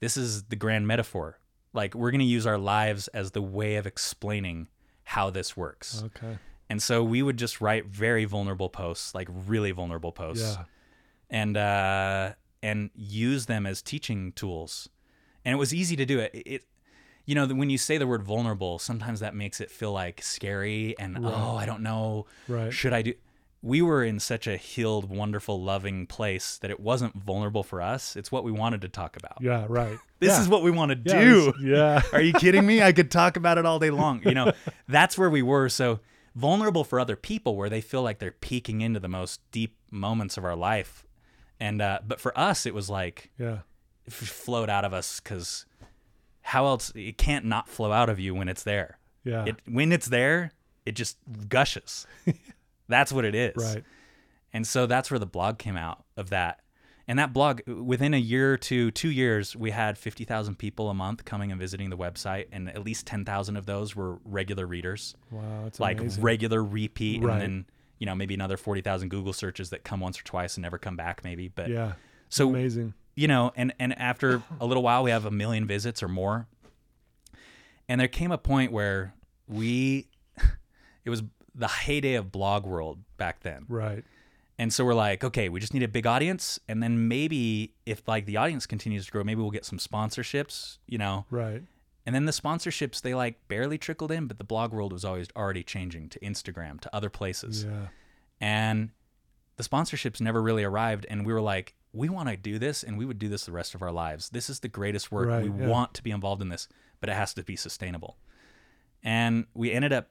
this 0.00 0.16
is 0.18 0.42
the 0.44 0.56
grand 0.56 0.86
metaphor 0.86 1.38
like 1.72 1.94
we're 1.94 2.10
going 2.10 2.20
to 2.20 2.24
use 2.26 2.46
our 2.46 2.58
lives 2.58 3.08
as 3.08 3.30
the 3.30 3.40
way 3.42 3.76
of 3.76 3.86
explaining 3.86 4.68
how 5.04 5.30
this 5.30 5.56
works 5.56 6.02
Okay. 6.04 6.36
and 6.68 6.82
so 6.82 7.02
we 7.02 7.22
would 7.22 7.38
just 7.38 7.60
write 7.62 7.86
very 7.86 8.26
vulnerable 8.26 8.68
posts 8.68 9.14
like 9.14 9.28
really 9.46 9.70
vulnerable 9.70 10.12
posts 10.12 10.56
Yeah. 10.58 10.64
and 11.30 11.56
uh 11.56 12.32
and 12.62 12.90
use 12.94 13.46
them 13.46 13.66
as 13.66 13.80
teaching 13.82 14.32
tools 14.32 14.88
and 15.44 15.52
it 15.52 15.56
was 15.58 15.72
easy 15.74 15.96
to 15.96 16.04
do 16.04 16.18
it 16.18 16.30
it 16.34 16.64
you 17.26 17.34
know 17.34 17.46
when 17.46 17.70
you 17.70 17.78
say 17.78 17.96
the 17.98 18.06
word 18.06 18.22
vulnerable 18.22 18.78
sometimes 18.78 19.20
that 19.20 19.34
makes 19.34 19.60
it 19.60 19.70
feel 19.70 19.92
like 19.92 20.22
scary 20.22 20.94
and 20.98 21.18
oh 21.24 21.56
i 21.56 21.64
don't 21.66 21.82
know 21.82 22.26
Right. 22.48 22.72
should 22.72 22.92
I 22.92 23.02
do? 23.02 23.14
We 23.62 23.82
were 23.82 24.02
in 24.02 24.20
such 24.20 24.46
a 24.46 24.56
healed, 24.56 25.10
wonderful, 25.10 25.62
loving 25.62 26.06
place 26.06 26.56
that 26.62 26.70
it 26.70 26.80
wasn't 26.80 27.14
vulnerable 27.14 27.62
for 27.62 27.82
us. 27.82 28.16
It's 28.16 28.32
what 28.32 28.42
we 28.42 28.50
wanted 28.50 28.80
to 28.80 28.88
talk 28.88 29.18
about. 29.18 29.36
Yeah. 29.42 29.66
Right. 29.68 29.98
This 30.18 30.30
yeah. 30.30 30.40
is 30.40 30.48
what 30.48 30.62
we 30.62 30.70
want 30.70 30.88
to 30.90 30.94
do. 30.94 31.52
Yeah. 31.62 32.00
Are 32.14 32.22
you 32.22 32.32
kidding 32.32 32.64
me? 32.66 32.82
I 32.82 32.92
could 32.92 33.10
talk 33.10 33.36
about 33.36 33.58
it 33.58 33.66
all 33.66 33.78
day 33.78 33.90
long. 33.90 34.22
You 34.24 34.32
know, 34.32 34.52
that's 34.88 35.18
where 35.18 35.28
we 35.28 35.42
were. 35.42 35.68
So 35.68 36.00
vulnerable 36.34 36.84
for 36.84 36.98
other 36.98 37.16
people, 37.16 37.54
where 37.54 37.68
they 37.68 37.82
feel 37.82 38.02
like 38.02 38.18
they're 38.18 38.30
peeking 38.32 38.80
into 38.80 38.98
the 38.98 39.08
most 39.08 39.40
deep 39.50 39.76
moments 39.90 40.38
of 40.38 40.44
our 40.46 40.56
life. 40.56 41.04
And 41.60 41.82
uh, 41.82 42.00
but 42.06 42.20
for 42.20 42.36
us, 42.38 42.66
it 42.66 42.74
was 42.74 42.88
like 42.88 43.30
yeah. 43.38 43.58
it 44.06 44.12
flowed 44.12 44.70
out 44.70 44.84
of 44.84 44.92
us 44.92 45.20
because 45.20 45.66
how 46.42 46.66
else? 46.66 46.90
It 46.94 47.18
can't 47.18 47.44
not 47.44 47.68
flow 47.68 47.92
out 47.92 48.08
of 48.08 48.18
you 48.18 48.34
when 48.34 48.48
it's 48.48 48.62
there. 48.62 48.98
Yeah. 49.24 49.44
It 49.44 49.56
when 49.66 49.92
it's 49.92 50.06
there, 50.06 50.52
it 50.86 50.92
just 50.92 51.18
gushes. 51.48 52.06
that's 52.88 53.12
what 53.12 53.24
it 53.24 53.34
is. 53.34 53.56
right. 53.56 53.84
And 54.52 54.66
so 54.66 54.86
that's 54.86 55.10
where 55.10 55.18
the 55.20 55.26
blog 55.26 55.58
came 55.58 55.76
out 55.76 56.04
of 56.16 56.30
that. 56.30 56.60
And 57.06 57.18
that 57.18 57.32
blog, 57.32 57.60
within 57.66 58.14
a 58.14 58.18
year 58.18 58.52
or 58.52 58.56
two, 58.56 58.90
two 58.92 59.10
years, 59.10 59.56
we 59.56 59.72
had 59.72 59.98
50,000 59.98 60.56
people 60.56 60.88
a 60.90 60.94
month 60.94 61.24
coming 61.24 61.50
and 61.50 61.60
visiting 61.60 61.90
the 61.90 61.96
website. 61.96 62.46
And 62.52 62.68
at 62.68 62.84
least 62.84 63.06
10,000 63.06 63.56
of 63.56 63.66
those 63.66 63.96
were 63.96 64.18
regular 64.24 64.66
readers, 64.66 65.16
Wow. 65.30 65.40
That's 65.64 65.78
amazing. 65.78 65.80
like 65.80 66.00
amazing. 66.00 66.22
regular 66.22 66.62
repeat. 66.64 67.22
Right. 67.22 67.32
And 67.34 67.42
then, 67.42 67.66
you 68.00 68.06
know, 68.06 68.16
maybe 68.16 68.34
another 68.34 68.56
40,000 68.56 69.08
Google 69.10 69.32
searches 69.32 69.70
that 69.70 69.84
come 69.84 70.00
once 70.00 70.18
or 70.18 70.24
twice 70.24 70.56
and 70.56 70.62
never 70.62 70.78
come 70.78 70.96
back, 70.96 71.22
maybe. 71.22 71.46
But 71.46 71.68
Yeah. 71.68 71.92
so, 72.28 72.48
Amazing. 72.48 72.94
you 73.14 73.28
know, 73.28 73.52
and, 73.54 73.72
and 73.78 73.96
after 73.96 74.42
a 74.58 74.66
little 74.66 74.82
while, 74.82 75.04
we 75.04 75.10
have 75.12 75.24
a 75.26 75.30
million 75.30 75.66
visits 75.66 76.02
or 76.02 76.08
more. 76.08 76.48
And 77.88 78.00
there 78.00 78.08
came 78.08 78.32
a 78.32 78.38
point 78.38 78.72
where 78.72 79.14
we, 79.46 80.08
it 81.04 81.10
was 81.10 81.22
the 81.54 81.68
heyday 81.68 82.14
of 82.14 82.32
blog 82.32 82.64
world 82.64 82.98
back 83.16 83.40
then. 83.40 83.66
Right. 83.68 84.04
And 84.58 84.72
so 84.72 84.84
we're 84.84 84.94
like, 84.94 85.24
okay, 85.24 85.48
we 85.48 85.58
just 85.58 85.72
need 85.74 85.82
a 85.82 85.88
big 85.88 86.06
audience. 86.06 86.60
And 86.68 86.82
then 86.82 87.08
maybe 87.08 87.74
if 87.86 88.06
like 88.06 88.26
the 88.26 88.36
audience 88.36 88.66
continues 88.66 89.06
to 89.06 89.12
grow, 89.12 89.24
maybe 89.24 89.40
we'll 89.40 89.50
get 89.50 89.64
some 89.64 89.78
sponsorships, 89.78 90.78
you 90.86 90.98
know. 90.98 91.24
Right. 91.30 91.62
And 92.10 92.14
then 92.16 92.24
the 92.24 92.32
sponsorships, 92.32 93.00
they 93.00 93.14
like 93.14 93.46
barely 93.46 93.78
trickled 93.78 94.10
in, 94.10 94.26
but 94.26 94.38
the 94.38 94.42
blog 94.42 94.72
world 94.72 94.92
was 94.92 95.04
always 95.04 95.28
already 95.36 95.62
changing 95.62 96.08
to 96.08 96.18
Instagram, 96.18 96.80
to 96.80 96.92
other 96.92 97.08
places. 97.08 97.64
Yeah. 97.64 97.86
And 98.40 98.90
the 99.54 99.62
sponsorships 99.62 100.20
never 100.20 100.42
really 100.42 100.64
arrived. 100.64 101.06
And 101.08 101.24
we 101.24 101.32
were 101.32 101.40
like, 101.40 101.76
we 101.92 102.08
want 102.08 102.28
to 102.28 102.36
do 102.36 102.58
this 102.58 102.82
and 102.82 102.98
we 102.98 103.04
would 103.04 103.20
do 103.20 103.28
this 103.28 103.46
the 103.46 103.52
rest 103.52 103.76
of 103.76 103.82
our 103.82 103.92
lives. 103.92 104.30
This 104.30 104.50
is 104.50 104.58
the 104.58 104.66
greatest 104.66 105.12
work. 105.12 105.28
Right, 105.28 105.48
we 105.48 105.56
yeah. 105.56 105.68
want 105.68 105.94
to 105.94 106.02
be 106.02 106.10
involved 106.10 106.42
in 106.42 106.48
this, 106.48 106.66
but 106.98 107.08
it 107.08 107.12
has 107.12 107.32
to 107.34 107.44
be 107.44 107.54
sustainable. 107.54 108.16
And 109.04 109.46
we 109.54 109.70
ended 109.70 109.92
up 109.92 110.08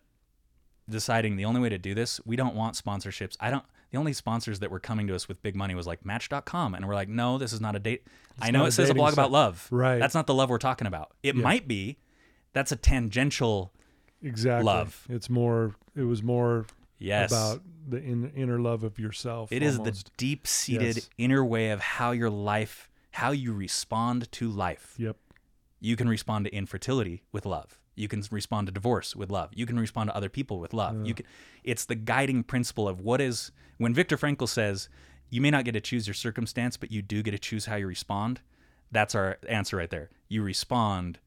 deciding 0.90 1.36
the 1.38 1.46
only 1.46 1.62
way 1.62 1.70
to 1.70 1.78
do 1.78 1.94
this, 1.94 2.20
we 2.26 2.36
don't 2.36 2.56
want 2.56 2.76
sponsorships. 2.76 3.36
I 3.40 3.50
don't 3.52 3.64
the 3.92 3.98
only 3.98 4.14
sponsors 4.14 4.60
that 4.60 4.70
were 4.70 4.80
coming 4.80 5.08
to 5.08 5.16
us 5.16 5.28
with 5.28 5.42
big 5.42 5.56
money 5.56 5.74
was 5.74 5.88
like 5.88 6.06
match.com 6.06 6.76
and 6.76 6.88
we're 6.88 6.94
like, 6.96 7.10
"No, 7.10 7.38
this 7.38 7.54
is 7.54 7.60
not 7.62 7.76
a 7.76 7.80
date. 7.80 8.06
I 8.40 8.52
know 8.52 8.66
it 8.66 8.72
says 8.72 8.90
a 8.90 8.94
blog 8.94 9.10
site." 9.10 9.14
about 9.16 9.32
love. 9.32 9.68
Right. 9.72 9.98
That's 10.00 10.14
not 10.14 10.28
the 10.28 10.34
love 10.34 10.50
we're 10.50 10.58
talking 10.60 10.86
about. 10.88 11.14
It 11.24 11.36
Yeah. 11.36 11.42
might 11.44 11.68
be. 11.68 11.98
That's 12.54 12.72
a 12.72 12.76
tangential 12.76 13.74
Exactly. 14.22 14.66
Love. 14.66 15.06
It's 15.10 15.30
more. 15.30 15.76
It 15.96 16.04
was 16.04 16.22
more 16.22 16.66
yes. 16.98 17.32
about 17.32 17.62
the 17.88 17.98
in, 17.98 18.32
inner 18.36 18.60
love 18.60 18.84
of 18.84 19.00
yourself. 19.00 19.52
It 19.52 19.64
is 19.64 19.78
the 19.80 20.04
deep-seated 20.18 20.96
Yes. 20.98 21.10
inner 21.18 21.44
way 21.44 21.72
of 21.72 21.80
how 21.80 22.12
your 22.12 22.30
life, 22.30 22.90
how 23.12 23.32
you 23.32 23.54
respond 23.54 24.30
to 24.34 24.50
life. 24.50 24.96
Yep. 24.98 25.16
You 25.80 25.96
can 25.96 26.10
respond 26.10 26.46
to 26.46 26.54
infertility 26.54 27.24
with 27.32 27.46
love. 27.46 27.79
You 28.00 28.08
can 28.08 28.24
respond 28.32 28.68
to 28.68 28.74
divorce 28.74 29.16
with 29.16 29.30
love. 29.30 29.50
You 29.54 29.66
can 29.66 29.80
respond 29.80 30.10
to 30.10 30.16
other 30.16 30.30
people 30.30 30.60
with 30.60 30.74
love. 30.74 31.06
You 31.06 31.14
can 31.14 31.26
it's 31.64 31.86
the 31.86 31.96
guiding 31.96 32.44
principle 32.44 32.88
of 32.88 33.02
what 33.02 33.20
is 33.22 33.52
when 33.78 33.94
Viktor 33.94 34.18
Frankl 34.18 34.48
says, 34.48 34.90
you 35.30 35.42
may 35.42 35.52
not 35.52 35.66
get 35.66 35.74
to 35.74 35.82
choose 35.82 36.08
your 36.08 36.14
circumstance, 36.14 36.78
but 36.78 36.92
you 36.92 37.02
do 37.02 37.22
get 37.22 37.32
to 37.32 37.40
choose 37.40 37.66
how 37.66 37.76
you 37.76 37.88
respond. 37.88 38.42
That's 38.92 39.14
our 39.14 39.38
answer 39.48 39.78
right 39.78 39.90
there. 39.90 40.10
You 40.28 40.42
respond 40.42 41.20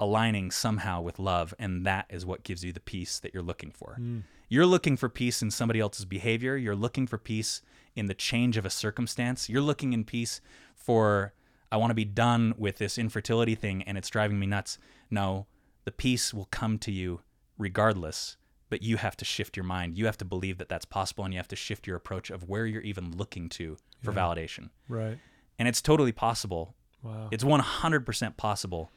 aligning 0.00 0.50
somehow 0.50 1.00
with 1.00 1.18
love, 1.18 1.54
and 1.58 1.84
that 1.86 2.06
is 2.10 2.24
what 2.26 2.42
gives 2.42 2.64
you 2.64 2.72
the 2.72 2.80
peace 2.80 3.18
that 3.18 3.34
you're 3.34 3.42
looking 3.42 3.70
for. 3.70 3.94
Hmm. 3.94 4.20
You're 4.48 4.66
looking 4.66 4.96
for 4.96 5.08
peace 5.08 5.42
in 5.42 5.50
somebody 5.50 5.80
else's 5.80 6.04
behavior. 6.04 6.56
You're 6.56 6.76
looking 6.76 7.06
for 7.06 7.18
peace 7.18 7.62
in 7.96 8.06
the 8.06 8.14
change 8.14 8.56
of 8.56 8.64
a 8.64 8.70
circumstance. 8.70 9.48
You're 9.48 9.62
looking 9.62 9.92
in 9.92 10.04
peace 10.04 10.40
for, 10.74 11.32
I 11.70 11.76
want 11.76 11.90
to 11.90 11.94
be 11.94 12.04
done 12.04 12.54
with 12.56 12.78
this 12.78 12.98
infertility 12.98 13.54
thing 13.54 13.82
and 13.82 13.96
it's 13.96 14.10
driving 14.10 14.38
me 14.38 14.46
nuts. 14.46 14.78
No, 15.10 15.46
the 15.84 15.92
peace 15.92 16.32
will 16.34 16.46
come 16.50 16.78
to 16.78 16.90
you 16.92 17.20
regardless, 17.58 18.36
but 18.70 18.82
you 18.82 18.96
have 18.96 19.16
to 19.18 19.24
shift 19.24 19.56
your 19.56 19.64
mind. 19.64 19.96
You 19.96 20.06
have 20.06 20.18
to 20.18 20.24
believe 20.24 20.58
that 20.58 20.68
that's 20.68 20.84
possible 20.84 21.24
and 21.24 21.32
you 21.32 21.38
have 21.38 21.48
to 21.48 21.56
shift 21.56 21.86
your 21.86 21.96
approach 21.96 22.30
of 22.30 22.48
where 22.48 22.66
you're 22.66 22.82
even 22.82 23.16
looking 23.16 23.48
to 23.50 23.76
for 24.02 24.12
Yeah. 24.12 24.18
validation. 24.18 24.70
Right. 24.88 25.18
And 25.58 25.68
it's 25.68 25.80
totally 25.82 26.12
possible. 26.12 26.74
Wow. 27.02 27.28
It's 27.30 27.44
100% 27.44 28.36
possible, 28.36 28.90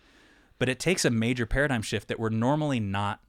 but 0.59 0.69
it 0.69 0.79
takes 0.79 1.05
a 1.05 1.09
major 1.09 1.45
paradigm 1.45 1.81
shift 1.81 2.07
that 2.07 2.19
we're 2.19 2.29
normally 2.29 2.79
not 2.79 3.21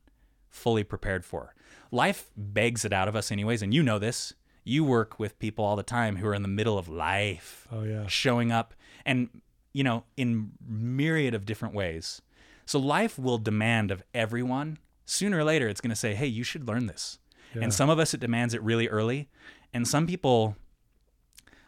fully 0.49 0.85
prepared 0.85 1.25
for. 1.25 1.55
Life 1.90 2.31
begs 2.37 2.85
it 2.85 2.92
out 2.92 3.09
of 3.09 3.16
us, 3.16 3.31
anyways, 3.33 3.61
and 3.62 3.75
you 3.75 3.83
know 3.83 3.99
this. 3.99 4.33
You 4.64 4.85
work 4.85 5.18
with 5.18 5.38
people 5.38 5.64
all 5.64 5.77
the 5.77 5.83
time 5.83 6.16
who 6.16 6.27
are 6.27 6.35
in 6.35 6.42
the 6.42 6.49
middle 6.49 6.79
of 6.79 6.88
life, 6.88 7.66
oh 7.73 7.83
yeah. 7.85 8.07
showing 8.07 8.53
up, 8.53 8.75
and, 9.05 9.29
you 9.73 9.83
know, 9.83 10.05
in 10.16 10.53
myriad 10.66 11.35
of 11.35 11.44
different 11.47 11.75
ways. 11.75 12.21
So 12.69 12.79
life 12.79 13.19
will 13.19 13.39
demand 13.39 13.91
of 13.91 14.03
everyone, 14.13 14.77
sooner 15.07 15.39
or 15.39 15.45
later, 15.45 15.69
it's 15.69 15.81
going 15.81 15.89
to 15.89 15.97
say, 15.97 16.15
hey, 16.15 16.27
you 16.27 16.45
should 16.45 16.69
learn 16.69 16.85
this. 16.87 17.19
Yeah. 17.55 17.63
And 17.63 17.73
some 17.73 17.89
of 17.89 17.99
us, 17.99 18.13
it 18.13 18.21
demands 18.21 18.53
it 18.53 18.63
really 18.63 18.89
early. 18.89 19.31
And 19.73 19.89
some 19.89 20.07
people, 20.07 20.55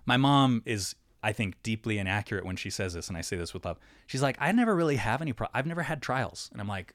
my 0.05 0.19
mom 0.19 0.63
is, 0.67 0.95
I 1.23 1.33
think, 1.33 1.63
deeply 1.63 1.97
inaccurate 1.97 2.45
when 2.45 2.57
she 2.57 2.69
says 2.69 2.93
this, 2.93 3.09
and 3.09 3.17
I 3.17 3.23
say 3.23 3.37
this 3.39 3.55
with 3.55 3.65
love. 3.65 3.79
She's 4.07 4.21
like, 4.21 4.37
I 4.41 4.53
never 4.53 4.75
really 4.77 4.97
have 4.97 5.23
any, 5.23 5.33
pro- 5.33 5.49
I've 5.55 5.67
never 5.67 5.83
had 5.85 6.03
trials. 6.03 6.51
And 6.53 6.61
I'm 6.61 6.69
like, 6.69 6.93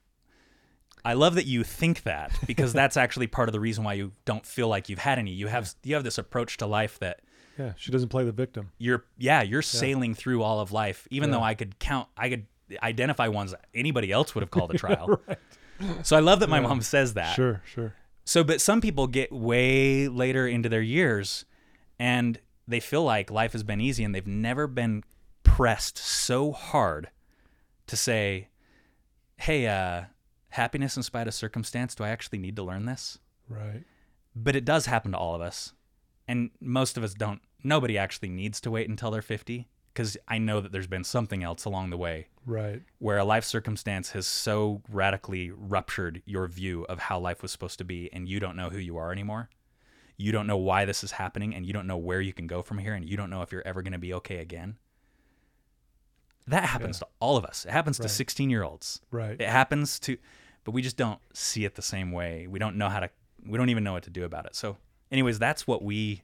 I 1.04 1.14
love 1.14 1.34
that 1.34 1.48
you 1.48 1.64
think 1.64 2.04
that 2.04 2.32
because 2.46 2.74
that's 2.74 2.98
actually 2.98 3.26
part 3.26 3.50
of 3.50 3.54
the 3.54 3.60
reason 3.60 3.84
why 3.84 3.94
you 3.94 4.12
don't 4.26 4.46
feel 4.46 4.68
like 4.68 4.88
you've 4.88 5.00
had 5.00 5.18
any. 5.18 5.32
You 5.32 5.48
have 5.48 5.74
you 5.84 5.96
have 5.96 6.04
this 6.04 6.18
approach 6.20 6.58
to 6.58 6.66
life 6.68 7.00
that 7.00 7.22
Yeah. 7.58 7.74
She 7.78 7.92
doesn't 7.92 8.10
play 8.10 8.24
the 8.24 8.32
victim. 8.32 8.72
you're 8.78 9.06
yeah 9.18 9.42
you're 9.44 9.62
sailing 9.62 10.14
through 10.16 10.42
all 10.44 10.60
of 10.60 10.72
life. 10.72 11.08
Even 11.12 11.30
Yeah. 11.30 11.38
though 11.38 11.44
I 11.44 11.54
could 11.56 11.78
count, 11.80 12.08
I 12.18 12.30
could 12.30 12.46
identify 12.82 13.28
ones 13.28 13.54
anybody 13.74 14.12
else 14.12 14.36
would 14.36 14.42
have 14.42 14.52
called 14.52 14.74
a 14.74 14.78
trial. 14.78 15.20
So 16.04 16.16
I 16.16 16.22
love 16.22 16.40
that 16.40 16.50
my 16.50 16.60
mom 16.62 16.82
says 16.82 17.16
that. 17.16 17.36
Sure. 17.36 17.62
Sure. 17.66 17.94
So, 18.24 18.44
but 18.44 18.62
some 18.62 18.82
people 18.82 19.08
get 19.08 19.32
way 19.32 20.08
later 20.08 20.48
into 20.48 20.70
their 20.70 20.82
years, 20.82 21.46
and 22.00 22.40
they 22.68 22.80
feel 22.80 23.04
like 23.04 23.30
life 23.30 23.52
has 23.52 23.64
been 23.64 23.80
easy 23.80 24.04
and 24.04 24.16
they've 24.16 24.26
never 24.26 24.68
been 24.68 25.04
pressed 25.44 25.98
so 25.98 26.52
hard 26.52 27.10
to 27.88 27.96
say, 27.96 28.48
"Hey, 29.38 29.68
uh, 29.68 30.06
happiness 30.50 30.98
in 30.98 31.04
spite 31.04 31.28
of 31.28 31.34
circumstance. 31.34 31.94
Do 31.94 32.04
I 32.04 32.10
actually 32.10 32.40
need 32.40 32.56
to 32.56 32.64
learn 32.64 32.86
this?" 32.86 33.20
Right. 33.48 33.84
But 34.36 34.56
it 34.56 34.66
does 34.66 34.88
happen 34.88 35.12
to 35.12 35.18
all 35.18 35.36
of 35.36 35.42
us, 35.42 35.74
and 36.28 36.50
most 36.60 36.98
of 36.98 37.04
us 37.04 37.14
don't. 37.14 37.42
Nobody 37.64 37.98
actually 37.98 38.30
needs 38.30 38.60
to 38.62 38.72
wait 38.72 38.90
until 38.90 39.12
they're 39.12 39.22
fifty 39.22 39.68
because 39.96 40.18
I 40.28 40.38
know 40.40 40.60
that 40.60 40.74
there's 40.74 40.88
been 40.88 41.06
something 41.06 41.42
else 41.42 41.64
along 41.64 41.90
the 41.90 41.96
way 41.98 42.28
Right. 42.46 42.82
where 43.00 43.18
a 43.18 43.24
life 43.24 43.46
circumstance 43.46 44.12
has 44.12 44.28
so 44.28 44.82
radically 44.90 45.52
ruptured 45.52 46.22
your 46.26 46.48
view 46.48 46.84
of 46.90 47.00
how 47.00 47.18
life 47.18 47.42
was 47.42 47.52
supposed 47.54 47.78
to 47.78 47.86
be 47.86 48.12
and 48.12 48.28
you 48.28 48.42
don't 48.42 48.58
know 48.58 48.70
who 48.70 48.78
you 48.78 48.98
are 48.98 49.14
anymore. 49.14 49.50
You 50.18 50.34
don't 50.34 50.48
know 50.48 50.58
why 50.58 50.84
this 50.84 51.02
is 51.02 51.14
happening 51.14 51.56
and 51.56 51.66
you 51.66 51.72
don't 51.72 51.88
know 51.88 51.96
where 51.98 52.20
you 52.20 52.34
can 52.34 52.46
go 52.46 52.62
from 52.62 52.78
here 52.80 52.94
and 52.94 53.08
you 53.08 53.16
don't 53.16 53.30
know 53.30 53.42
if 53.42 53.54
you're 53.54 53.66
ever 53.66 53.82
going 53.82 53.94
to 53.94 53.98
be 54.00 54.14
okay 54.16 54.40
again. 54.40 54.78
That 56.48 56.66
happens 56.66 57.00
to 57.00 57.08
all 57.22 57.38
of 57.38 57.46
us. 57.46 57.66
It 57.66 57.72
happens 57.72 57.98
Right. 58.00 58.08
to 58.08 58.14
16 58.14 58.50
year 58.50 58.64
olds. 58.64 59.02
Right. 59.12 59.40
It 59.40 59.48
happens 59.50 59.98
to, 60.02 60.18
but 60.66 60.72
we 60.72 60.82
just 60.82 60.98
don't 60.98 61.20
see 61.34 61.64
it 61.64 61.76
the 61.76 61.82
same 61.82 62.12
way. 62.12 62.48
We 62.48 62.60
don't 62.60 62.76
know 62.76 62.90
how 62.90 63.00
to, 63.00 63.10
we 63.46 63.58
don't 63.58 63.70
even 63.70 63.84
know 63.86 63.94
what 63.94 64.04
to 64.04 64.10
do 64.10 64.26
about 64.26 64.46
it. 64.46 64.56
So, 64.56 64.78
anyways, 65.12 65.40
that's 65.40 65.66
what 65.66 65.82
we, 65.84 66.22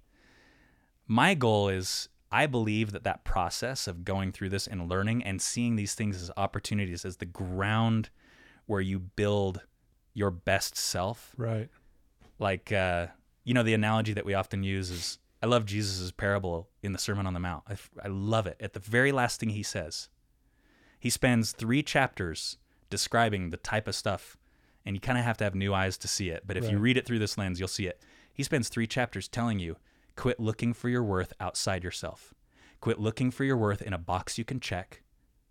my 1.07 1.33
goal 1.33 1.69
is 1.69 2.09
I 2.31 2.47
believe 2.47 2.91
that 2.91 3.03
that 3.03 3.23
process 3.25 3.87
of 3.87 4.05
going 4.05 4.31
through 4.31 4.49
this 4.49 4.67
and 4.67 4.89
learning 4.89 5.23
and 5.23 5.41
seeing 5.41 5.75
these 5.75 5.93
things 5.93 6.21
as 6.21 6.31
opportunities, 6.37 7.03
as 7.03 7.17
the 7.17 7.25
ground 7.25 8.09
where 8.65 8.81
you 8.81 8.99
build 8.99 9.61
your 10.13 10.31
best 10.31 10.77
self. 10.77 11.33
Right. 11.37 11.69
Like, 12.39 12.71
uh, 12.71 13.07
you 13.43 13.53
know, 13.53 13.63
the 13.63 13.73
analogy 13.73 14.13
that 14.13 14.25
we 14.25 14.33
often 14.33 14.63
use 14.63 14.89
is 14.89 15.19
I 15.43 15.47
love 15.47 15.65
Jesus' 15.65 16.11
parable 16.11 16.69
in 16.81 16.93
the 16.93 16.99
Sermon 16.99 17.25
on 17.25 17.33
the 17.33 17.39
Mount. 17.39 17.63
I, 17.67 17.75
I 18.03 18.07
love 18.07 18.47
it. 18.47 18.57
At 18.59 18.73
the 18.73 18.79
very 18.79 19.11
last 19.11 19.39
thing 19.39 19.49
he 19.49 19.63
says, 19.63 20.09
he 20.99 21.09
spends 21.09 21.51
three 21.51 21.81
chapters 21.81 22.57
describing 22.89 23.49
the 23.49 23.57
type 23.57 23.87
of 23.87 23.95
stuff, 23.95 24.37
and 24.85 24.95
you 24.95 24.99
kind 24.99 25.17
of 25.17 25.23
have 25.25 25.37
to 25.37 25.43
have 25.43 25.55
new 25.55 25.73
eyes 25.73 25.97
to 25.97 26.07
see 26.07 26.29
it. 26.29 26.43
But 26.45 26.57
if 26.57 26.69
you 26.69 26.77
read 26.77 26.97
it 26.97 27.05
through 27.05 27.19
this 27.19 27.37
lens, 27.37 27.59
you'll 27.59 27.67
see 27.67 27.87
it. 27.87 28.01
He 28.33 28.43
spends 28.43 28.69
three 28.69 28.87
chapters 28.87 29.27
telling 29.27 29.59
you 29.59 29.77
quit 30.15 30.39
looking 30.39 30.73
for 30.73 30.89
your 30.89 31.03
worth 31.03 31.33
outside 31.39 31.83
yourself, 31.83 32.33
quit 32.79 32.99
looking 32.99 33.31
for 33.31 33.43
your 33.43 33.57
worth 33.57 33.81
in 33.81 33.93
a 33.93 33.97
box 33.97 34.37
you 34.37 34.45
can 34.45 34.59
check. 34.59 35.01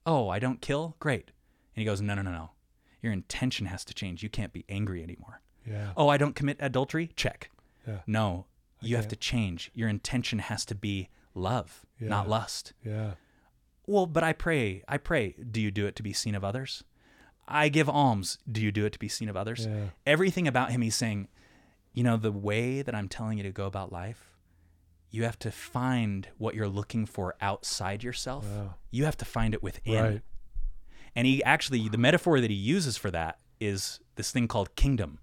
Oh, 0.07 0.29
I 0.29 0.39
don't 0.39 0.61
kill? 0.61 0.97
Great. 0.99 1.31
And 1.75 1.83
he 1.83 1.85
goes, 1.85 2.01
no, 2.01 2.15
no, 2.15 2.23
no, 2.23 2.33
no. 2.33 2.51
Your 3.03 3.13
intention 3.13 3.67
has 3.67 3.85
to 3.87 3.95
change. 3.95 4.23
You 4.23 4.29
can't 4.29 4.53
be 4.53 4.65
angry 4.69 5.03
anymore. 5.03 5.41
Yeah. 5.67 5.93
Oh, 5.97 6.09
I 6.09 6.17
don't 6.17 6.35
commit 6.35 6.57
adultery? 6.61 7.11
Check. 7.17 7.51
Yeah. 7.87 7.99
No, 8.07 8.47
you 8.81 8.97
have 8.97 9.05
can't. 9.05 9.11
to 9.11 9.17
change. 9.17 9.71
Your 9.75 9.89
intention 9.89 10.39
has 10.39 10.65
to 10.67 10.75
be 10.75 11.09
love, 11.35 11.85
not 11.99 12.29
lust. 12.29 12.73
Yeah. 12.85 13.13
Well, 13.87 14.07
but 14.07 14.23
I 14.23 14.33
pray. 14.33 14.83
I 14.89 14.99
pray. 14.99 15.35
Do 15.51 15.61
you 15.61 15.71
do 15.71 15.87
it 15.87 15.97
to 15.97 16.03
be 16.03 16.13
seen 16.13 16.35
of 16.35 16.45
others? 16.45 16.85
I 17.49 17.69
give 17.69 17.89
alms. 17.89 18.39
Do 18.51 18.61
you 18.61 18.71
do 18.71 18.85
it 18.85 18.93
to 18.93 18.99
be 18.99 19.09
seen 19.09 19.29
of 19.29 19.37
others? 19.37 19.67
Yeah. 19.67 19.87
Everything 20.07 20.47
about 20.47 20.71
him, 20.71 20.83
he's 20.83 20.95
saying, 20.95 21.29
you 21.93 22.05
know, 22.05 22.17
the 22.17 22.31
way 22.31 22.83
that 22.83 22.95
I'm 22.95 23.09
telling 23.09 23.39
you 23.39 23.45
to 23.45 23.51
go 23.51 23.67
about 23.67 23.91
life, 23.93 24.30
you 25.11 25.25
have 25.25 25.39
to 25.41 25.51
find 25.51 26.29
what 26.39 26.55
you're 26.55 26.69
looking 26.69 27.05
for 27.07 27.35
outside 27.41 28.03
yourself. 28.05 28.47
Wow. 28.47 28.75
You 28.91 29.05
have 29.05 29.17
to 29.19 29.25
find 29.25 29.55
it 29.55 29.63
within. 29.63 30.03
Right. 30.03 30.23
And 31.17 31.27
he 31.27 31.43
actually, 31.43 31.89
the 31.89 31.99
metaphor 31.99 32.41
that 32.41 32.51
he 32.51 32.57
uses 32.57 32.97
for 32.97 33.11
that 33.11 33.39
is 33.61 34.01
this 34.15 34.31
thing 34.31 34.47
called 34.47 34.77
kingdom. 34.77 35.19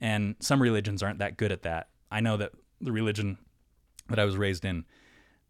And 0.00 0.36
some 0.40 0.60
religions 0.62 1.02
aren't 1.02 1.18
that 1.18 1.36
good 1.36 1.50
at 1.50 1.62
that. 1.62 1.88
I 2.10 2.20
know 2.20 2.36
that 2.36 2.52
the 2.80 2.92
religion 2.92 3.38
that 4.08 4.18
I 4.18 4.24
was 4.24 4.36
raised 4.36 4.64
in, 4.64 4.84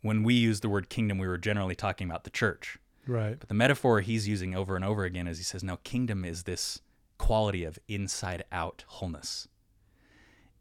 when 0.03 0.23
we 0.23 0.35
used 0.35 0.63
the 0.63 0.69
word 0.69 0.89
kingdom, 0.89 1.19
we 1.19 1.27
were 1.27 1.39
generally 1.39 1.75
talking 1.75 2.09
about 2.09 2.25
the 2.25 2.31
church. 2.31 2.79
Right. 3.07 3.39
But 3.39 3.49
the 3.49 3.55
metaphor 3.55 4.01
he's 4.01 4.29
using 4.29 4.55
over 4.55 4.77
and 4.77 4.85
over 4.85 5.05
again 5.05 5.27
is 5.27 5.39
he 5.39 5.45
says, 5.45 5.65
no, 5.65 5.79
kingdom 5.79 6.25
is 6.25 6.45
this 6.45 6.81
quality 7.19 7.65
of 7.65 7.79
inside 7.89 8.45
out 8.53 8.85
wholeness. 8.87 9.49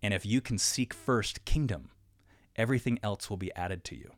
And 0.01 0.13
if 0.13 0.25
you 0.25 0.41
can 0.41 0.57
seek 0.57 0.93
first 0.93 1.45
kingdom, 1.45 1.91
everything 2.57 2.99
else 3.03 3.29
will 3.29 3.37
be 3.37 3.53
added 3.55 3.83
to 3.85 3.95
you. 3.95 4.11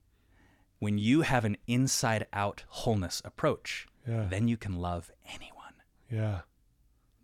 When 0.80 0.98
you 0.98 1.22
have 1.22 1.44
an 1.46 1.58
inside 1.68 2.26
out 2.32 2.64
wholeness 2.70 3.22
approach, 3.26 3.88
Yeah. 4.08 4.26
then 4.30 4.48
you 4.48 4.56
can 4.58 4.78
love 4.78 5.12
anyone. 5.26 5.74
Yeah. 6.10 6.42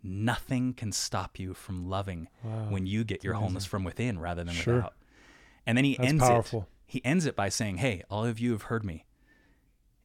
Nothing 0.02 0.74
can 0.74 0.92
stop 0.92 1.38
you 1.38 1.54
from 1.54 1.88
loving 1.88 2.28
Wow. 2.44 2.68
when 2.68 2.86
you 2.86 3.02
get 3.02 3.24
your 3.24 3.32
amazing. 3.32 3.42
wholeness 3.48 3.64
from 3.64 3.82
within 3.84 4.18
rather 4.18 4.44
than 4.44 4.54
Sure. 4.54 4.76
without. 4.76 4.94
And 5.66 5.76
then 5.76 5.84
he 5.84 5.96
That's 5.96 6.08
ends 6.08 6.22
powerful. 6.24 6.60
it. 6.62 6.68
He 6.86 7.04
ends 7.04 7.26
it 7.26 7.34
by 7.34 7.48
saying, 7.48 7.78
"Hey, 7.78 8.02
all 8.08 8.24
of 8.24 8.38
you 8.38 8.52
have 8.52 8.62
heard 8.62 8.84
me. 8.84 9.04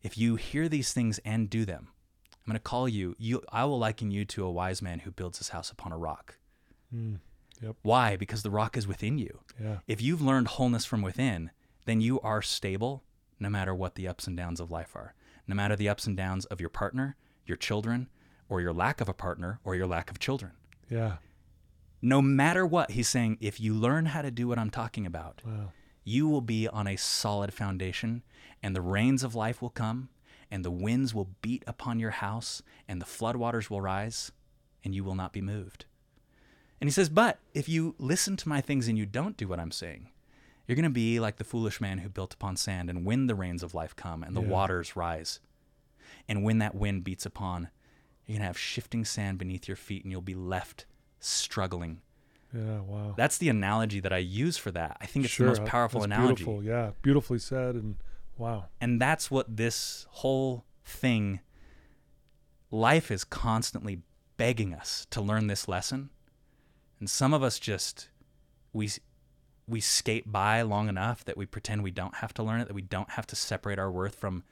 If 0.01 0.17
you 0.17 0.35
hear 0.37 0.67
these 0.67 0.93
things 0.93 1.19
and 1.19 1.47
do 1.49 1.65
them, 1.65 1.89
I'm 2.33 2.45
going 2.47 2.53
to 2.55 2.59
call 2.59 2.89
you. 2.89 3.15
You, 3.19 3.43
I 3.51 3.65
will 3.65 3.77
liken 3.77 4.09
you 4.09 4.25
to 4.25 4.43
a 4.45 4.51
wise 4.51 4.81
man 4.81 4.99
who 4.99 5.11
builds 5.11 5.37
his 5.37 5.49
house 5.49 5.69
upon 5.69 5.91
a 5.91 5.97
rock. 5.97 6.39
Mm. 6.91 7.19
Yep. 7.61 7.75
Why? 7.83 8.15
Because 8.15 8.43
the 8.43 8.49
rock 8.51 8.75
is 8.77 8.87
within 8.87 9.17
you. 9.17 9.39
Yeah. 9.61 9.77
If 9.87 10.01
you've 10.01 10.21
learned 10.21 10.47
wholeness 10.49 10.85
from 10.85 11.01
within, 11.01 11.51
then 11.85 12.01
you 12.01 12.19
are 12.21 12.41
stable 12.41 13.03
no 13.39 13.49
matter 13.49 13.73
what 13.73 13.95
the 13.95 14.07
ups 14.07 14.27
and 14.27 14.35
downs 14.37 14.59
of 14.59 14.71
life 14.71 14.95
are. 14.95 15.13
No 15.47 15.55
matter 15.55 15.75
the 15.75 15.89
ups 15.89 16.05
and 16.07 16.15
downs 16.15 16.45
of 16.45 16.59
your 16.61 16.69
partner, 16.69 17.15
your 17.45 17.57
children, 17.57 18.07
or 18.49 18.61
your 18.61 18.73
lack 18.73 19.01
of 19.01 19.09
a 19.09 19.13
partner, 19.13 19.59
or 19.63 19.75
your 19.75 19.87
lack 19.87 20.09
of 20.11 20.19
children. 20.19 20.51
Yeah. 20.89 21.17
No 22.01 22.21
matter 22.21 22.65
what, 22.65 22.91
he's 22.91 23.07
saying, 23.09 23.37
if 23.41 23.59
you 23.59 23.73
learn 23.73 24.07
how 24.07 24.21
to 24.21 24.31
do 24.31 24.47
what 24.47 24.57
I'm 24.59 24.69
talking 24.71 25.05
about, 25.05 25.41
Wow. 25.45 25.71
you 26.03 26.27
will 26.27 26.41
be 26.41 26.67
on 26.67 26.87
a 26.87 26.95
solid 26.97 27.53
foundation, 27.53 28.23
and 28.63 28.75
the 28.75 28.81
rains 28.81 29.23
of 29.23 29.35
life 29.35 29.61
will 29.61 29.69
come, 29.69 30.09
and 30.49 30.65
the 30.65 30.71
winds 30.71 31.13
will 31.13 31.29
beat 31.41 31.63
upon 31.67 31.99
your 31.99 32.11
house, 32.11 32.61
and 32.87 32.99
the 33.01 33.05
floodwaters 33.05 33.69
will 33.69 33.81
rise, 33.81 34.31
and 34.83 34.93
you 34.95 35.03
will 35.03 35.15
not 35.15 35.31
be 35.33 35.41
moved. 35.41 35.85
And 36.81 36.87
he 36.89 36.91
says, 36.91 37.07
But 37.09 37.39
if 37.53 37.69
you 37.69 37.95
listen 37.97 38.35
to 38.37 38.49
my 38.49 38.59
things 38.59 38.87
and 38.89 38.97
you 38.97 39.05
don't 39.05 39.37
do 39.37 39.47
what 39.47 39.59
I'm 39.59 39.71
saying, 39.71 40.09
you're 40.67 40.75
going 40.75 40.83
to 40.83 40.89
be 40.89 41.19
like 41.19 41.37
the 41.37 41.43
foolish 41.43 41.79
man 41.79 41.99
who 41.99 42.09
built 42.09 42.33
upon 42.33 42.57
sand, 42.57 42.89
and 42.89 43.05
when 43.05 43.27
the 43.27 43.35
rains 43.35 43.61
of 43.63 43.73
life 43.73 43.95
come 43.95 44.23
and 44.23 44.35
the 44.35 44.41
Yeah. 44.41 44.47
waters 44.49 44.95
rise, 44.95 45.39
and 46.27 46.43
when 46.43 46.57
that 46.57 46.75
wind 46.75 47.03
beats 47.03 47.25
upon, 47.25 47.69
you're 48.25 48.33
going 48.35 48.41
to 48.41 48.47
have 48.47 48.57
shifting 48.57 49.05
sand 49.05 49.37
beneath 49.37 49.67
your 49.67 49.77
feet, 49.77 50.03
and 50.03 50.11
you'll 50.11 50.21
be 50.21 50.35
left 50.35 50.85
struggling. 51.19 52.01
Yeah. 52.53 52.79
Wow. 52.81 53.13
That's 53.15 53.37
the 53.37 53.49
analogy 53.49 53.99
that 54.01 54.11
I 54.11 54.17
use 54.17 54.57
for 54.57 54.71
that. 54.71 54.97
I 54.99 55.05
think 55.05 55.25
it's 55.25 55.33
sure. 55.33 55.45
the 55.45 55.51
most 55.51 55.59
that- 55.59 55.67
powerful 55.67 56.01
that's 56.01 56.07
analogy. 56.13 56.43
Beautiful. 56.43 56.63
Yeah. 56.63 56.91
Beautifully 57.01 57.39
said. 57.39 57.75
And 57.75 57.95
wow. 58.37 58.65
And 58.81 58.99
that's 58.99 59.29
what 59.31 59.55
this 59.55 60.05
whole 60.09 60.65
thing 60.83 61.39
life 62.69 63.11
is 63.11 63.23
constantly 63.23 64.01
begging 64.37 64.73
us 64.73 65.05
to 65.11 65.21
learn 65.21 65.47
this 65.47 65.67
lesson. 65.67 66.09
And 67.01 67.09
some 67.09 67.33
of 67.33 67.43
us 67.43 67.59
just 67.59 68.07
we 68.71 68.89
we 69.67 69.81
skate 69.81 70.31
by 70.31 70.61
long 70.61 70.87
enough 70.87 71.25
that 71.25 71.35
we 71.35 71.45
pretend 71.45 71.83
we 71.83 71.91
don't 71.91 72.15
have 72.15 72.33
to 72.35 72.43
learn 72.43 72.61
it, 72.61 72.67
that 72.67 72.73
we 72.75 72.81
don't 72.81 73.09
have 73.11 73.25
to 73.27 73.35
separate 73.35 73.79
our 73.79 73.91
worth 73.91 74.15
from 74.15 74.43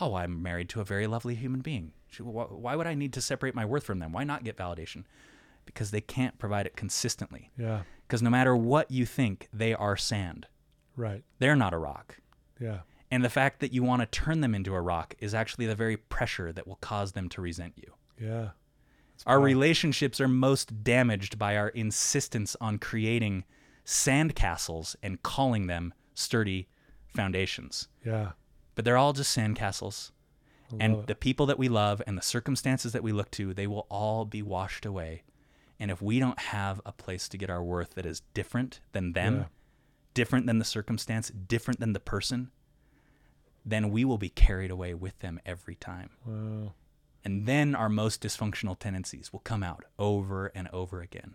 oh, 0.00 0.14
I'm 0.14 0.42
married 0.42 0.68
to 0.70 0.80
a 0.80 0.84
very 0.84 1.06
lovely 1.06 1.34
human 1.34 1.60
being. 1.60 1.92
Why 2.18 2.74
would 2.76 2.86
I 2.86 2.94
need 2.94 3.12
to 3.12 3.20
separate 3.20 3.54
my 3.54 3.64
worth 3.64 3.84
from 3.84 4.00
them? 4.00 4.12
Why 4.12 4.24
not 4.24 4.42
get 4.42 4.56
validation? 4.56 5.04
Because 5.64 5.90
they 5.90 6.00
can't 6.00 6.38
provide 6.38 6.66
it 6.66 6.76
consistently. 6.76 7.50
Yeah. 7.56 7.82
Because 8.06 8.22
no 8.22 8.30
matter 8.30 8.56
what 8.56 8.90
you 8.90 9.06
think, 9.06 9.48
they 9.52 9.74
are 9.74 9.96
sand. 9.96 10.46
Right. 10.96 11.22
They're 11.38 11.56
not 11.56 11.72
a 11.72 11.78
rock. 11.78 12.16
Yeah. 12.58 12.80
And 13.10 13.24
the 13.24 13.30
fact 13.30 13.60
that 13.60 13.72
you 13.72 13.82
want 13.82 14.00
to 14.00 14.06
turn 14.06 14.40
them 14.40 14.54
into 14.54 14.74
a 14.74 14.80
rock 14.80 15.14
is 15.18 15.34
actually 15.34 15.66
the 15.66 15.74
very 15.74 15.98
pressure 15.98 16.52
that 16.52 16.66
will 16.66 16.76
cause 16.76 17.12
them 17.12 17.28
to 17.28 17.42
resent 17.42 17.74
you. 17.76 17.92
Yeah. 18.18 18.48
Our 19.26 19.40
relationships 19.40 20.20
are 20.20 20.28
most 20.28 20.82
damaged 20.82 21.38
by 21.38 21.56
our 21.56 21.68
insistence 21.68 22.56
on 22.60 22.78
creating 22.78 23.44
sandcastles 23.84 24.96
and 25.02 25.22
calling 25.22 25.66
them 25.66 25.94
sturdy 26.14 26.68
foundations. 27.06 27.88
Yeah. 28.04 28.32
But 28.74 28.84
they're 28.84 28.96
all 28.96 29.12
just 29.12 29.36
sandcastles. 29.36 30.10
And 30.80 31.00
it. 31.00 31.06
the 31.06 31.14
people 31.14 31.44
that 31.46 31.58
we 31.58 31.68
love 31.68 32.00
and 32.06 32.16
the 32.16 32.22
circumstances 32.22 32.92
that 32.92 33.02
we 33.02 33.12
look 33.12 33.30
to, 33.32 33.52
they 33.52 33.66
will 33.66 33.86
all 33.90 34.24
be 34.24 34.40
washed 34.40 34.86
away. 34.86 35.22
And 35.78 35.90
if 35.90 36.00
we 36.00 36.18
don't 36.18 36.38
have 36.38 36.80
a 36.86 36.92
place 36.92 37.28
to 37.28 37.36
get 37.36 37.50
our 37.50 37.62
worth 37.62 37.94
that 37.94 38.06
is 38.06 38.22
different 38.32 38.80
than 38.92 39.12
them, 39.12 39.36
Yeah. 39.36 39.44
different 40.14 40.46
than 40.46 40.58
the 40.58 40.64
circumstance, 40.64 41.28
different 41.30 41.78
than 41.80 41.92
the 41.92 42.00
person, 42.00 42.50
then 43.66 43.90
we 43.90 44.04
will 44.04 44.16
be 44.18 44.30
carried 44.30 44.70
away 44.70 44.94
with 44.94 45.18
them 45.18 45.40
every 45.44 45.74
time. 45.74 46.10
Wow. 46.24 46.72
And 47.24 47.46
then 47.46 47.74
our 47.74 47.88
most 47.88 48.20
dysfunctional 48.22 48.78
tendencies 48.78 49.32
will 49.32 49.40
come 49.40 49.62
out 49.62 49.84
over 49.98 50.46
and 50.54 50.68
over 50.72 51.00
again. 51.00 51.34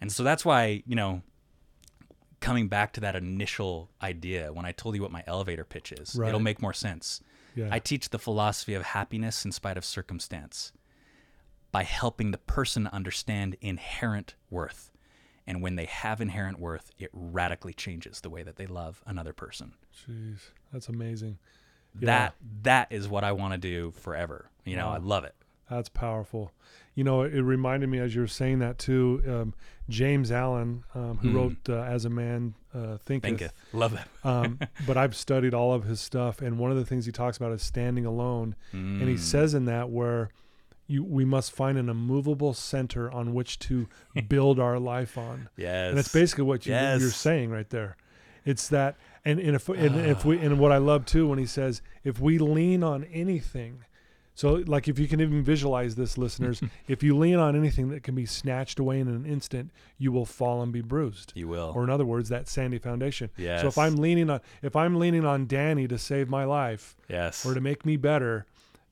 And 0.00 0.12
so 0.12 0.22
that's 0.22 0.44
why, 0.44 0.82
you 0.86 0.94
know, 0.94 1.22
coming 2.40 2.68
back 2.68 2.92
to 2.94 3.00
that 3.00 3.16
initial 3.16 3.90
idea, 4.02 4.52
when 4.52 4.64
I 4.64 4.72
told 4.72 4.94
you 4.94 5.02
what 5.02 5.10
my 5.12 5.22
elevator 5.26 5.64
pitch 5.64 5.92
is, 5.92 6.14
Right. 6.16 6.28
it'll 6.28 6.40
make 6.40 6.62
more 6.62 6.72
sense. 6.72 7.20
Yeah. 7.54 7.68
I 7.70 7.78
teach 7.78 8.10
the 8.10 8.18
philosophy 8.18 8.74
of 8.74 8.82
happiness 8.82 9.44
in 9.44 9.52
spite 9.52 9.76
of 9.76 9.84
circumstance 9.84 10.72
by 11.72 11.82
helping 11.84 12.30
the 12.30 12.38
person 12.38 12.86
understand 12.88 13.56
inherent 13.60 14.34
worth 14.50 14.90
And 15.46 15.62
when 15.62 15.74
they 15.74 15.86
have 15.86 16.20
inherent 16.20 16.60
worth, 16.60 16.92
it 16.96 17.10
radically 17.12 17.72
changes 17.72 18.20
the 18.20 18.30
way 18.30 18.44
that 18.44 18.54
they 18.54 18.66
love 18.66 19.02
another 19.04 19.32
person. 19.32 19.72
Jeez, 20.06 20.38
that's 20.72 20.88
amazing. 20.88 21.38
Yeah. 21.98 22.06
That 22.06 22.34
that 22.62 22.92
is 22.92 23.08
what 23.08 23.24
I 23.24 23.32
want 23.32 23.52
to 23.54 23.58
do 23.58 23.90
forever. 23.92 24.46
You 24.64 24.76
know, 24.76 24.88
I 24.88 24.98
love 24.98 25.24
it. 25.24 25.34
That's 25.68 25.88
powerful. 25.88 26.52
You 26.94 27.04
know, 27.04 27.22
it 27.22 27.40
reminded 27.40 27.88
me 27.88 27.98
as 27.98 28.14
you 28.14 28.20
were 28.20 28.26
saying 28.26 28.58
that 28.60 28.78
too. 28.78 29.22
Um, 29.26 29.54
James 29.88 30.30
Allen, 30.30 30.84
um, 30.94 31.18
who 31.18 31.30
Mm. 31.30 31.34
wrote 31.34 31.56
uh, 31.68 31.82
"As 31.82 32.04
a 32.04 32.10
Man 32.10 32.54
uh, 32.74 32.98
Thinketh,", 32.98 33.22
Thinketh. 33.22 33.52
Love 33.72 33.94
it. 33.94 34.26
um, 34.26 34.58
but 34.86 34.96
I've 34.96 35.16
studied 35.16 35.54
all 35.54 35.72
of 35.72 35.84
his 35.84 36.00
stuff, 36.00 36.40
and 36.42 36.58
one 36.58 36.70
of 36.70 36.76
the 36.76 36.84
things 36.84 37.06
he 37.06 37.12
talks 37.12 37.36
about 37.36 37.52
is 37.52 37.62
standing 37.62 38.04
alone. 38.06 38.54
And 38.72 39.08
he 39.08 39.14
Mm. 39.14 39.18
says 39.18 39.54
in 39.54 39.64
that 39.64 39.90
where 39.90 40.28
you 40.86 41.02
we 41.04 41.24
must 41.24 41.52
find 41.52 41.78
an 41.78 41.88
immovable 41.88 42.52
center 42.54 43.10
on 43.10 43.32
which 43.32 43.58
to 43.60 43.88
build 44.28 44.58
our 44.60 44.78
life 44.78 45.16
on. 45.16 45.48
Yes. 45.56 45.90
And 45.90 45.98
that's 45.98 46.12
basically 46.12 46.44
what 46.44 46.66
you, 46.66 46.74
you're 46.74 47.10
saying 47.10 47.50
right 47.50 47.68
there. 47.70 47.96
It's 48.44 48.68
that, 48.68 48.96
and, 49.24 49.38
and 49.38 49.54
if 49.54 49.68
and 49.68 49.96
if 49.96 50.24
we 50.24 50.38
and 50.38 50.58
what 50.58 50.72
I 50.72 50.78
love 50.78 51.04
too 51.04 51.28
when 51.28 51.38
he 51.38 51.46
says 51.46 51.82
if 52.04 52.20
we 52.20 52.38
lean 52.38 52.82
on 52.82 53.04
anything, 53.04 53.84
so 54.34 54.54
like 54.66 54.88
if 54.88 54.98
you 54.98 55.06
can 55.06 55.20
even 55.20 55.42
visualize 55.42 55.96
this, 55.96 56.16
listeners, 56.16 56.62
if 56.88 57.02
you 57.02 57.16
lean 57.16 57.36
on 57.36 57.54
anything 57.54 57.90
that 57.90 58.02
can 58.02 58.14
be 58.14 58.24
snatched 58.24 58.78
away 58.78 58.98
in 58.98 59.08
an 59.08 59.26
instant, 59.26 59.70
you 59.98 60.12
will 60.12 60.24
fall 60.24 60.62
and 60.62 60.72
be 60.72 60.80
bruised. 60.80 61.32
You 61.34 61.48
will. 61.48 61.72
Or 61.74 61.84
in 61.84 61.90
other 61.90 62.06
words, 62.06 62.30
that 62.30 62.48
sandy 62.48 62.78
foundation. 62.78 63.30
So 63.60 63.68
if 63.68 63.78
I'm 63.78 63.96
leaning 63.96 64.30
on 64.30 64.40
if 64.62 64.74
I'm 64.74 64.98
leaning 64.98 65.26
on 65.26 65.46
Danny 65.46 65.86
to 65.88 65.98
save 65.98 66.28
my 66.28 66.44
life 66.44 66.96
yes. 67.08 67.44
or 67.44 67.52
to 67.52 67.60
make 67.60 67.84
me 67.84 67.96
better, 67.96 68.46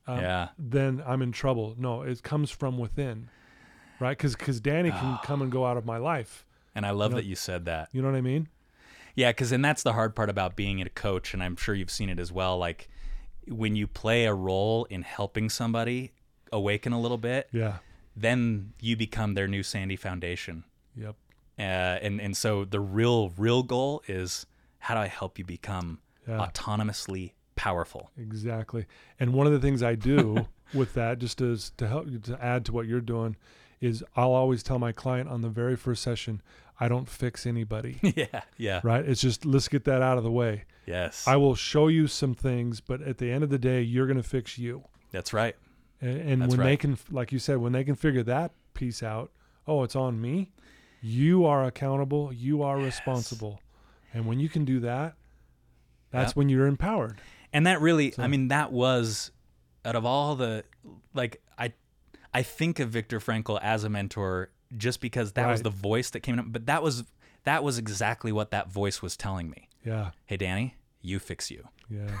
um, 0.05 0.19
yeah. 0.19 0.49
then 0.59 1.03
I'm 1.07 1.23
in 1.23 1.31
trouble. 1.31 1.75
No, 1.77 2.03
it 2.03 2.21
comes 2.21 2.51
from 2.51 2.77
within, 2.77 3.29
right? 3.99 4.17
Because 4.17 4.35
because 4.35 4.59
Danny 4.59 4.91
can 4.91 5.17
come 5.23 5.41
and 5.41 5.51
go 5.51 5.65
out 5.65 5.77
of 5.77 5.85
my 5.85 5.97
life. 5.97 6.45
And 6.75 6.85
I 6.85 6.91
love 6.91 7.11
know- 7.11 7.17
that 7.17 7.25
you 7.25 7.35
said 7.35 7.65
that. 7.65 7.89
You 7.91 8.03
know 8.03 8.11
what 8.11 8.17
I 8.17 8.21
mean? 8.21 8.47
Yeah, 9.19 9.31
because 9.31 9.51
and 9.51 9.63
that's 9.65 9.83
the 9.83 9.91
hard 9.91 10.15
part 10.15 10.29
about 10.29 10.55
being 10.55 10.81
a 10.81 10.87
coach, 10.89 11.33
and 11.33 11.43
I'm 11.43 11.57
sure 11.57 11.75
you've 11.75 11.91
seen 11.91 12.09
it 12.09 12.19
as 12.19 12.31
well. 12.31 12.57
Like 12.57 12.87
when 13.49 13.75
you 13.75 13.85
play 13.85 14.25
a 14.25 14.33
role 14.33 14.85
in 14.85 15.01
helping 15.01 15.49
somebody 15.49 16.13
awaken 16.53 16.93
a 16.93 17.01
little 17.01 17.17
bit, 17.17 17.49
Yeah. 17.51 17.79
then 18.15 18.71
you 18.79 18.95
become 18.95 19.33
their 19.33 19.47
new 19.47 19.61
Sandy 19.61 19.97
Foundation. 19.97 20.63
Yep. 20.95 21.15
Uh, 21.57 21.61
and 22.05 22.21
and 22.21 22.37
so 22.37 22.63
the 22.63 22.79
real 22.79 23.29
real 23.37 23.61
goal 23.61 24.01
is 24.07 24.45
how 24.77 24.93
do 24.95 25.01
I 25.01 25.07
help 25.07 25.37
you 25.37 25.43
become 25.43 25.99
Yeah. 26.25 26.37
autonomously 26.47 27.33
powerful? 27.57 28.11
Exactly. 28.17 28.85
And 29.19 29.33
one 29.33 29.47
of 29.47 29.51
the 29.53 29.59
things 29.59 29.83
I 29.83 29.95
do 29.95 30.47
with 30.73 30.93
that, 30.93 31.19
just 31.19 31.41
as 31.41 31.71
to 31.71 31.89
help 31.89 32.07
you 32.07 32.19
to 32.19 32.41
add 32.41 32.63
to 32.67 32.71
what 32.71 32.85
you're 32.87 33.01
doing, 33.01 33.35
is 33.81 34.01
I'll 34.15 34.31
always 34.31 34.63
tell 34.63 34.79
my 34.79 34.93
client 34.93 35.27
on 35.27 35.41
the 35.41 35.49
very 35.49 35.75
first 35.75 36.01
session, 36.03 36.41
I 36.79 36.87
don't 36.87 37.09
fix 37.09 37.45
anybody. 37.45 37.99
yeah, 38.15 38.41
yeah, 38.57 38.79
right? 38.83 39.03
It's 39.07 39.21
just 39.21 39.45
let's 39.45 39.67
get 39.67 39.83
that 39.85 40.01
out 40.01 40.17
of 40.17 40.23
the 40.23 40.31
way. 40.31 40.63
yes, 40.85 41.27
I 41.27 41.35
will 41.35 41.55
show 41.55 41.87
you 41.87 42.07
some 42.07 42.33
things, 42.33 42.79
but 42.81 43.01
at 43.01 43.17
the 43.17 43.31
end 43.31 43.43
of 43.43 43.49
the 43.49 43.59
day, 43.59 43.81
you're 43.81 44.07
going 44.07 44.17
to 44.17 44.23
fix 44.23 44.57
you. 44.57 44.83
that's 45.11 45.33
right. 45.33 45.55
And, 46.01 46.17
and 46.21 46.41
That's 46.41 46.55
when 46.55 46.65
they 46.65 46.77
can, 46.77 46.97
like 47.11 47.33
you 47.33 47.39
said, 47.39 47.57
when 47.57 47.73
they 47.73 47.83
can 47.83 47.95
figure 47.95 48.23
that 48.23 48.51
piece 48.73 49.03
out, 49.03 49.31
oh, 49.67 49.83
it's 49.83 49.97
on 49.97 50.21
me. 50.21 50.51
You 51.01 51.45
are 51.45 51.65
accountable. 51.65 52.31
You 52.31 52.63
are 52.63 52.77
responsible. 52.77 53.59
And 54.13 54.25
when 54.25 54.39
you 54.39 54.47
can 54.47 54.63
do 54.63 54.79
that, 54.79 55.15
that's 56.11 56.29
Yep. 56.31 56.35
when 56.37 56.47
you're 56.49 56.67
empowered. 56.67 57.19
And 57.51 57.67
that 57.67 57.81
really, 57.81 58.11
So- 58.11 58.23
I 58.23 58.27
mean, 58.27 58.47
that 58.47 58.71
was 58.71 59.31
out 59.83 59.95
of 59.97 60.05
all 60.05 60.35
the 60.37 60.63
like 61.13 61.41
I 61.57 61.73
I 62.33 62.43
think 62.43 62.79
of 62.79 62.89
Viktor 62.91 63.19
Frankl 63.19 63.59
as 63.61 63.83
a 63.83 63.89
mentor 63.89 64.51
just 64.77 65.01
because 65.01 65.33
that 65.33 65.47
was 65.47 65.61
the 65.61 65.69
voice 65.69 66.09
that 66.11 66.21
came 66.21 66.39
up, 66.39 66.45
but 66.47 66.65
that 66.67 66.83
was 66.83 67.03
that 67.43 67.63
was 67.63 67.77
exactly 67.77 68.31
what 68.31 68.51
that 68.51 68.69
voice 68.69 69.01
was 69.01 69.15
telling 69.17 69.49
me. 69.49 69.69
Yeah. 69.85 70.11
Hey 70.25 70.37
Danny, 70.37 70.75
you 71.01 71.19
fix 71.19 71.49
you. 71.51 71.67
Yeah. 71.89 72.11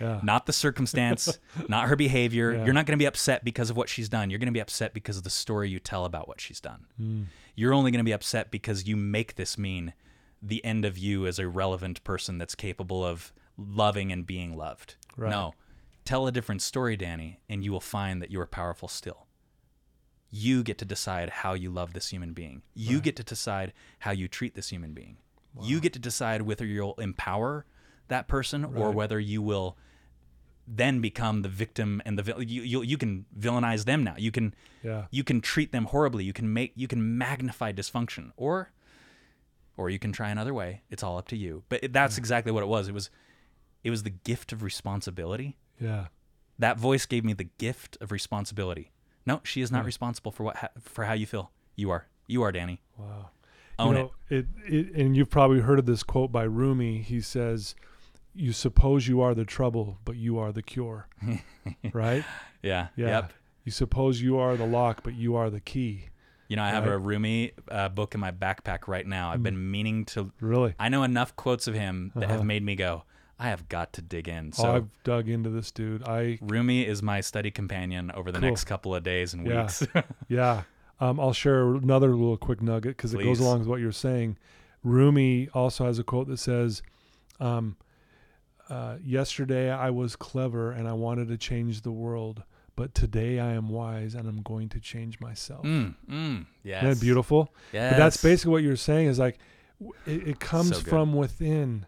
Yeah. 0.00 0.18
Not 0.22 0.46
the 0.46 0.52
circumstance, 0.52 1.38
not 1.68 1.86
her 1.86 1.94
behavior. 1.94 2.52
Yeah. 2.52 2.64
You're 2.64 2.74
not 2.74 2.86
going 2.86 2.98
to 2.98 3.02
be 3.02 3.06
upset 3.06 3.44
because 3.44 3.70
of 3.70 3.76
what 3.76 3.88
she's 3.88 4.08
done. 4.08 4.30
You're 4.30 4.40
going 4.40 4.48
to 4.48 4.52
be 4.52 4.60
upset 4.60 4.94
because 4.94 5.16
of 5.16 5.22
the 5.22 5.30
story 5.30 5.68
you 5.68 5.78
tell 5.78 6.04
about 6.04 6.26
what 6.26 6.40
she's 6.40 6.60
done. 6.60 6.86
Mm. 7.00 7.26
You're 7.54 7.72
only 7.72 7.92
going 7.92 8.00
to 8.00 8.04
be 8.04 8.12
upset 8.12 8.50
because 8.50 8.88
you 8.88 8.96
make 8.96 9.36
this 9.36 9.56
mean 9.56 9.92
the 10.42 10.64
end 10.64 10.84
of 10.84 10.98
you 10.98 11.26
as 11.26 11.38
a 11.38 11.46
relevant 11.46 12.02
person 12.02 12.38
that's 12.38 12.56
capable 12.56 13.04
of 13.04 13.32
loving 13.56 14.10
and 14.10 14.26
being 14.26 14.56
loved. 14.56 14.96
Right. 15.16 15.30
No. 15.30 15.54
Tell 16.04 16.26
a 16.26 16.32
different 16.32 16.62
story, 16.62 16.96
Danny, 16.96 17.38
and 17.48 17.62
you 17.62 17.70
will 17.70 17.80
find 17.80 18.20
that 18.22 18.30
you 18.32 18.40
are 18.40 18.46
powerful 18.46 18.88
still. 18.88 19.21
You 20.34 20.62
get 20.62 20.78
to 20.78 20.84
decide 20.86 21.28
how 21.28 21.52
you 21.52 21.70
love 21.70 21.92
this 21.92 22.08
human 22.08 22.32
being. 22.32 22.62
You 22.74 23.00
get 23.02 23.16
to 23.16 23.22
decide 23.22 23.72
how 24.00 24.12
you 24.12 24.26
treat 24.28 24.54
this 24.54 24.70
human 24.70 24.94
being. 24.94 25.18
You 25.60 25.78
get 25.78 25.92
to 25.92 25.98
decide 25.98 26.42
whether 26.42 26.64
you'll 26.64 26.94
empower 26.94 27.66
that 28.08 28.26
person 28.28 28.64
or 28.64 28.90
whether 28.90 29.20
you 29.20 29.42
will 29.42 29.76
then 30.66 31.00
become 31.02 31.42
the 31.42 31.48
victim 31.50 32.00
and 32.06 32.18
the 32.18 32.42
you, 32.44 32.62
you 32.62 32.82
you 32.82 32.96
can 32.96 33.26
villainize 33.38 33.84
them 33.84 34.02
now. 34.04 34.14
You 34.16 34.30
can 34.30 34.54
Yeah. 34.82 35.06
you 35.10 35.22
can 35.24 35.40
treat 35.42 35.72
them 35.72 35.84
horribly. 35.86 36.24
You 36.24 36.32
can 36.32 36.50
make 36.52 36.72
you 36.76 36.88
can 36.88 37.18
magnify 37.18 37.72
dysfunction, 37.72 38.32
or 38.36 38.70
or 39.76 39.90
you 39.90 39.98
can 39.98 40.12
try 40.12 40.30
another 40.30 40.54
way. 40.54 40.82
It's 40.88 41.02
all 41.02 41.18
up 41.18 41.28
to 41.28 41.36
you. 41.36 41.64
But 41.68 41.82
it- 41.84 41.92
that's 41.92 42.16
exactly 42.16 42.52
what 42.52 42.62
it 42.62 42.66
was. 42.66 42.88
It 42.88 42.94
was 42.94 43.10
it 43.84 43.90
was 43.90 44.04
the 44.04 44.10
gift 44.10 44.52
of 44.52 44.62
responsibility. 44.62 45.58
Yeah. 45.80 46.06
That 46.58 46.78
voice 46.78 47.04
gave 47.06 47.24
me 47.24 47.32
the 47.34 47.50
gift 47.58 47.98
of 48.00 48.12
responsibility. 48.12 48.91
No, 49.26 49.40
she 49.44 49.60
is 49.60 49.70
not 49.70 49.84
responsible 49.84 50.32
for 50.32 50.42
what 50.44 50.56
ha- 50.56 50.68
for 50.80 51.04
how 51.04 51.12
you 51.12 51.26
feel. 51.26 51.50
You 51.76 51.90
are. 51.90 52.06
You 52.26 52.42
are, 52.42 52.52
Danny. 52.52 52.80
Wow. 52.96 53.30
Own 53.78 53.88
you 53.96 54.02
know, 54.02 54.12
it. 54.28 54.46
it. 54.66 54.92
And 54.94 55.16
you've 55.16 55.30
probably 55.30 55.60
heard 55.60 55.78
of 55.78 55.86
this 55.86 56.02
quote 56.02 56.30
by 56.32 56.42
Rumi. 56.44 56.98
He 57.02 57.20
says, 57.20 57.74
"You 58.34 58.52
suppose 58.52 59.08
you 59.08 59.20
are 59.20 59.34
the 59.34 59.44
trouble, 59.44 59.98
but 60.04 60.16
you 60.16 60.38
are 60.38 60.52
the 60.52 60.62
cure." 60.62 61.08
right? 61.92 62.24
Yeah. 62.62 62.88
Yeah. 62.96 63.06
Yep. 63.08 63.32
You 63.64 63.72
suppose 63.72 64.20
you 64.20 64.38
are 64.38 64.56
the 64.56 64.66
lock, 64.66 65.02
but 65.04 65.14
you 65.14 65.36
are 65.36 65.48
the 65.50 65.60
key. 65.60 66.08
You 66.48 66.56
know, 66.56 66.62
I 66.64 66.68
have 66.70 66.84
Right. 66.84 66.92
a 66.94 66.98
Rumi 66.98 67.52
uh, 67.70 67.88
book 67.88 68.14
in 68.14 68.20
my 68.20 68.30
backpack 68.32 68.86
right 68.88 69.06
now. 69.06 69.30
I've 69.30 69.42
been 69.42 69.70
meaning 69.70 70.04
to. 70.06 70.32
Really? 70.40 70.74
I 70.78 70.88
know 70.90 71.02
enough 71.02 71.34
quotes 71.36 71.66
of 71.66 71.74
him 71.74 72.12
that 72.16 72.24
Uh-huh. 72.24 72.32
have 72.34 72.44
made 72.44 72.62
me 72.62 72.74
go. 72.74 73.04
I 73.42 73.48
have 73.48 73.68
got 73.68 73.92
to 73.94 74.02
dig 74.02 74.28
in. 74.28 74.52
oh, 74.58 74.62
So 74.62 74.74
I've 74.76 75.02
dug 75.04 75.28
into 75.28 75.50
this 75.50 75.70
dude. 75.70 76.02
I 76.06 76.38
Rumi 76.40 76.86
is 76.86 77.02
my 77.02 77.20
study 77.20 77.50
companion 77.50 78.10
over 78.12 78.30
the 78.30 78.38
Cool. 78.38 78.48
next 78.50 78.64
couple 78.64 78.94
of 78.94 79.02
days 79.02 79.34
and 79.34 79.46
Yeah. 79.46 79.62
weeks. 79.62 79.86
yeah. 80.28 80.62
Um, 81.00 81.18
I'll 81.18 81.32
share 81.32 81.74
another 81.74 82.10
little 82.10 82.36
quick 82.36 82.62
nugget 82.62 82.96
because 82.96 83.12
it 83.12 83.22
goes 83.22 83.40
along 83.40 83.58
with 83.60 83.68
what 83.68 83.80
you're 83.80 83.90
saying. 83.90 84.38
Rumi 84.84 85.48
also 85.54 85.84
has 85.86 85.98
a 85.98 86.04
quote 86.04 86.28
that 86.28 86.38
says, 86.38 86.82
um, 87.40 87.76
uh, 88.68 88.96
"Yesterday 89.04 89.70
I 89.70 89.90
was 89.90 90.14
clever 90.16 90.70
and 90.70 90.86
I 90.88 90.92
wanted 90.92 91.28
to 91.28 91.36
change 91.36 91.82
the 91.82 91.90
world, 91.90 92.44
but 92.76 92.94
today 92.94 93.40
I 93.40 93.52
am 93.54 93.68
wise 93.68 94.14
and 94.14 94.28
I'm 94.28 94.42
going 94.42 94.68
to 94.70 94.80
change 94.80 95.18
myself." 95.20 95.64
mm, 95.64 95.94
mm, 96.08 96.46
yes. 96.62 96.82
Isn't 96.84 96.94
that 96.94 97.00
beautiful? 97.00 97.52
Yes. 97.72 97.92
But 97.92 97.98
that's 97.98 98.22
basically 98.22 98.52
what 98.52 98.62
you're 98.62 98.76
saying 98.76 99.08
is 99.08 99.18
like 99.18 99.38
it, 100.06 100.28
it 100.28 100.40
comes 100.40 100.76
So 100.76 100.82
from 100.82 101.12
within. 101.12 101.86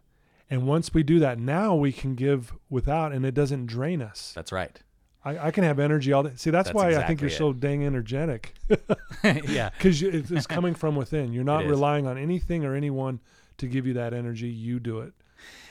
And 0.55 0.69
once 0.69 0.95
we 0.95 1.03
do 1.03 1.19
that, 1.19 1.37
now 1.41 1.75
we 1.75 1.91
can 1.91 2.15
give 2.15 2.53
without 2.71 3.11
and 3.11 3.27
it 3.27 3.35
doesn't 3.35 3.67
drain 3.67 4.01
us. 4.01 4.31
That's 4.37 4.53
right. 4.53 4.81
I, 5.25 5.49
I 5.49 5.51
can 5.51 5.65
have 5.65 5.81
energy 5.81 6.13
all 6.13 6.23
day. 6.23 6.31
See, 6.37 6.51
that's, 6.51 6.69
That's 6.69 6.75
why 6.77 6.95
I 6.95 7.05
think 7.09 7.21
you're 7.21 7.29
so 7.29 7.53
dang 7.53 7.85
energetic 7.85 8.55
yeah. 9.25 9.71
because 9.71 10.01
it's, 10.01 10.31
it's 10.31 10.47
coming 10.47 10.77
from 10.77 10.95
within. 10.95 11.33
You're 11.33 11.43
not 11.55 11.65
relying 11.67 12.07
on 12.07 12.19
anything 12.19 12.65
or 12.65 12.77
anyone 12.77 13.19
to 13.59 13.67
give 13.67 13.85
you 13.85 13.95
that 13.95 14.15
energy. 14.15 14.47
You 14.47 14.79
do 14.79 15.01
it. 15.01 15.13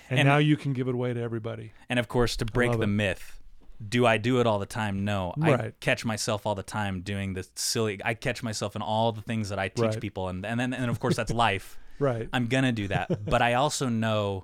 And, 0.09 0.19
And- 0.19 0.27
now 0.27 0.35
you 0.35 0.57
can 0.57 0.73
give 0.73 0.89
it 0.89 0.95
away 0.95 1.13
to 1.13 1.21
everybody. 1.21 1.71
And 1.87 1.97
of 1.97 2.09
course, 2.09 2.35
to 2.37 2.45
break 2.45 2.73
the 2.73 2.81
it. 2.81 2.87
myth, 2.87 3.39
do 3.87 4.05
I 4.05 4.17
do 4.17 4.41
it 4.41 4.47
all 4.47 4.59
the 4.59 4.65
time? 4.65 5.05
No. 5.05 5.33
I 5.41 5.71
catch 5.79 6.03
myself 6.03 6.45
all 6.45 6.55
the 6.55 6.61
time 6.63 6.99
doing 7.03 7.35
the 7.35 7.47
silly. 7.55 8.01
I 8.03 8.15
catch 8.15 8.43
myself 8.43 8.75
in 8.75 8.81
all 8.81 9.13
the 9.13 9.21
things 9.21 9.47
that 9.47 9.59
I 9.59 9.69
teach 9.69 9.85
Right. 9.85 10.01
people, 10.01 10.27
and 10.27 10.45
and 10.45 10.59
then 10.59 10.73
and 10.73 10.91
of 10.91 10.99
course 10.99 11.15
that's 11.15 11.31
life. 11.31 11.77
Right. 11.99 12.27
I'm 12.33 12.47
gonna 12.47 12.73
do 12.73 12.89
that, 12.89 13.23
but 13.25 13.41
I 13.41 13.53
also 13.53 13.87
know 13.87 14.43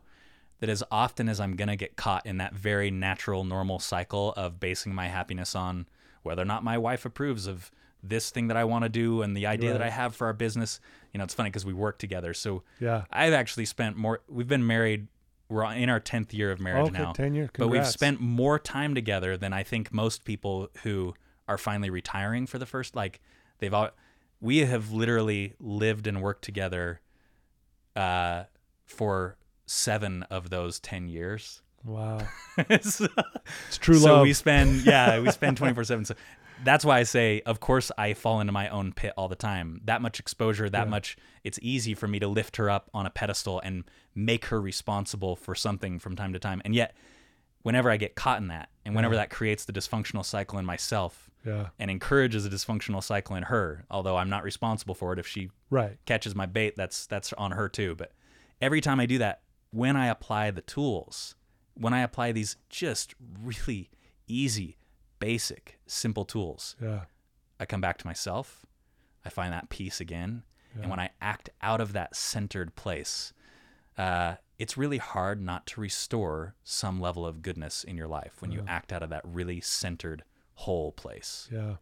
that 0.59 0.69
as 0.69 0.83
often 0.91 1.29
as 1.29 1.39
I'm 1.39 1.55
gonna 1.55 1.75
get 1.75 1.95
caught 1.95 2.25
in 2.25 2.37
that 2.37 2.53
very 2.53 2.91
natural, 2.91 3.43
normal 3.43 3.79
cycle 3.79 4.33
of 4.33 4.59
basing 4.59 4.93
my 4.93 5.07
happiness 5.07 5.55
on 5.55 5.87
whether 6.23 6.41
or 6.41 6.45
not 6.45 6.63
my 6.63 6.77
wife 6.77 7.05
approves 7.05 7.47
of 7.47 7.71
this 8.03 8.29
thing 8.29 8.47
that 8.47 8.57
I 8.57 8.63
want 8.63 8.83
to 8.83 8.89
do 8.89 9.21
and 9.21 9.35
the 9.35 9.45
idea 9.45 9.71
that 9.73 9.81
I 9.81 9.89
have 9.89 10.15
for 10.15 10.27
our 10.27 10.33
business. 10.33 10.79
You 11.13 11.17
know, 11.17 11.23
it's 11.23 11.33
funny 11.33 11.49
because 11.49 11.65
we 11.65 11.73
work 11.73 11.97
together, 11.97 12.33
so 12.33 12.63
Yeah. 12.79 13.03
I've 13.11 13.33
actually 13.33 13.65
spent 13.65 13.97
more. 13.97 14.21
We've 14.27 14.47
been 14.47 14.65
married. 14.65 15.07
We're 15.49 15.65
in 15.73 15.89
our 15.89 15.99
tenth 15.99 16.33
year 16.33 16.51
of 16.51 16.59
marriage 16.59 16.89
Okay. 16.89 16.97
now. 16.97 17.11
10 17.13 17.33
years. 17.33 17.49
But 17.57 17.69
we've 17.69 17.87
spent 17.87 18.21
more 18.21 18.59
time 18.59 18.93
together 18.95 19.35
than 19.35 19.51
I 19.51 19.63
think 19.63 19.91
most 19.93 20.23
people 20.23 20.69
who 20.83 21.13
are 21.47 21.57
finally 21.57 21.89
retiring 21.89 22.45
for 22.45 22.59
the 22.59 22.65
first 22.67 22.95
like 22.95 23.19
they've 23.57 23.73
all 23.73 23.89
we 24.39 24.59
have 24.59 24.91
literally 24.91 25.55
lived 25.59 26.05
and 26.05 26.21
worked 26.21 26.43
together 26.43 27.01
uh 27.95 28.43
for 28.85 29.35
7 29.69 30.23
of 30.23 30.49
those 30.49 30.79
10 30.79 31.07
years. 31.09 31.61
Wow. 31.85 32.19
so 32.81 33.07
uh, 33.17 33.23
It's 33.67 33.77
true 33.77 33.95
so 33.99 34.15
love. 34.15 34.23
we 34.23 34.33
spend 34.33 34.81
yeah, 34.85 35.19
we 35.19 35.31
spend 35.39 35.57
24/7 35.57 36.07
so 36.07 36.15
that's 36.61 36.83
why 36.83 36.99
I 36.99 37.03
say, 37.03 37.41
of 37.45 37.61
course, 37.61 37.89
I 37.97 38.13
fall 38.13 38.41
into 38.41 38.51
my 38.51 38.67
own 38.67 38.91
pit 38.91 39.13
all 39.15 39.29
the 39.29 39.35
time. 39.37 39.79
That 39.85 40.01
much 40.01 40.19
exposure, 40.19 40.69
that 40.69 40.87
Yeah. 40.87 40.89
much, 40.89 41.15
it's 41.45 41.57
easy 41.61 41.93
for 41.93 42.05
me 42.05 42.19
to 42.19 42.27
lift 42.27 42.57
her 42.57 42.69
up 42.69 42.89
on 42.93 43.05
a 43.05 43.09
pedestal 43.09 43.61
and 43.63 43.85
make 44.13 44.45
her 44.45 44.59
responsible 44.59 45.37
for 45.37 45.55
something 45.55 45.99
from 45.99 46.17
time 46.17 46.33
to 46.33 46.39
time. 46.39 46.61
And 46.65 46.75
yet, 46.75 46.97
whenever 47.61 47.89
I 47.89 47.95
get 47.95 48.15
caught 48.15 48.41
in 48.41 48.49
that, 48.49 48.67
and 48.85 48.93
whenever 48.93 49.13
Yeah. 49.13 49.21
that 49.21 49.29
creates 49.29 49.63
the 49.63 49.71
dysfunctional 49.71 50.25
cycle 50.25 50.59
in 50.59 50.65
myself 50.65 51.29
Yeah. 51.45 51.67
and 51.79 51.89
encourages 51.89 52.45
a 52.45 52.49
dysfunctional 52.49 53.01
cycle 53.01 53.37
in 53.37 53.43
her, 53.43 53.85
although 53.89 54.17
I'm 54.17 54.29
not 54.29 54.43
responsible 54.43 54.95
for 54.95 55.13
it, 55.13 55.19
if 55.19 55.27
she 55.27 55.51
Right. 55.69 55.97
catches 56.05 56.35
my 56.35 56.45
bait, 56.45 56.75
that's 56.75 57.05
that's 57.05 57.31
on 57.33 57.51
her 57.51 57.69
too. 57.69 57.95
But 57.95 58.11
every 58.61 58.81
time 58.81 58.99
I 58.99 59.05
do 59.05 59.17
that, 59.19 59.43
when 59.71 59.95
I 59.95 60.07
apply 60.07 60.51
the 60.51 60.61
tools, 60.61 61.35
when 61.75 61.93
I 61.93 62.01
apply 62.01 62.31
these 62.31 62.57
just 62.69 63.13
really 63.41 63.89
easy, 64.27 64.77
basic, 65.19 65.79
simple 65.85 66.25
tools, 66.25 66.75
Yeah. 66.81 67.01
I 67.59 67.65
come 67.65 67.81
back 67.81 67.97
to 67.99 68.07
myself. 68.07 68.65
I 69.25 69.29
find 69.29 69.51
that 69.53 69.69
peace 69.69 69.99
again. 69.99 70.43
Yeah. 70.75 70.81
And 70.83 70.89
when 70.89 70.99
I 70.99 71.09
act 71.21 71.49
out 71.61 71.81
of 71.81 71.93
that 71.93 72.15
centered 72.15 72.75
place, 72.75 73.33
uh, 73.97 74.35
it's 74.57 74.77
really 74.77 74.97
hard 74.97 75.41
not 75.41 75.65
to 75.67 75.81
restore 75.81 76.55
some 76.63 77.01
level 77.01 77.25
of 77.25 77.41
goodness 77.41 77.83
in 77.83 77.97
your 77.97 78.07
life 78.07 78.41
when 78.41 78.51
you 78.51 78.63
act 78.67 78.93
out 78.93 79.03
of 79.03 79.09
that 79.09 79.21
really 79.25 79.59
centered 79.61 80.23
whole 80.55 80.91
place. 80.91 81.49
Yeah. 81.51 81.75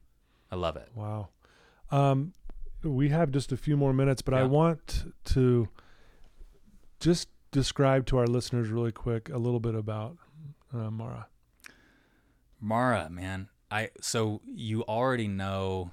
I 0.51 0.55
love 0.55 0.77
it. 0.77 0.89
Wow. 0.95 1.29
Um, 1.91 2.33
we 2.83 3.09
have 3.09 3.31
just 3.31 3.51
a 3.51 3.57
few 3.57 3.77
more 3.77 3.93
minutes, 3.93 4.21
but 4.21 4.33
I 4.33 4.43
want 4.43 5.11
to 5.25 5.67
just 6.99 7.29
describe 7.57 8.05
to 8.05 8.19
our 8.19 8.27
listeners 8.27 8.69
really 8.69 8.91
quick 8.91 9.29
a 9.29 9.37
little 9.39 9.59
bit 9.59 9.73
about 9.73 10.15
uh, 10.71 10.91
Mara. 10.91 11.25
Mara, 12.61 13.09
man. 13.09 13.49
I 13.71 13.89
so 13.99 14.41
you 14.45 14.83
already 14.83 15.27
know 15.27 15.89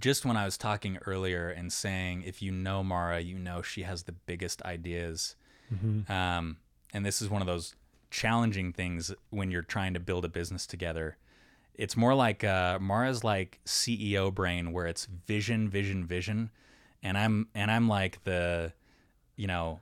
just 0.00 0.24
when 0.24 0.38
I 0.38 0.46
was 0.46 0.56
talking 0.56 0.96
earlier 1.04 1.50
and 1.50 1.70
saying 1.70 2.22
if 2.22 2.40
you 2.40 2.50
know 2.50 2.82
Mara, 2.82 3.20
you 3.20 3.38
know 3.38 3.60
she 3.60 3.82
has 3.82 4.04
the 4.04 4.12
biggest 4.12 4.62
ideas. 4.62 5.36
Mm-hmm. 5.72 6.10
Um, 6.10 6.56
and 6.94 7.04
this 7.04 7.20
is 7.20 7.28
one 7.28 7.42
of 7.42 7.46
those 7.46 7.76
challenging 8.10 8.72
things 8.72 9.12
when 9.28 9.50
you're 9.50 9.60
trying 9.60 9.92
to 9.92 10.00
build 10.00 10.24
a 10.24 10.28
business 10.28 10.66
together. 10.66 11.18
It's 11.74 11.98
more 11.98 12.14
like 12.14 12.44
uh, 12.44 12.78
Mara's 12.78 13.22
like 13.22 13.60
CEO 13.66 14.34
brain, 14.34 14.72
where 14.72 14.86
it's 14.86 15.04
vision, 15.04 15.68
vision, 15.68 16.06
vision, 16.06 16.50
and 17.02 17.18
I'm 17.18 17.48
and 17.54 17.70
I'm 17.70 17.88
like 17.88 18.24
the, 18.24 18.72
you 19.38 19.46
know, 19.46 19.80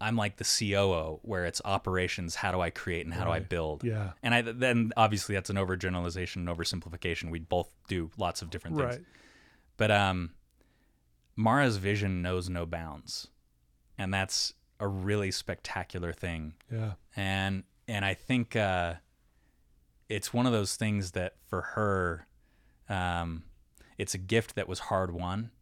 I'm 0.00 0.16
like 0.16 0.36
the 0.36 0.44
COO, 0.44 1.20
where 1.22 1.46
it's 1.46 1.62
operations. 1.64 2.34
How 2.34 2.50
do 2.50 2.60
I 2.60 2.70
create 2.70 3.06
and 3.06 3.14
how 3.14 3.24
do 3.24 3.30
I 3.30 3.38
build? 3.38 3.84
Yeah. 3.84 4.10
And 4.22 4.34
I 4.34 4.42
then 4.42 4.92
obviously 4.96 5.36
that's 5.36 5.48
an 5.48 5.56
overgeneralization 5.56 6.36
and 6.36 6.48
oversimplification. 6.48 7.30
We 7.30 7.38
both 7.38 7.72
do 7.88 8.10
lots 8.18 8.42
of 8.42 8.50
different 8.50 8.76
things. 8.76 8.96
Right. 8.96 9.04
But 9.76 9.92
um, 9.92 10.32
Mara's 11.36 11.76
vision 11.76 12.20
knows 12.20 12.50
no 12.50 12.66
bounds, 12.66 13.28
and 13.96 14.12
that's 14.12 14.52
a 14.80 14.88
really 14.88 15.30
spectacular 15.30 16.12
thing. 16.12 16.54
Yeah. 16.70 16.94
And 17.14 17.62
and 17.86 18.04
I 18.04 18.14
think 18.14 18.56
uh, 18.56 18.94
it's 20.08 20.34
one 20.34 20.46
of 20.46 20.52
those 20.52 20.74
things 20.74 21.12
that 21.12 21.36
for 21.46 21.60
her, 21.60 22.26
um, 22.88 23.44
it's 23.98 24.14
a 24.14 24.18
gift 24.18 24.56
that 24.56 24.66
was 24.66 24.80
hard 24.80 25.12
won. 25.12 25.52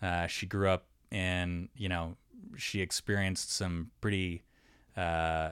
Uh, 0.00 0.26
she 0.26 0.46
grew 0.46 0.70
up 0.70 0.86
in 1.10 1.68
you 1.76 1.88
know 1.88 2.16
she 2.56 2.80
experienced 2.80 3.52
some 3.52 3.90
pretty 4.00 4.42
uh, 4.96 5.50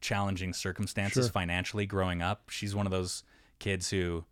challenging 0.00 0.52
circumstances 0.52 1.26
Sure. 1.26 1.32
financially 1.32 1.86
growing 1.86 2.22
up. 2.22 2.50
She's 2.50 2.74
one 2.74 2.86
of 2.86 2.92
those 2.92 3.22
kids 3.58 3.90
who, 3.90 4.24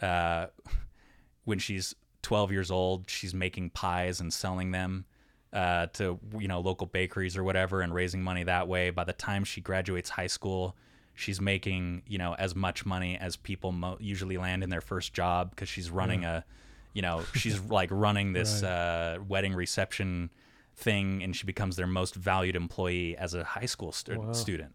uh, 0.00 0.46
when 1.44 1.58
she's 1.58 1.94
12 2.22 2.52
years 2.52 2.70
old, 2.70 3.10
she's 3.10 3.34
making 3.34 3.70
pies 3.70 4.20
and 4.20 4.32
selling 4.32 4.70
them 4.70 5.04
uh, 5.52 5.86
to 5.94 6.18
you 6.38 6.48
know 6.48 6.60
local 6.60 6.86
bakeries 6.86 7.36
or 7.36 7.44
whatever, 7.44 7.80
and 7.82 7.92
raising 7.92 8.22
money 8.22 8.44
that 8.44 8.68
way. 8.68 8.90
By 8.90 9.04
the 9.04 9.12
time 9.12 9.44
she 9.44 9.60
graduates 9.60 10.08
high 10.10 10.28
school, 10.28 10.76
she's 11.14 11.40
making 11.40 12.02
you 12.06 12.18
know 12.18 12.34
as 12.38 12.54
much 12.54 12.86
money 12.86 13.18
as 13.18 13.36
people 13.36 13.72
mo- 13.72 13.98
usually 14.00 14.38
land 14.38 14.62
in 14.62 14.70
their 14.70 14.80
first 14.80 15.12
job 15.12 15.50
because 15.50 15.68
she's 15.68 15.90
running 15.90 16.24
a, 16.24 16.44
you 16.92 17.02
know, 17.02 17.22
she's 17.34 17.60
like 17.60 17.90
running 17.90 18.32
this 18.38 18.62
Right. 18.62 18.68
uh, 18.70 19.18
wedding 19.26 19.54
reception 19.54 20.30
thing, 20.74 21.22
and 21.22 21.34
she 21.36 21.44
becomes 21.46 21.76
their 21.76 21.86
most 21.86 22.14
valued 22.14 22.56
employee 22.56 23.16
as 23.16 23.34
a 23.34 23.44
high 23.44 23.66
school 23.66 23.92
stu- 23.92 24.20
Wow. 24.20 24.32
student. 24.32 24.74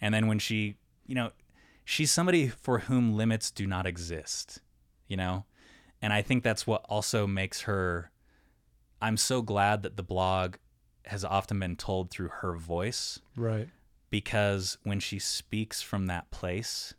And 0.00 0.12
then 0.14 0.26
when 0.26 0.38
she, 0.38 0.76
you 1.06 1.14
know, 1.14 1.32
she's 1.84 2.10
somebody 2.10 2.48
for 2.48 2.80
whom 2.80 3.14
limits 3.16 3.50
do 3.50 3.66
not 3.66 3.86
exist, 3.86 4.60
you 5.06 5.16
know? 5.16 5.44
And 6.02 6.12
I 6.12 6.22
think 6.22 6.42
that's 6.44 6.66
what 6.66 6.84
also 6.88 7.26
makes 7.26 7.62
her. 7.62 8.10
I'm 9.00 9.16
so 9.16 9.42
glad 9.42 9.82
that 9.82 9.96
the 9.96 10.02
blog 10.02 10.56
has 11.06 11.24
often 11.24 11.58
been 11.60 11.76
told 11.76 12.10
through 12.10 12.28
her 12.28 12.54
voice 12.56 13.20
Right. 13.36 13.68
because 14.10 14.76
when 14.82 15.00
she 15.00 15.18
speaks 15.18 15.80
from 15.82 16.06
that 16.06 16.30
place, 16.30 16.94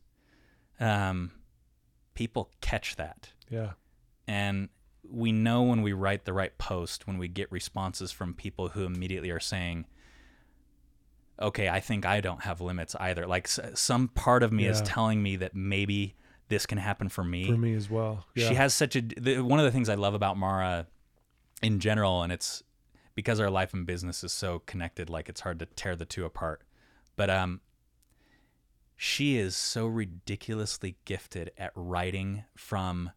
um, 0.80 1.32
people 2.16 2.50
catch 2.62 2.96
that. 2.96 3.30
Yeah. 3.50 3.74
And 4.30 4.70
we 5.10 5.32
know 5.32 5.64
when 5.64 5.82
we 5.82 5.92
write 5.92 6.26
the 6.26 6.34
right 6.34 6.56
post, 6.60 7.08
when 7.08 7.18
we 7.18 7.28
get 7.28 7.52
responses 7.52 8.12
from 8.12 8.36
people 8.36 8.70
who 8.70 8.84
immediately 8.86 9.32
are 9.32 9.40
saying, 9.40 9.86
okay, 11.42 11.68
I 11.68 11.80
think 11.80 12.06
I 12.06 12.22
don't 12.22 12.44
have 12.44 12.62
limits 12.62 12.96
either. 13.00 13.26
Like 13.26 13.46
s- 13.48 13.60
some 13.74 14.08
part 14.10 14.44
of 14.44 14.52
me 14.54 14.66
is 14.68 14.82
telling 14.84 15.24
me 15.24 15.36
that 15.38 15.56
maybe 15.56 16.16
this 16.50 16.68
can 16.68 16.78
happen 16.78 17.10
for 17.10 17.24
me. 17.24 17.48
For 17.48 17.58
me 17.58 17.74
as 17.74 17.90
well. 17.90 18.26
Yeah. 18.36 18.50
She 18.50 18.54
has 18.56 18.74
such 18.74 18.96
a 18.96 19.02
the, 19.02 19.40
one 19.42 19.58
of 19.58 19.66
the 19.66 19.72
things 19.72 19.90
I 19.90 19.96
love 19.96 20.14
about 20.14 20.38
Mara 20.38 20.86
in 21.64 21.80
general, 21.80 22.22
and 22.22 22.32
it's 22.32 22.62
because 23.16 23.40
our 23.40 23.50
life 23.50 23.74
and 23.74 23.86
business 23.88 24.24
is 24.24 24.32
so 24.32 24.60
connected. 24.60 25.10
Like 25.10 25.28
it's 25.28 25.42
hard 25.42 25.58
to 25.60 25.66
tear 25.66 25.96
the 25.96 26.06
two 26.06 26.24
apart. 26.26 26.62
But 27.16 27.30
um, 27.32 27.62
she 28.96 29.38
is 29.38 29.56
so 29.56 29.88
ridiculously 29.88 30.98
gifted 31.06 31.52
at 31.58 31.72
writing 31.74 32.44
from 32.56 33.12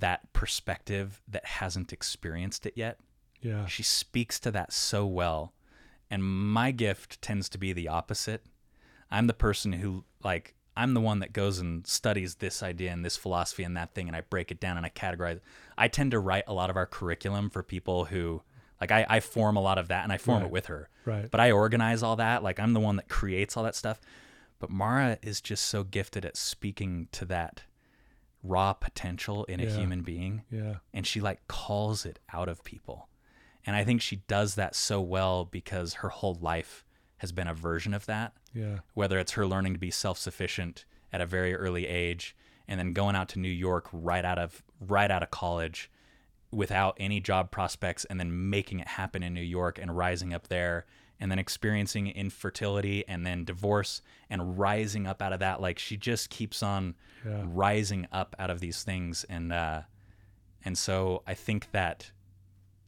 that 0.00 0.32
perspective 0.32 1.20
that 1.28 1.44
hasn't 1.44 1.92
experienced 1.92 2.66
it 2.66 2.74
yet. 2.76 2.98
Yeah. 3.40 3.66
She 3.66 3.82
speaks 3.82 4.38
to 4.40 4.50
that 4.52 4.72
so 4.72 5.06
well. 5.06 5.52
And 6.10 6.22
my 6.24 6.70
gift 6.70 7.20
tends 7.22 7.48
to 7.50 7.58
be 7.58 7.72
the 7.72 7.88
opposite. 7.88 8.44
I'm 9.10 9.26
the 9.26 9.34
person 9.34 9.72
who, 9.74 10.04
like, 10.22 10.54
I'm 10.76 10.94
the 10.94 11.00
one 11.00 11.20
that 11.20 11.32
goes 11.32 11.58
and 11.58 11.86
studies 11.86 12.36
this 12.36 12.62
idea 12.62 12.90
and 12.92 13.04
this 13.04 13.16
philosophy 13.16 13.62
and 13.62 13.76
that 13.76 13.94
thing, 13.94 14.08
and 14.08 14.16
I 14.16 14.22
break 14.22 14.50
it 14.50 14.60
down 14.60 14.76
and 14.76 14.84
I 14.84 14.90
categorize. 14.90 15.40
I 15.78 15.88
tend 15.88 16.10
to 16.12 16.18
write 16.18 16.44
a 16.46 16.52
lot 16.54 16.70
of 16.70 16.76
our 16.76 16.86
curriculum 16.86 17.48
for 17.50 17.62
people 17.62 18.06
who, 18.06 18.42
like, 18.80 18.90
I, 18.90 19.06
I 19.08 19.20
form 19.20 19.56
a 19.56 19.60
lot 19.62 19.78
of 19.78 19.88
that 19.88 20.02
and 20.04 20.12
I 20.12 20.18
form 20.18 20.38
Right. 20.40 20.46
it 20.46 20.52
with 20.52 20.66
her. 20.66 20.88
Right. 21.04 21.30
But 21.30 21.40
I 21.40 21.50
organize 21.52 22.02
all 22.02 22.16
that. 22.16 22.42
Like, 22.42 22.58
I'm 22.58 22.72
the 22.72 22.80
one 22.80 22.96
that 22.96 23.08
creates 23.08 23.56
all 23.56 23.64
that 23.64 23.76
stuff. 23.76 24.00
But 24.58 24.70
Mara 24.70 25.18
is 25.22 25.40
just 25.40 25.66
so 25.66 25.84
gifted 25.84 26.24
at 26.24 26.36
speaking 26.36 27.08
to 27.12 27.24
that 27.26 27.62
raw 28.44 28.72
potential 28.74 29.44
in 29.46 29.58
a 29.58 29.64
Yeah. 29.64 29.76
human 29.76 30.02
being 30.02 30.42
yeah. 30.50 30.76
and 30.92 31.04
she 31.06 31.20
like 31.20 31.48
calls 31.48 32.04
it 32.06 32.20
out 32.32 32.48
of 32.48 32.62
people. 32.62 33.08
And 33.66 33.74
I 33.74 33.82
think 33.82 34.02
she 34.02 34.16
does 34.28 34.54
that 34.56 34.74
so 34.76 35.00
well 35.00 35.46
because 35.46 35.94
her 35.94 36.10
whole 36.10 36.34
life 36.34 36.84
has 37.18 37.32
been 37.32 37.48
a 37.48 37.54
version 37.54 37.94
of 37.94 38.04
that, 38.06 38.34
Yeah. 38.52 38.80
whether 38.92 39.18
it's 39.18 39.32
her 39.32 39.46
learning 39.46 39.72
to 39.72 39.78
be 39.78 39.90
self-sufficient 39.90 40.84
at 41.12 41.20
a 41.22 41.26
very 41.26 41.54
early 41.54 41.86
age 41.86 42.36
and 42.68 42.78
then 42.78 42.92
going 42.92 43.16
out 43.16 43.28
to 43.30 43.38
New 43.38 43.48
York 43.48 43.88
right 43.92 44.24
out 44.24 44.38
of 44.38 44.62
right 44.80 45.10
out 45.10 45.22
of 45.22 45.30
college 45.30 45.90
without 46.50 46.96
any 47.00 47.20
job 47.20 47.50
prospects 47.50 48.04
and 48.04 48.20
then 48.20 48.50
making 48.50 48.78
it 48.80 48.86
happen 48.88 49.22
in 49.22 49.32
New 49.34 49.40
York 49.42 49.78
and 49.78 49.96
rising 49.96 50.32
up 50.34 50.48
there 50.48 50.84
and 51.20 51.30
then 51.30 51.38
experiencing 51.38 52.08
infertility 52.08 53.04
and 53.08 53.24
then 53.26 53.44
divorce 53.44 54.02
and 54.30 54.58
rising 54.58 55.06
up 55.06 55.22
out 55.22 55.32
of 55.32 55.40
that 55.40 55.60
like 55.60 55.78
she 55.78 55.96
just 55.96 56.30
keeps 56.30 56.62
on 56.62 56.94
Yeah. 57.24 57.42
rising 57.46 58.06
up 58.12 58.34
out 58.38 58.50
of 58.50 58.60
these 58.60 58.82
things 58.82 59.24
and 59.28 59.52
uh 59.52 59.82
and 60.64 60.76
so 60.78 61.22
I 61.26 61.34
think 61.34 61.70
that 61.72 62.10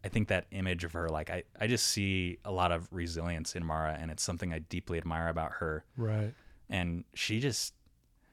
I 0.05 0.09
think 0.09 0.29
that 0.29 0.47
image 0.51 0.85
of 0.85 0.93
her 0.93 1.09
like 1.09 1.31
I 1.31 1.45
I 1.61 1.67
just 1.67 1.87
see 1.87 2.39
a 2.45 2.53
lot 2.53 2.73
of 2.73 2.89
resilience 2.91 3.55
in 3.57 3.65
Mara 3.65 3.97
and 4.01 4.11
it's 4.11 4.23
something 4.23 4.53
I 4.53 4.59
deeply 4.61 4.99
admire 4.99 5.29
about 5.29 5.53
her 5.61 5.85
Right. 5.97 6.35
and 6.69 7.05
she 7.15 7.41
just 7.41 7.75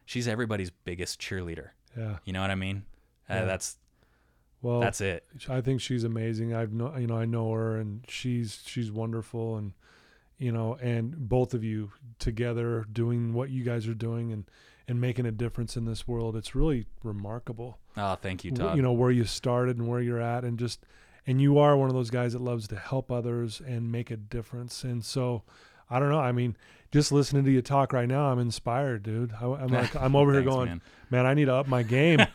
she's 0.06 0.28
everybody's 0.28 0.70
biggest 0.72 1.20
cheerleader 1.22 1.70
Yeah. 1.98 2.18
you 2.26 2.34
know 2.34 2.42
what 2.42 2.52
I 2.52 2.56
mean 2.56 2.84
uh, 3.30 3.36
Yeah. 3.36 3.46
that's 3.46 3.78
Well, 4.64 4.80
that's 4.80 5.02
it 5.02 5.24
I 5.48 5.62
think 5.62 5.82
she's 5.82 6.04
amazing. 6.04 6.54
I've 6.56 6.74
know 6.74 6.96
you 6.98 7.06
know 7.06 7.18
I 7.18 7.26
know 7.26 7.52
her 7.52 7.78
and 7.78 8.04
she's 8.08 8.64
she's 8.66 8.92
wonderful 8.92 9.58
and 9.58 9.74
you 10.40 10.52
know 10.52 10.76
and 10.82 11.30
both 11.30 11.54
of 11.54 11.64
you 11.64 11.92
together 12.18 12.86
doing 12.92 13.34
what 13.34 13.52
you 13.52 13.64
guys 13.64 13.88
are 13.88 13.94
doing 13.94 14.32
and 14.32 14.46
and 14.88 15.00
making 15.00 15.26
a 15.26 15.32
difference 15.32 15.78
in 15.78 15.86
this 15.86 16.08
world. 16.08 16.36
It's 16.36 16.56
really 16.56 16.88
remarkable. 17.04 17.78
oh 17.98 18.16
thank 18.16 18.44
you 18.44 18.52
Todd 18.52 18.76
you 18.76 18.82
know 18.82 18.94
where 18.94 19.12
you 19.12 19.26
started 19.26 19.78
and 19.78 19.88
where 19.88 20.02
you're 20.02 20.22
at 20.22 20.44
and 20.44 20.58
just 20.58 20.86
and 21.28 21.40
you 21.40 21.60
are 21.60 21.78
one 21.78 21.90
of 21.90 21.96
those 21.96 22.10
guys 22.10 22.34
that 22.34 22.42
loves 22.42 22.68
to 22.70 22.76
help 22.76 23.12
others 23.12 23.62
and 23.66 23.92
make 23.92 24.10
a 24.12 24.18
difference 24.18 24.84
and 24.84 25.06
so 25.06 25.44
I 25.90 26.00
don't 26.00 26.10
know. 26.10 26.20
I 26.20 26.32
mean, 26.32 26.58
just 26.94 27.12
listening 27.12 27.44
to 27.44 27.52
you 27.52 27.64
talk 27.64 27.92
right 27.92 28.08
now, 28.08 28.28
I'm 28.28 28.38
inspired, 28.38 29.02
dude. 29.02 29.34
I, 29.34 29.46
am 29.46 29.68
like, 29.70 29.96
I'm 29.96 30.16
over 30.16 30.32
here 30.32 30.42
Thanks, 30.42 30.56
going, 30.56 30.70
man. 30.70 30.82
man. 31.10 31.26
I 31.26 31.34
need 31.34 31.46
to 31.46 31.56
up 31.56 31.68
my 31.68 31.82
game. 31.82 32.20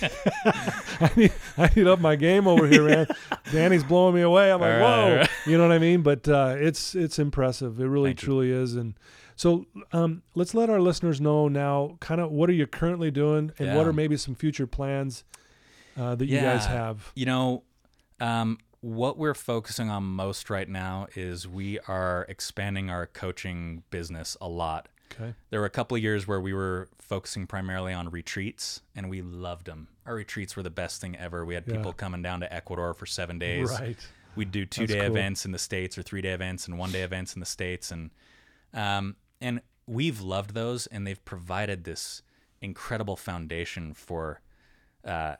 I 0.00 1.10
need, 1.16 1.32
I 1.56 1.66
need 1.74 1.82
to 1.82 1.92
up 1.92 2.00
my 2.00 2.14
game 2.14 2.46
over 2.46 2.68
here, 2.68 2.84
man. 2.84 3.08
Danny's 3.50 3.82
blowing 3.82 4.14
me 4.14 4.20
away. 4.20 4.52
I'm 4.52 4.60
like, 4.60 4.70
right, 4.70 4.80
whoa, 4.80 5.16
right. 5.16 5.30
you 5.46 5.58
know 5.58 5.66
what 5.66 5.74
I 5.74 5.80
mean? 5.80 6.02
But 6.02 6.28
uh, 6.28 6.54
it's 6.56 6.94
it's 6.94 7.18
impressive. 7.18 7.80
It 7.80 7.86
really 7.88 8.10
Thank 8.10 8.22
you. 8.22 8.26
truly 8.26 8.50
is. 8.52 8.76
And 8.76 8.94
so 9.34 9.66
um, 9.92 10.22
let's 10.36 10.54
let 10.54 10.70
our 10.70 10.80
listeners 10.80 11.20
know 11.20 11.48
now, 11.48 11.96
kind 11.98 12.20
of 12.20 12.30
what 12.30 12.48
are 12.48 12.52
you 12.52 12.68
currently 12.68 13.10
doing, 13.10 13.50
and 13.58 13.76
what 13.76 13.88
are 13.88 13.92
maybe 13.92 14.16
some 14.16 14.36
future 14.36 14.68
plans 14.68 15.24
uh, 15.96 16.14
that 16.14 16.26
you 16.26 16.38
guys 16.38 16.66
have. 16.66 17.10
You 17.16 17.26
know, 17.26 17.64
um, 18.20 18.58
what 18.80 19.18
we're 19.18 19.34
focusing 19.34 19.90
on 19.90 20.04
most 20.04 20.50
right 20.50 20.68
now 20.68 21.06
is 21.14 21.48
we 21.48 21.78
are 21.88 22.24
expanding 22.28 22.90
our 22.90 23.06
coaching 23.06 23.82
business 23.90 24.36
a 24.40 24.48
lot. 24.48 24.88
Okay. 25.12 25.34
There 25.50 25.60
were 25.60 25.66
a 25.66 25.70
couple 25.70 25.96
of 25.96 26.02
years 26.02 26.28
where 26.28 26.40
we 26.40 26.52
were 26.52 26.88
focusing 26.98 27.46
primarily 27.46 27.92
on 27.92 28.10
retreats, 28.10 28.82
and 28.94 29.08
we 29.10 29.22
loved 29.22 29.66
them. 29.66 29.88
Our 30.06 30.14
retreats 30.14 30.54
were 30.54 30.62
the 30.62 30.70
best 30.70 31.00
thing 31.00 31.16
ever. 31.16 31.44
We 31.44 31.54
had 31.54 31.64
Yeah. 31.66 31.76
people 31.76 31.92
coming 31.92 32.22
down 32.22 32.40
to 32.40 32.52
Ecuador 32.52 32.94
for 32.94 33.06
seven 33.06 33.38
days. 33.38 33.70
Right. 33.70 33.96
We'd 34.36 34.52
do 34.52 34.64
two 34.66 34.82
That's 34.86 34.92
day 34.92 35.06
cool. 35.06 35.16
events 35.16 35.44
in 35.44 35.52
the 35.52 35.58
states, 35.58 35.98
or 35.98 36.02
three 36.02 36.20
day 36.20 36.32
events, 36.32 36.68
and 36.68 36.78
one 36.78 36.92
day 36.92 37.02
events 37.02 37.34
in 37.34 37.40
the 37.40 37.46
states, 37.46 37.90
and 37.90 38.10
um, 38.74 39.16
and 39.40 39.62
we've 39.86 40.20
loved 40.20 40.52
those, 40.54 40.86
and 40.88 41.06
they've 41.06 41.24
provided 41.24 41.84
this 41.84 42.22
incredible 42.60 43.16
foundation 43.16 43.94
for 43.94 44.40
uh, 45.04 45.36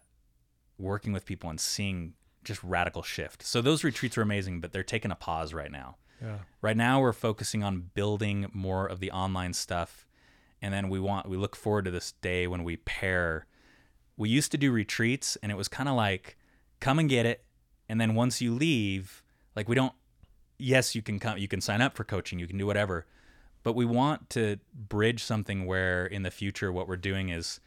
working 0.79 1.13
with 1.13 1.27
people 1.27 1.51
and 1.51 1.61
seeing 1.61 2.15
just 2.45 2.63
radical 2.63 3.03
shift. 3.03 3.43
So 3.43 3.61
those 3.61 3.85
retreats 3.85 4.17
are 4.19 4.23
amazing, 4.23 4.61
but 4.61 4.73
they're 4.73 4.83
taking 4.83 5.11
a 5.11 5.17
pause 5.17 5.53
right 5.53 5.71
now. 5.71 5.97
Yeah. 6.23 6.39
Right 6.61 6.77
now, 6.77 7.01
we're 7.01 7.13
focusing 7.13 7.63
on 7.63 7.91
building 7.95 8.47
more 8.53 8.87
of 8.87 9.01
the 9.01 9.11
online 9.11 9.53
stuff, 9.53 10.07
and 10.61 10.75
then 10.75 10.89
we 10.89 10.99
want 10.99 11.29
we 11.29 11.37
look 11.37 11.55
forward 11.55 11.85
to 11.85 11.91
this 11.91 12.13
day 12.13 12.47
when 12.47 12.65
we 12.65 12.77
pair. 12.77 13.47
We 14.17 14.29
used 14.29 14.51
to 14.53 14.59
do 14.59 14.73
retreats, 14.73 15.37
and 15.43 15.53
it 15.53 15.55
was 15.55 15.69
kind 15.69 15.89
of 15.89 15.95
like, 15.95 16.37
come 16.81 16.99
and 16.99 17.09
get 17.09 17.25
it, 17.25 17.45
and 17.89 18.01
then 18.01 18.15
once 18.15 18.41
you 18.41 18.55
leave, 18.55 19.23
like 19.55 19.69
we 19.69 19.75
don't. 19.75 19.93
Yes, 20.59 20.97
you 20.97 21.03
can 21.03 21.21
come. 21.21 21.39
You 21.39 21.47
can 21.47 21.61
sign 21.61 21.81
up 21.81 21.97
for 21.97 22.03
coaching. 22.03 22.41
You 22.41 22.49
can 22.49 22.59
do 22.59 22.67
whatever, 22.67 23.07
but 23.63 23.75
we 23.75 23.85
want 23.85 24.29
to 24.31 24.59
bridge 24.75 25.23
something 25.23 25.67
where 25.67 26.05
in 26.05 26.25
the 26.25 26.33
future, 26.33 26.73
what 26.73 26.89
we're 26.89 26.97
doing 26.97 27.29
is 27.29 27.61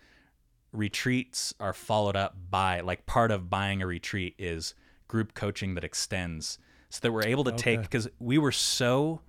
retreats 0.72 1.54
are 1.60 1.74
followed 1.74 2.16
up 2.16 2.36
by 2.50 2.80
like 2.82 3.06
part 3.06 3.32
of 3.32 3.50
buying 3.50 3.82
a 3.82 3.88
retreat 3.88 4.36
is 4.38 4.74
group 5.08 5.34
coaching 5.34 5.76
that 5.76 5.84
extends. 5.84 6.58
So 6.90 7.00
that 7.04 7.12
we're 7.12 7.24
able 7.26 7.44
to 7.46 7.52
take 7.54 7.82
because 7.82 8.10
we 8.20 8.38
were 8.38 8.52
so 8.52 9.22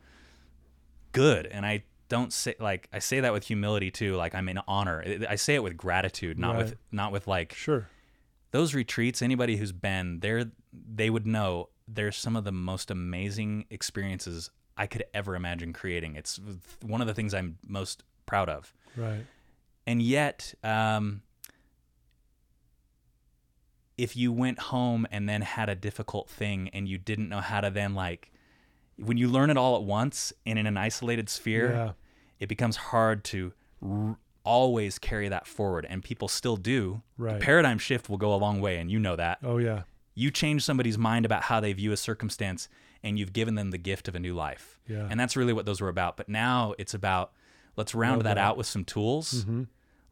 good 1.12 1.47
and 1.47 1.64
i 1.66 1.84
don't 2.09 2.32
say 2.32 2.55
like 2.59 2.88
i 2.93 2.99
say 2.99 3.20
that 3.20 3.32
with 3.32 3.45
humility 3.45 3.90
too 3.90 4.16
like 4.16 4.34
i'm 4.34 4.49
in 4.49 4.59
honor. 4.66 5.05
I 5.28 5.36
say 5.36 5.55
it 5.55 5.62
with 5.62 5.76
gratitude 5.76 6.38
not 6.38 6.57
with 6.57 6.76
not 6.90 7.12
with 7.12 7.26
like 7.26 7.55
Sure. 7.55 7.88
those 8.51 8.74
retreats 8.74 9.22
anybody 9.22 9.57
who's 9.57 9.72
been 9.72 10.20
there 10.20 10.51
they 10.72 11.09
would 11.11 11.26
know 11.26 11.68
they're 11.86 12.12
some 12.12 12.34
of 12.36 12.45
the 12.45 12.53
most 12.53 12.90
amazing 12.90 13.66
experiences 13.70 14.51
i 14.76 14.86
could 14.86 15.05
ever 15.14 15.36
imagine 15.36 15.72
creating. 15.72 16.16
It's 16.16 16.40
one 16.82 17.01
of 17.01 17.07
the 17.07 17.14
things 17.14 17.34
i'm 17.34 17.59
most 17.66 18.03
proud 18.26 18.49
of. 18.49 18.72
Right. 18.97 19.24
and 19.86 20.01
yet 20.03 20.55
um, 20.64 21.22
if 23.99 24.16
you 24.16 24.32
went 24.32 24.59
home 24.59 25.07
and 25.11 25.28
then 25.28 25.43
had 25.43 25.68
a 25.68 25.74
difficult 25.74 26.28
thing 26.28 26.70
and 26.72 26.88
you 26.88 26.99
didn't 26.99 27.28
know 27.28 27.40
how 27.40 27.61
to 27.61 27.70
then 27.70 27.95
like 27.95 28.32
when 28.97 29.16
you 29.16 29.28
learn 29.28 29.51
it 29.51 29.57
all 29.57 29.76
at 29.76 29.82
once 29.82 30.32
and 30.47 30.59
in 30.59 30.66
an 30.66 30.76
isolated 30.76 31.28
sphere 31.28 31.72
Yeah. 31.72 31.93
it 32.40 32.49
becomes 32.49 32.76
hard 32.76 33.22
to 33.24 33.53
r- 33.82 34.16
always 34.45 34.99
carry 34.99 35.28
that 35.28 35.47
forward 35.47 35.86
and 35.88 36.03
people 36.03 36.26
still 36.28 36.57
do 36.57 37.03
Right. 37.16 37.38
the 37.38 37.45
paradigm 37.45 37.78
shift 37.78 38.09
will 38.09 38.16
go 38.18 38.34
a 38.34 38.36
long 38.36 38.61
way 38.61 38.78
and 38.78 38.90
you 38.90 38.99
know 38.99 39.14
that 39.16 39.38
Oh 39.43 39.59
yeah. 39.59 39.82
you 40.14 40.30
change 40.30 40.64
somebody's 40.64 40.99
mind 40.99 41.24
about 41.26 41.45
how 41.45 41.61
they 41.61 41.72
view 41.72 41.93
a 41.93 41.97
circumstance 41.97 42.68
and 43.05 43.18
you've 43.18 43.32
given 43.32 43.55
them 43.57 43.70
the 43.70 43.78
gift 43.78 44.09
of 44.09 44.14
a 44.14 44.18
new 44.20 44.34
life 44.34 44.78
Yeah. 44.88 45.07
and 45.11 45.18
that's 45.20 45.36
really 45.36 45.53
what 45.53 45.66
those 45.66 45.80
were 45.80 45.88
about 45.88 46.16
but 46.16 46.28
now 46.28 46.74
it's 46.78 46.95
about 46.95 47.32
let's 47.76 47.95
round 47.95 48.22
that, 48.22 48.34
that. 48.34 48.38
out 48.38 48.57
with 48.57 48.66
some 48.66 48.84
tools 48.84 49.45
Mm-hmm. 49.45 49.62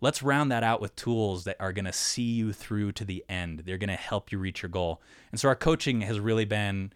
Let's 0.01 0.23
round 0.23 0.51
that 0.51 0.63
out 0.63 0.81
with 0.81 0.97
tools 0.97 1.45
that 1.45 1.57
are 1.61 1.73
going 1.73 1.85
to 1.85 1.93
see 1.93 2.23
you 2.23 2.53
through 2.53 2.93
to 2.93 3.05
the 3.05 3.25
end. 3.29 3.61
They're 3.67 3.79
going 3.79 3.89
to 3.89 3.95
help 3.97 4.33
you 4.33 4.39
reach 4.39 4.63
your 4.63 4.69
goal. 4.71 5.01
And 5.31 5.39
so 5.41 5.49
our 5.49 5.57
coaching 5.57 6.01
has 6.03 6.19
really 6.21 6.45
been 6.45 6.93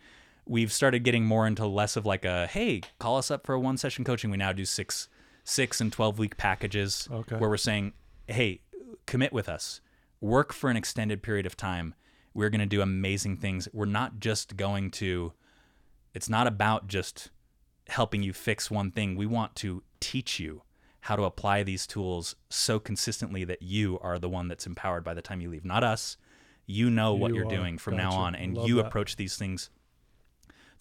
we've 0.46 0.72
started 0.72 1.00
getting 1.04 1.24
more 1.24 1.46
into 1.46 1.66
less 1.66 1.96
of 1.96 2.04
like 2.04 2.24
a 2.24 2.46
hey 2.48 2.82
call 2.98 3.16
us 3.16 3.30
up 3.30 3.46
for 3.46 3.54
a 3.54 3.60
one 3.60 3.76
session 3.76 4.04
coaching. 4.04 4.30
We 4.30 4.36
now 4.36 4.52
do 4.52 4.64
six 4.64 5.08
six 5.42 5.80
and 5.80 5.92
12 5.92 6.18
week 6.18 6.36
packages 6.36 7.08
Okay. 7.10 7.36
where 7.36 7.48
we're 7.50 7.56
saying 7.56 7.92
hey 8.26 8.60
commit 9.06 9.32
with 9.32 9.48
us. 9.48 9.80
Work 10.20 10.52
for 10.52 10.70
an 10.70 10.76
extended 10.76 11.22
period 11.22 11.44
of 11.46 11.56
time. 11.56 11.94
We're 12.32 12.48
going 12.50 12.60
to 12.60 12.66
do 12.66 12.80
amazing 12.82 13.36
things. 13.36 13.68
We're 13.72 13.84
not 13.86 14.18
just 14.20 14.56
going 14.56 14.90
to 14.92 15.32
it's 16.14 16.28
not 16.28 16.46
about 16.46 16.88
just 16.88 17.30
helping 17.88 18.22
you 18.22 18.32
fix 18.32 18.70
one 18.70 18.90
thing. 18.90 19.16
We 19.16 19.26
want 19.26 19.54
to 19.56 19.82
teach 20.00 20.38
you 20.40 20.62
how 21.04 21.16
to 21.16 21.22
apply 21.24 21.62
these 21.62 21.86
tools 21.86 22.34
so 22.48 22.78
consistently 22.80 23.44
that 23.44 23.60
you 23.60 23.98
are 24.00 24.18
the 24.18 24.28
one 24.28 24.48
that's 24.48 24.66
empowered 24.66 25.04
by 25.04 25.12
the 25.12 25.20
time 25.20 25.40
you 25.40 25.50
leave, 25.50 25.64
not 25.64 25.84
us. 25.84 26.16
You 26.66 26.88
know 26.88 27.12
what 27.14 27.28
You 27.30 27.36
you're 27.36 27.46
are. 27.46 27.50
doing 27.56 27.76
from 27.76 27.94
now 27.96 28.12
on, 28.12 28.34
and 28.34 28.56
Love 28.56 28.66
you 28.68 28.76
that. 28.76 28.86
approach 28.86 29.16
these 29.16 29.36
things 29.36 29.68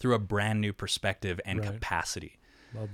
through 0.00 0.14
a 0.14 0.18
brand 0.18 0.60
new 0.62 0.72
perspective 0.72 1.38
and 1.44 1.60
Right. 1.60 1.72
capacity. 1.74 2.38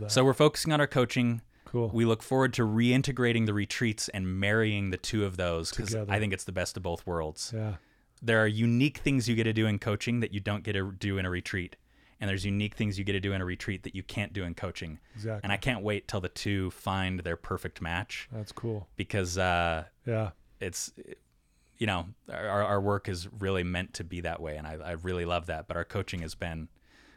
So 0.08 0.24
we're 0.24 0.34
focusing 0.34 0.72
on 0.72 0.80
our 0.80 0.86
coaching. 0.86 1.40
cool. 1.66 1.88
We 1.94 2.04
look 2.04 2.20
forward 2.22 2.52
to 2.54 2.62
reintegrating 2.62 3.46
the 3.46 3.54
retreats 3.54 4.08
and 4.08 4.40
marrying 4.40 4.90
the 4.90 4.96
two 4.96 5.24
of 5.24 5.36
those 5.36 5.70
because 5.70 5.94
I 5.94 6.18
think 6.18 6.32
it's 6.32 6.42
the 6.44 6.50
best 6.52 6.76
of 6.76 6.82
both 6.82 7.06
worlds 7.06 7.52
yeah. 7.54 7.74
there 8.20 8.42
are 8.42 8.46
unique 8.48 8.98
things 8.98 9.28
you 9.28 9.36
get 9.36 9.44
to 9.44 9.52
do 9.52 9.66
in 9.68 9.78
coaching 9.78 10.18
that 10.18 10.34
you 10.34 10.40
don't 10.40 10.64
get 10.64 10.72
to 10.72 10.90
do 10.90 11.16
in 11.16 11.24
a 11.24 11.30
retreat. 11.30 11.76
And 12.20 12.28
there's 12.28 12.44
unique 12.44 12.74
things 12.74 12.98
you 12.98 13.04
get 13.04 13.12
to 13.12 13.20
do 13.20 13.32
in 13.32 13.40
a 13.40 13.44
retreat 13.46 13.82
that 13.84 13.94
you 13.94 14.02
can't 14.02 14.32
do 14.34 14.44
in 14.44 14.54
coaching. 14.54 14.98
Exactly. 15.14 15.40
And 15.42 15.50
I 15.52 15.56
can't 15.56 15.82
wait 15.82 16.06
till 16.06 16.20
the 16.20 16.28
two 16.28 16.70
find 16.70 17.20
their 17.20 17.36
perfect 17.36 17.80
match 17.80 18.28
That's 18.30 18.52
cool. 18.52 18.88
because 18.96 19.38
uh, 19.38 19.84
Yeah. 20.06 20.32
it's, 20.60 20.92
you 21.78 21.86
know, 21.86 22.06
our, 22.30 22.62
our 22.62 22.80
work 22.80 23.08
is 23.08 23.26
really 23.38 23.64
meant 23.64 23.94
to 23.94 24.04
be 24.04 24.20
that 24.20 24.38
way. 24.40 24.56
And 24.58 24.66
I, 24.66 24.74
I 24.74 24.90
really 24.92 25.24
love 25.24 25.46
that. 25.46 25.66
But 25.66 25.78
our 25.78 25.84
coaching 25.86 26.20
has 26.20 26.34
been, 26.34 26.68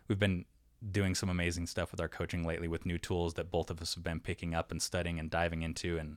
we've 0.08 0.20
been 0.20 0.46
doing 0.90 1.16
some 1.16 1.30
amazing 1.30 1.68
stuff 1.68 1.92
with 1.92 2.00
our 2.00 2.08
coaching 2.10 2.46
lately 2.46 2.70
with 2.70 2.86
new 2.86 2.98
tools 2.98 3.34
that 3.34 3.52
both 3.52 3.70
of 3.70 3.82
us 3.82 3.96
have 3.96 4.04
been 4.06 4.22
picking 4.22 4.54
up 4.56 4.72
and 4.72 4.82
studying 4.82 5.20
and 5.20 5.30
diving 5.30 5.64
into. 5.64 5.98
And, 5.98 6.16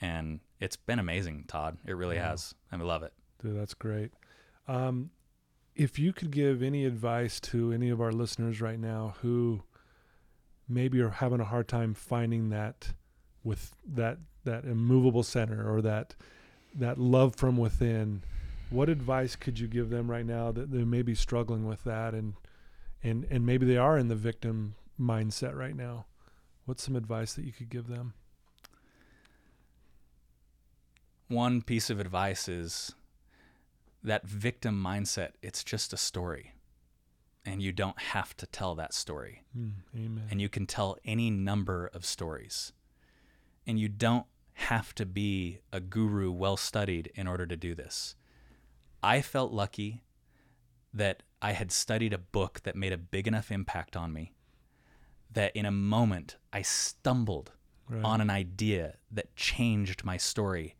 and 0.00 0.38
it's 0.60 0.76
been 0.76 1.00
amazing, 1.00 1.46
Todd. 1.48 1.78
It 1.84 1.94
really 1.96 2.16
Wow. 2.16 2.30
has. 2.30 2.54
I 2.70 2.76
love 2.76 3.02
it. 3.02 3.12
Dude, 3.42 3.58
that's 3.58 3.74
great. 3.74 4.12
Um, 4.68 5.10
if 5.80 5.98
you 5.98 6.12
could 6.12 6.30
give 6.30 6.62
any 6.62 6.84
advice 6.84 7.40
to 7.40 7.72
any 7.72 7.88
of 7.88 8.02
our 8.02 8.12
listeners 8.12 8.60
right 8.60 8.78
now 8.78 9.14
who 9.22 9.62
maybe 10.68 11.00
are 11.00 11.08
having 11.08 11.40
a 11.40 11.44
hard 11.44 11.66
time 11.68 11.94
finding 11.94 12.50
that 12.50 12.92
with 13.42 13.74
that 13.86 14.18
that 14.44 14.64
immovable 14.64 15.22
center 15.22 15.74
or 15.74 15.80
that 15.80 16.14
that 16.74 16.98
love 16.98 17.34
from 17.34 17.56
within, 17.56 18.22
what 18.68 18.90
advice 18.90 19.36
could 19.36 19.58
you 19.58 19.66
give 19.66 19.88
them 19.88 20.10
right 20.10 20.26
now 20.26 20.52
that 20.52 20.70
they 20.70 20.84
may 20.84 21.00
be 21.00 21.14
struggling 21.14 21.66
with 21.66 21.82
that 21.84 22.12
and 22.12 22.34
and 23.02 23.26
and 23.30 23.46
maybe 23.46 23.64
they 23.64 23.78
are 23.78 23.96
in 23.96 24.08
the 24.08 24.14
victim 24.14 24.74
mindset 25.00 25.56
right 25.56 25.74
now? 25.74 26.04
What's 26.66 26.82
some 26.82 26.94
advice 26.94 27.32
that 27.32 27.46
you 27.46 27.52
could 27.52 27.70
give 27.70 27.88
them? 27.88 28.12
one 31.30 31.62
piece 31.62 31.90
of 31.90 32.00
advice 32.00 32.48
is 32.48 32.92
that 34.02 34.26
victim 34.26 34.80
mindset 34.82 35.30
it's 35.42 35.62
just 35.64 35.92
a 35.92 35.96
story 35.96 36.54
and 37.44 37.62
you 37.62 37.72
don't 37.72 37.98
have 37.98 38.36
to 38.36 38.46
tell 38.46 38.74
that 38.74 38.92
story 38.94 39.42
Mm, 39.56 39.72
amen. 39.96 40.24
and 40.30 40.40
you 40.40 40.48
can 40.48 40.66
tell 40.66 40.96
any 41.04 41.30
number 41.30 41.90
of 41.92 42.04
stories 42.04 42.72
and 43.66 43.78
you 43.78 43.88
don't 43.88 44.26
have 44.54 44.94
to 44.96 45.06
be 45.06 45.60
a 45.72 45.80
guru 45.80 46.30
well 46.30 46.56
studied 46.56 47.10
in 47.14 47.26
order 47.26 47.46
to 47.46 47.56
do 47.56 47.74
this 47.74 48.14
i 49.02 49.20
felt 49.22 49.52
lucky 49.52 50.02
that 50.92 51.22
i 51.40 51.52
had 51.52 51.70
studied 51.72 52.12
a 52.12 52.18
book 52.18 52.60
that 52.64 52.76
made 52.76 52.92
a 52.92 52.98
big 52.98 53.26
enough 53.28 53.50
impact 53.50 53.96
on 53.96 54.12
me 54.12 54.32
that 55.32 55.54
in 55.54 55.64
a 55.64 55.70
moment 55.70 56.36
i 56.52 56.60
stumbled 56.62 57.52
right. 57.88 58.04
on 58.04 58.20
an 58.20 58.30
idea 58.30 58.94
that 59.10 59.34
changed 59.36 60.04
my 60.04 60.16
story. 60.16 60.76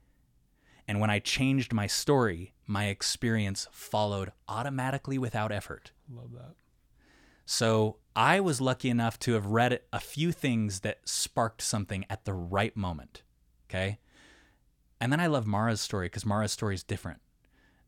And 0.87 0.99
when 1.01 1.11
I 1.11 1.21
changed 1.21 1.73
my 1.73 1.87
story, 1.87 2.53
my 2.71 2.87
experience 2.87 3.67
followed 3.73 4.31
automatically 4.49 5.19
without 5.19 5.51
effort. 5.51 5.91
Love 6.09 6.31
that. 6.33 6.55
So 7.45 7.97
I 8.15 8.39
was 8.39 8.61
lucky 8.61 8.89
enough 8.91 9.19
to 9.21 9.33
have 9.33 9.47
read 9.47 9.81
a 9.93 9.99
few 9.99 10.31
things 10.31 10.81
that 10.81 11.01
sparked 11.05 11.63
something 11.63 12.05
at 12.09 12.25
the 12.25 12.33
right 12.33 12.77
moment. 12.77 13.25
Okay. 13.69 13.99
And 15.01 15.11
then 15.13 15.19
I 15.19 15.27
love 15.27 15.47
Mara's 15.49 15.81
story 15.81 16.07
because 16.07 16.25
Mara's 16.25 16.53
story 16.53 16.77
is 16.77 16.85
different. 16.85 17.21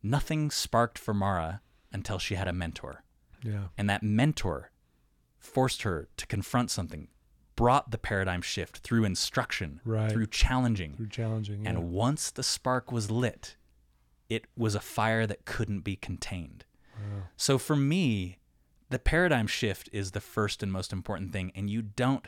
Nothing 0.03 0.51
sparked 0.51 0.99
for 0.99 1.15
Mara 1.15 1.61
until 1.93 2.19
she 2.19 2.35
had 2.35 2.49
a 2.49 2.53
mentor. 2.53 3.05
Yeah. 3.45 3.69
And 3.79 3.89
that 3.89 4.03
mentor 4.03 4.73
forced 5.39 5.83
her 5.83 6.09
to 6.17 6.27
confront 6.27 6.73
something, 6.73 7.07
brought 7.55 7.93
the 7.93 7.99
paradigm 7.99 8.43
shift 8.43 8.79
through 8.79 9.05
instruction, 9.05 9.81
Right. 9.85 10.11
through 10.11 10.27
challenging. 10.27 10.97
Through 10.97 11.09
challenging. 11.09 11.63
Yeah. 11.63 11.71
And 11.71 11.91
once 11.93 12.33
the 12.33 12.43
spark 12.43 12.91
was 12.91 13.11
lit, 13.13 13.57
it 14.35 14.47
was 14.57 14.75
a 14.75 14.81
fire 14.81 15.27
that 15.27 15.45
couldn't 15.45 15.81
be 15.81 15.97
contained. 15.97 16.65
So 17.37 17.59
for 17.59 17.75
me, 17.77 18.39
the 18.91 18.99
paradigm 18.99 19.47
shift 19.47 19.89
is 19.93 20.13
the 20.13 20.21
first 20.21 20.63
and 20.63 20.71
most 20.73 20.93
important 20.93 21.33
thing 21.33 21.51
and 21.55 21.69
you 21.69 21.83
don't 21.83 22.27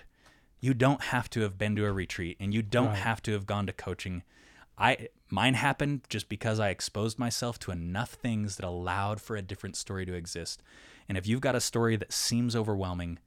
you 0.60 0.72
don't 0.74 1.02
have 1.02 1.28
to 1.30 1.40
have 1.42 1.58
been 1.58 1.76
to 1.76 1.84
a 1.84 1.92
retreat 1.92 2.36
and 2.40 2.52
you 2.54 2.62
don't 2.62 2.86
Right. 2.88 2.96
have 2.98 3.22
to 3.24 3.32
have 3.32 3.44
gone 3.46 3.66
to 3.66 3.72
coaching. 3.72 4.22
I 4.78 5.08
mine 5.30 5.54
happened 5.54 6.02
just 6.08 6.28
because 6.28 6.58
I 6.58 6.70
exposed 6.70 7.18
myself 7.18 7.58
to 7.60 7.70
enough 7.70 8.12
things 8.14 8.56
that 8.56 8.64
allowed 8.66 9.20
for 9.20 9.36
a 9.36 9.42
different 9.42 9.76
story 9.76 10.04
to 10.06 10.14
exist. 10.14 10.62
And 11.08 11.16
if 11.18 11.26
you've 11.26 11.40
got 11.42 11.54
a 11.54 11.60
story 11.60 11.96
that 11.96 12.12
seems 12.12 12.56
overwhelming, 12.56 13.18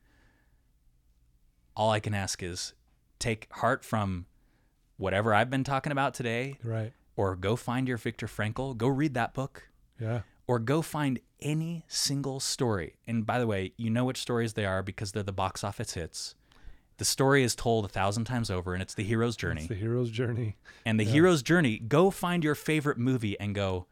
all 1.76 1.92
I 1.92 2.00
can 2.00 2.14
ask 2.14 2.42
is 2.44 2.74
take 3.20 3.48
heart 3.52 3.86
from 3.86 4.26
whatever 4.98 5.34
I've 5.34 5.50
been 5.50 5.64
talking 5.64 5.92
about 5.92 6.14
today 6.16 6.58
right. 6.64 6.92
Or 7.18 7.36
go 7.36 7.58
find 7.58 7.88
your 7.90 7.98
Viktor 7.98 8.28
Frankl, 8.28 8.78
go 8.78 8.88
read 8.88 9.14
that 9.16 9.34
book, 9.34 9.68
Yeah. 10.00 10.22
or 10.48 10.60
go 10.60 10.82
find 10.82 11.20
any 11.42 11.84
single 11.90 12.40
story. 12.40 12.96
And 13.06 13.26
by 13.26 13.40
the 13.40 13.48
way, 13.48 13.74
you 13.76 13.90
know 13.90 14.06
which 14.06 14.22
stories 14.22 14.54
they 14.54 14.66
are 14.66 14.82
because 14.82 15.12
they're 15.12 15.24
the 15.24 15.34
box 15.34 15.64
office 15.64 15.94
hits. 15.96 16.36
The 16.98 17.06
story 17.06 17.44
is 17.44 17.54
told 17.56 17.86
a 17.86 17.90
thousand 17.90 18.26
times 18.26 18.50
over, 18.50 18.74
and 18.74 18.82
it's 18.82 18.94
the 18.96 19.04
hero's 19.04 19.36
journey. 19.36 19.62
It's 19.62 19.70
the 19.70 19.76
hero's 19.76 20.10
journey. 20.10 20.56
and 20.86 21.00
the 21.00 21.04
hero's 21.04 21.44
journey, 21.44 21.78
go 21.78 22.10
find 22.10 22.44
your 22.44 22.56
favorite 22.56 22.98
movie 22.98 23.40
and 23.40 23.54
go, 23.54 23.86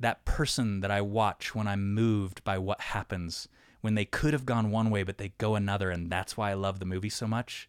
that 0.00 0.24
person 0.24 0.80
that 0.80 0.90
I 0.90 1.00
watch 1.00 1.54
when 1.54 1.68
I'm 1.68 1.94
moved 1.94 2.42
by 2.44 2.58
what 2.58 2.80
happens, 2.80 3.46
when 3.82 3.94
they 3.94 4.04
could 4.04 4.32
have 4.32 4.44
gone 4.44 4.70
one 4.70 4.90
way, 4.90 5.04
but 5.04 5.16
they 5.18 5.32
go 5.38 5.54
another, 5.54 5.90
and 5.90 6.10
that's 6.10 6.36
why 6.36 6.50
I 6.50 6.54
love 6.54 6.80
the 6.80 6.84
movie 6.84 7.08
so 7.08 7.26
much. 7.26 7.68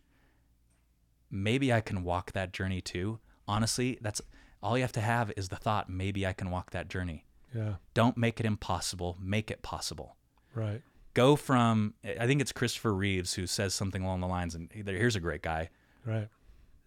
Maybe 1.29 1.71
I 1.73 1.81
can 1.81 2.03
walk 2.03 2.31
that 2.33 2.51
journey 2.53 2.81
too. 2.81 3.19
Honestly, 3.47 3.97
that's 4.01 4.21
all 4.63 4.77
you 4.77 4.83
have 4.83 4.91
to 4.93 5.01
have 5.01 5.31
is 5.37 5.49
the 5.49 5.55
thought, 5.57 5.89
maybe 5.89 6.25
I 6.25 6.33
can 6.33 6.49
walk 6.49 6.71
that 6.71 6.87
journey. 6.87 7.25
Yeah. 7.53 7.75
Don't 7.93 8.17
make 8.17 8.39
it 8.39 8.45
impossible, 8.45 9.17
make 9.21 9.51
it 9.51 9.61
possible. 9.61 10.15
Right. 10.55 10.81
Go 11.13 11.35
from, 11.35 11.93
I 12.19 12.25
think 12.25 12.41
it's 12.41 12.51
Christopher 12.51 12.93
Reeves 12.93 13.33
who 13.35 13.45
says 13.45 13.75
something 13.75 14.01
along 14.03 14.21
the 14.21 14.27
lines, 14.27 14.55
and 14.55 14.71
here's 14.73 15.15
a 15.15 15.19
great 15.19 15.43
guy 15.43 15.69
Right. 16.05 16.27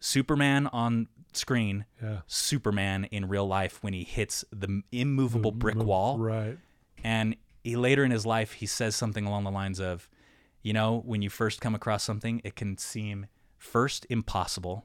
Superman 0.01 0.67
on 0.69 1.09
screen, 1.33 1.85
Yeah. 2.03 2.21
Superman 2.27 3.05
in 3.05 3.29
real 3.29 3.47
life 3.47 3.83
when 3.83 3.93
he 3.93 4.05
hits 4.05 4.45
the 4.51 4.83
immovable 4.93 5.53
brick 5.53 5.77
Mo- 5.77 5.85
wall. 5.85 6.19
Right. 6.19 6.59
And 7.05 7.37
he 7.63 7.77
later 7.77 8.05
in 8.05 8.11
his 8.11 8.27
life, 8.27 8.53
he 8.53 8.67
says 8.67 8.95
something 8.97 9.27
along 9.27 9.45
the 9.45 9.51
lines 9.51 9.81
of, 9.81 10.09
you 10.63 10.73
know, 10.73 11.01
when 11.05 11.23
you 11.23 11.31
first 11.31 11.61
come 11.61 11.75
across 11.75 12.03
something, 12.03 12.41
it 12.45 12.57
can 12.57 12.77
seem 12.79 13.27
first 13.59 14.07
impossible, 14.11 14.85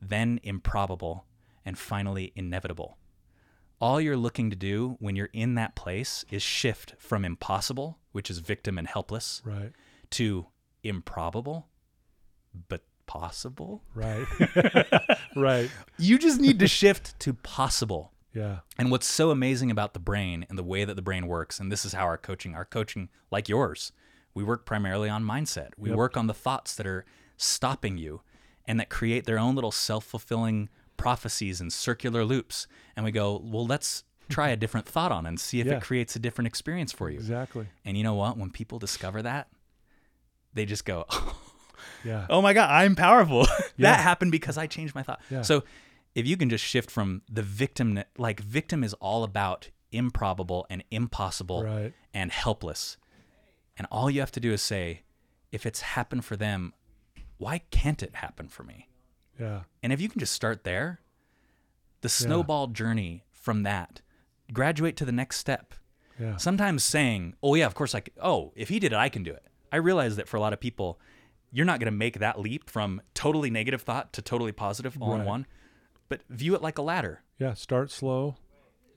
then 0.00 0.40
improbable, 0.42 1.24
and 1.64 1.78
finally 1.78 2.32
inevitable. 2.36 2.98
All 3.80 4.00
you're 4.00 4.16
looking 4.16 4.50
to 4.50 4.56
do 4.56 4.96
when 4.98 5.14
you're 5.16 5.30
in 5.32 5.54
that 5.54 5.76
place 5.76 6.24
is 6.30 6.42
shift 6.42 6.94
from 6.98 7.24
impossible, 7.24 7.98
which 8.12 8.28
is 8.30 8.38
victim 8.38 8.76
and 8.78 8.88
helpless, 8.88 9.40
Right. 9.44 9.72
to 10.10 10.46
improbable, 10.82 11.68
but 12.68 12.82
possible. 13.06 13.82
Right. 13.94 14.26
right. 15.36 15.70
You 15.96 16.18
just 16.18 16.40
need 16.40 16.58
to 16.58 16.66
shift 16.68 17.18
to 17.20 17.34
possible. 17.34 18.12
Yeah. 18.34 18.58
And 18.78 18.90
what's 18.90 19.06
so 19.06 19.30
amazing 19.30 19.70
about 19.70 19.94
the 19.94 20.00
brain 20.00 20.44
and 20.48 20.58
the 20.58 20.62
way 20.64 20.84
that 20.84 20.94
the 20.94 21.02
brain 21.02 21.26
works, 21.26 21.58
and 21.60 21.70
this 21.72 21.84
is 21.84 21.92
how 21.92 22.04
our 22.04 22.18
coaching, 22.18 22.54
our 22.54 22.64
coaching, 22.64 23.08
like 23.30 23.48
yours, 23.48 23.92
we 24.34 24.44
work 24.44 24.66
primarily 24.66 25.08
on 25.08 25.24
mindset. 25.24 25.70
We 25.76 25.88
Yep. 25.90 25.98
work 25.98 26.16
on 26.16 26.26
the 26.26 26.34
thoughts 26.34 26.74
that 26.76 26.86
are 26.86 27.04
stopping 27.36 27.96
you 27.96 28.22
and 28.66 28.78
that 28.78 28.90
create 28.90 29.24
their 29.24 29.38
own 29.38 29.54
little 29.54 29.72
self 29.72 30.04
fulfilling 30.04 30.68
prophecies 30.98 31.60
and 31.62 31.72
circular 31.72 32.24
loops. 32.24 32.66
And 32.94 33.04
we 33.06 33.10
go, 33.12 33.40
well, 33.42 33.66
let's 33.66 34.04
try 34.28 34.48
a 34.50 34.56
different 34.62 34.86
thought 34.86 35.10
on 35.10 35.24
and 35.24 35.40
see 35.40 35.60
if 35.60 35.66
Yeah. 35.66 35.76
it 35.76 35.82
creates 35.82 36.14
a 36.14 36.18
different 36.18 36.46
experience 36.48 36.92
for 36.92 37.08
you. 37.08 37.16
Exactly. 37.16 37.66
And 37.86 37.96
you 37.96 38.02
know 38.04 38.14
what? 38.14 38.36
When 38.36 38.50
people 38.50 38.78
discover 38.78 39.22
that, 39.22 39.48
they 40.52 40.66
just 40.66 40.84
go, 40.84 41.06
Yeah. 42.04 42.26
oh 42.28 42.42
my 42.42 42.52
God, 42.52 42.70
I'm 42.70 42.94
powerful. 42.94 43.46
Yeah. 43.76 43.92
that 43.94 44.00
happened 44.00 44.32
because 44.32 44.58
I 44.58 44.66
changed 44.66 44.94
my 44.94 45.02
thought. 45.04 45.20
Yeah. 45.30 45.42
So 45.42 45.62
if 46.16 46.26
you 46.26 46.36
can 46.36 46.50
just 46.50 46.64
shift 46.64 46.90
from 46.90 47.22
the 47.30 47.42
victim, 47.42 48.02
like 48.18 48.40
victim 48.40 48.82
is 48.82 48.92
all 48.94 49.22
about 49.22 49.70
improbable 49.92 50.66
and 50.68 50.82
impossible 50.90 51.62
Right. 51.64 51.92
and 52.12 52.32
helpless. 52.32 52.96
And 53.76 53.86
all 53.92 54.10
you 54.10 54.18
have 54.20 54.32
to 54.32 54.40
do 54.40 54.52
is 54.52 54.60
say, 54.60 55.02
if 55.52 55.64
it's 55.64 55.80
happened 55.80 56.24
for 56.24 56.36
them, 56.36 56.74
why 57.36 57.58
can't 57.70 58.02
it 58.02 58.16
happen 58.16 58.48
for 58.48 58.64
me? 58.64 58.88
Yeah. 59.38 59.62
And 59.82 59.92
if 59.92 60.00
you 60.00 60.08
can 60.08 60.20
just 60.20 60.32
start 60.32 60.64
there, 60.64 61.00
the 62.00 62.08
snowball 62.08 62.68
journey 62.68 63.24
from 63.32 63.62
that, 63.62 64.00
graduate 64.52 64.96
to 64.96 65.04
the 65.04 65.12
next 65.12 65.36
step. 65.36 65.74
Yeah. 66.18 66.36
Sometimes 66.36 66.82
saying, 66.82 67.34
"Oh 67.42 67.54
yeah, 67.54 67.66
of 67.66 67.74
course 67.74 67.94
I 67.94 68.00
can." 68.00 68.14
Oh, 68.20 68.52
if 68.56 68.68
he 68.68 68.78
did 68.78 68.92
it, 68.92 68.98
I 68.98 69.08
can 69.08 69.22
do 69.22 69.32
it. 69.32 69.44
I 69.70 69.76
realize 69.76 70.16
that 70.16 70.28
for 70.28 70.36
a 70.36 70.40
lot 70.40 70.52
of 70.52 70.60
people, 70.60 70.98
you're 71.52 71.66
not 71.66 71.78
going 71.78 71.90
to 71.92 71.96
make 71.96 72.18
that 72.18 72.40
leap 72.40 72.68
from 72.68 73.00
totally 73.14 73.50
negative 73.50 73.82
thought 73.82 74.12
to 74.14 74.22
totally 74.22 74.52
positive 74.52 75.00
all 75.00 75.14
in 75.14 75.24
one. 75.24 75.46
But 76.08 76.22
view 76.28 76.54
it 76.54 76.62
like 76.62 76.78
a 76.78 76.82
ladder. 76.82 77.22
Yeah. 77.38 77.54
Start 77.54 77.90
slow. 77.90 78.36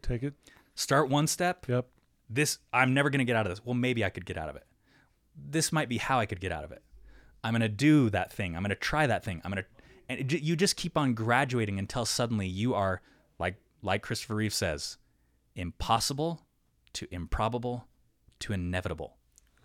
Take 0.02 0.24
it. 0.24 0.34
Start 0.76 1.10
one 1.10 1.28
step. 1.28 1.68
Yep. 1.68 1.88
This 2.30 2.60
I'm 2.74 2.94
never 2.94 3.10
going 3.10 3.20
to 3.20 3.26
get 3.26 3.36
out 3.36 3.46
of 3.46 3.52
this. 3.52 3.64
Well, 3.64 3.76
maybe 3.76 4.04
I 4.04 4.10
could 4.10 4.26
get 4.26 4.38
out 4.38 4.50
of 4.50 4.56
it. 4.56 4.64
This 5.36 5.72
might 5.72 5.90
be 5.90 5.98
how 5.98 6.20
I 6.20 6.26
could 6.26 6.40
get 6.40 6.52
out 6.52 6.64
of 6.64 6.72
it. 6.72 6.82
I'm 7.44 7.54
going 7.54 7.62
to 7.62 7.70
do 7.70 8.10
that 8.12 8.32
thing. 8.32 8.56
I'm 8.56 8.62
going 8.62 8.70
to 8.70 8.76
try 8.76 9.08
that 9.08 9.24
thing. 9.24 9.42
I'm 9.44 9.52
going 9.52 9.64
to 9.64 9.70
and 10.20 10.32
you 10.32 10.56
just 10.56 10.76
keep 10.76 10.98
on 10.98 11.14
graduating 11.14 11.80
until 11.80 12.06
suddenly 12.06 12.48
you 12.48 12.74
are 12.74 13.02
like 13.40 13.56
like 13.82 14.02
Christopher 14.02 14.36
Reeve 14.36 14.54
says, 14.54 14.98
impossible 15.56 16.42
to 16.94 17.08
improbable 17.12 17.88
to 18.40 18.54
inevitable. 18.54 19.18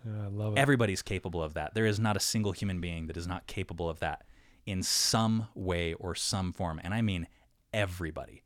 Yeah. 0.05 0.23
I 0.23 0.27
love 0.27 0.55
it. 0.55 0.59
Everybody's 0.59 1.01
capable 1.01 1.43
of 1.43 1.53
that. 1.55 1.73
There 1.73 1.85
is 1.85 1.99
not 1.99 2.15
a 2.15 2.19
single 2.19 2.51
human 2.51 2.79
being 2.79 3.07
that 3.07 3.17
is 3.17 3.27
not 3.27 3.47
capable 3.47 3.89
of 3.89 3.99
that 3.99 4.23
in 4.65 4.83
some 4.83 5.47
way 5.55 5.93
or 5.93 6.15
some 6.15 6.53
form. 6.53 6.79
And 6.83 6.93
I 6.93 7.01
mean 7.01 7.27
everybody. 7.73 8.43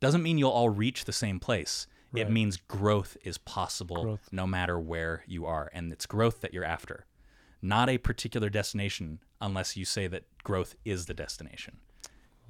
Doesn't 0.00 0.22
mean 0.22 0.38
you'll 0.38 0.50
all 0.50 0.70
reach 0.70 1.04
the 1.04 1.12
same 1.12 1.40
place. 1.40 1.86
It 2.14 2.30
means 2.30 2.58
growth 2.58 3.16
is 3.24 3.38
possible 3.38 4.02
Growth. 4.02 4.28
no 4.30 4.46
matter 4.46 4.78
where 4.78 5.24
you 5.26 5.46
are. 5.46 5.68
And 5.74 5.92
it's 5.92 6.06
growth 6.06 6.42
that 6.42 6.54
you're 6.54 6.64
after, 6.64 7.06
not 7.64 7.88
a 7.88 7.98
particular 7.98 8.48
destination 8.50 9.20
unless 9.40 9.76
you 9.76 9.84
say 9.84 10.06
that 10.06 10.24
growth 10.44 10.76
is 10.84 11.06
the 11.06 11.14
destination. 11.14 11.78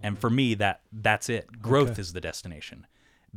And 0.02 0.18
for 0.18 0.28
me, 0.28 0.54
that 0.54 0.80
that's 0.92 1.28
it. 1.30 1.62
Growth 1.62 1.92
Okay. 1.92 2.00
is 2.00 2.12
the 2.12 2.20
destination. 2.20 2.86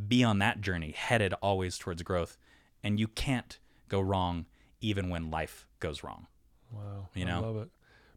Be 0.07 0.23
on 0.23 0.39
that 0.39 0.59
journey, 0.59 0.91
headed 0.91 1.33
always 1.41 1.77
towards 1.77 2.01
growth. 2.03 2.37
And 2.83 2.99
you 2.99 3.07
can't 3.07 3.59
go 3.89 4.01
wrong 4.01 4.45
even 4.81 5.09
when 5.09 5.29
life 5.31 5.67
goes 5.79 6.03
wrong. 6.03 6.27
Wow. 6.71 7.07
You 7.13 7.25
I 7.25 7.27
know? 7.29 7.41
love 7.41 7.57
it. 7.57 7.69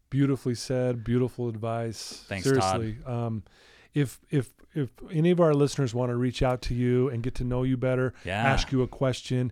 Beautifully 0.09 0.55
said. 0.55 1.03
Beautiful 1.03 1.47
advice. 1.47 2.23
Thanks, 2.27 2.45
Todd. 2.51 2.81
Seriously. 2.81 2.97
Um, 3.05 3.43
if 3.93 4.19
if 4.29 4.49
if 4.73 4.89
any 5.11 5.31
of 5.31 5.39
our 5.39 5.53
listeners 5.53 5.93
want 5.93 6.09
to 6.11 6.15
reach 6.15 6.41
out 6.41 6.61
to 6.63 6.73
you 6.73 7.09
and 7.09 7.21
get 7.23 7.35
to 7.35 7.43
know 7.43 7.63
you 7.63 7.77
better, 7.77 8.13
Yeah. 8.25 8.41
ask 8.41 8.71
you 8.71 8.81
a 8.81 8.87
question, 8.87 9.51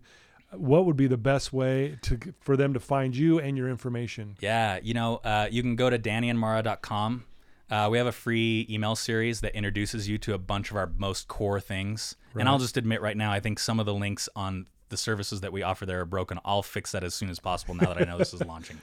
what 0.51 0.85
would 0.85 0.97
be 0.97 1.07
the 1.07 1.17
best 1.17 1.53
way 1.53 1.97
to 2.03 2.19
for 2.39 2.57
them 2.57 2.73
to 2.73 2.79
find 2.79 3.15
you 3.15 3.39
and 3.39 3.57
your 3.57 3.69
information? 3.69 4.35
Yeah, 4.39 4.79
you 4.81 4.93
know, 4.93 5.17
uh, 5.23 5.47
you 5.49 5.61
can 5.61 5.75
go 5.75 5.89
to 5.89 5.99
dannyandmara.com. 5.99 7.25
Uh, 7.69 7.87
we 7.91 7.99
have 7.99 8.07
a 8.07 8.11
free 8.11 8.65
email 8.69 8.95
series 8.95 9.41
that 9.41 9.55
introduces 9.55 10.09
you 10.09 10.17
to 10.17 10.33
a 10.33 10.39
bunch 10.39 10.71
of 10.71 10.77
our 10.77 10.91
most 10.97 11.27
core 11.27 11.59
things. 11.59 12.15
And 12.33 12.49
I'll 12.49 12.57
just 12.57 12.77
admit 12.77 12.99
right 13.01 13.15
now, 13.15 13.31
I 13.31 13.39
think 13.39 13.59
some 13.59 13.79
of 13.79 13.85
the 13.85 13.93
links 13.93 14.27
on 14.35 14.65
the 14.89 14.97
services 14.97 15.41
that 15.41 15.51
we 15.51 15.61
offer 15.61 15.85
there 15.85 15.99
are 16.01 16.05
broken. 16.05 16.39
I'll 16.43 16.63
fix 16.63 16.93
that 16.93 17.03
as 17.03 17.13
soon 17.13 17.29
as 17.29 17.39
possible 17.39 17.75
now 17.75 17.93
that 17.93 18.01
I 18.01 18.05
know 18.05 18.17
this 18.17 18.33
is 18.33 18.43
launching. 18.45 18.81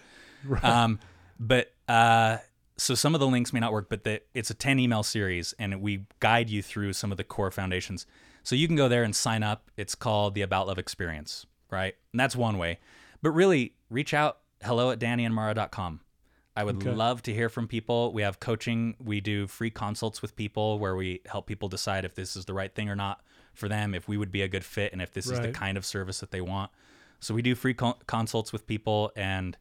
Um, 0.62 1.00
but 1.40 1.72
uh, 1.88 2.38
so 2.76 2.94
some 2.94 3.14
of 3.14 3.20
the 3.20 3.26
links 3.26 3.52
may 3.52 3.60
not 3.60 3.72
work, 3.72 3.88
but 3.88 4.04
the, 4.04 4.22
it's 4.34 4.50
a 4.50 4.54
10 4.54 4.78
email 4.78 5.02
series 5.02 5.54
and 5.58 5.80
we 5.80 6.04
guide 6.20 6.48
you 6.48 6.62
through 6.62 6.92
some 6.92 7.10
of 7.10 7.16
the 7.16 7.24
core 7.24 7.50
foundations. 7.50 8.06
So 8.42 8.54
you 8.54 8.68
can 8.68 8.76
go 8.76 8.88
there 8.88 9.02
and 9.02 9.14
sign 9.14 9.42
up. 9.42 9.70
It's 9.76 9.96
called 9.96 10.34
the 10.34 10.42
About 10.42 10.68
Love 10.68 10.78
Experience, 10.78 11.46
right? 11.70 11.94
And 12.12 12.20
that's 12.20 12.36
one 12.36 12.58
way. 12.58 12.78
But 13.22 13.30
really, 13.30 13.74
reach 13.90 14.14
out 14.14 14.38
hello 14.62 14.90
at 14.90 14.98
dannyandmara.com. 14.98 16.00
I 16.58 16.64
would 16.64 16.76
Okay. 16.76 16.90
love 16.92 17.22
to 17.24 17.34
hear 17.34 17.48
from 17.50 17.68
people. 17.68 18.12
We 18.12 18.22
have 18.22 18.40
coaching. 18.40 18.96
We 18.98 19.20
do 19.20 19.46
free 19.46 19.70
consults 19.70 20.22
with 20.22 20.34
people 20.36 20.78
where 20.78 20.96
we 20.96 21.20
help 21.26 21.46
people 21.46 21.68
decide 21.68 22.04
if 22.06 22.14
this 22.14 22.34
is 22.34 22.46
the 22.46 22.54
right 22.54 22.74
thing 22.74 22.88
or 22.88 22.96
not 22.96 23.20
for 23.52 23.68
them, 23.68 23.94
if 23.94 24.08
we 24.08 24.16
would 24.16 24.32
be 24.32 24.40
a 24.42 24.48
good 24.48 24.64
fit, 24.64 24.92
and 24.92 25.02
if 25.02 25.12
this 25.12 25.26
is 25.26 25.38
the 25.40 25.50
kind 25.52 25.76
of 25.76 25.84
service 25.84 26.20
that 26.20 26.30
they 26.30 26.40
want. 26.40 26.70
So 27.20 27.34
we 27.34 27.42
do 27.42 27.54
free 27.54 27.74
con- 27.74 27.96
consults 28.06 28.52
with 28.52 28.66
people, 28.66 29.12
and 29.16 29.56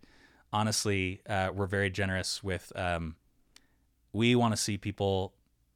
honestly, 0.53 1.21
uh, 1.27 1.49
we're 1.53 1.65
very 1.65 1.89
generous 1.89 2.43
with. 2.43 2.71
Um, 2.75 3.15
we 4.13 4.35
want 4.35 4.53
to 4.53 4.57
see 4.57 4.77
people. 4.77 5.33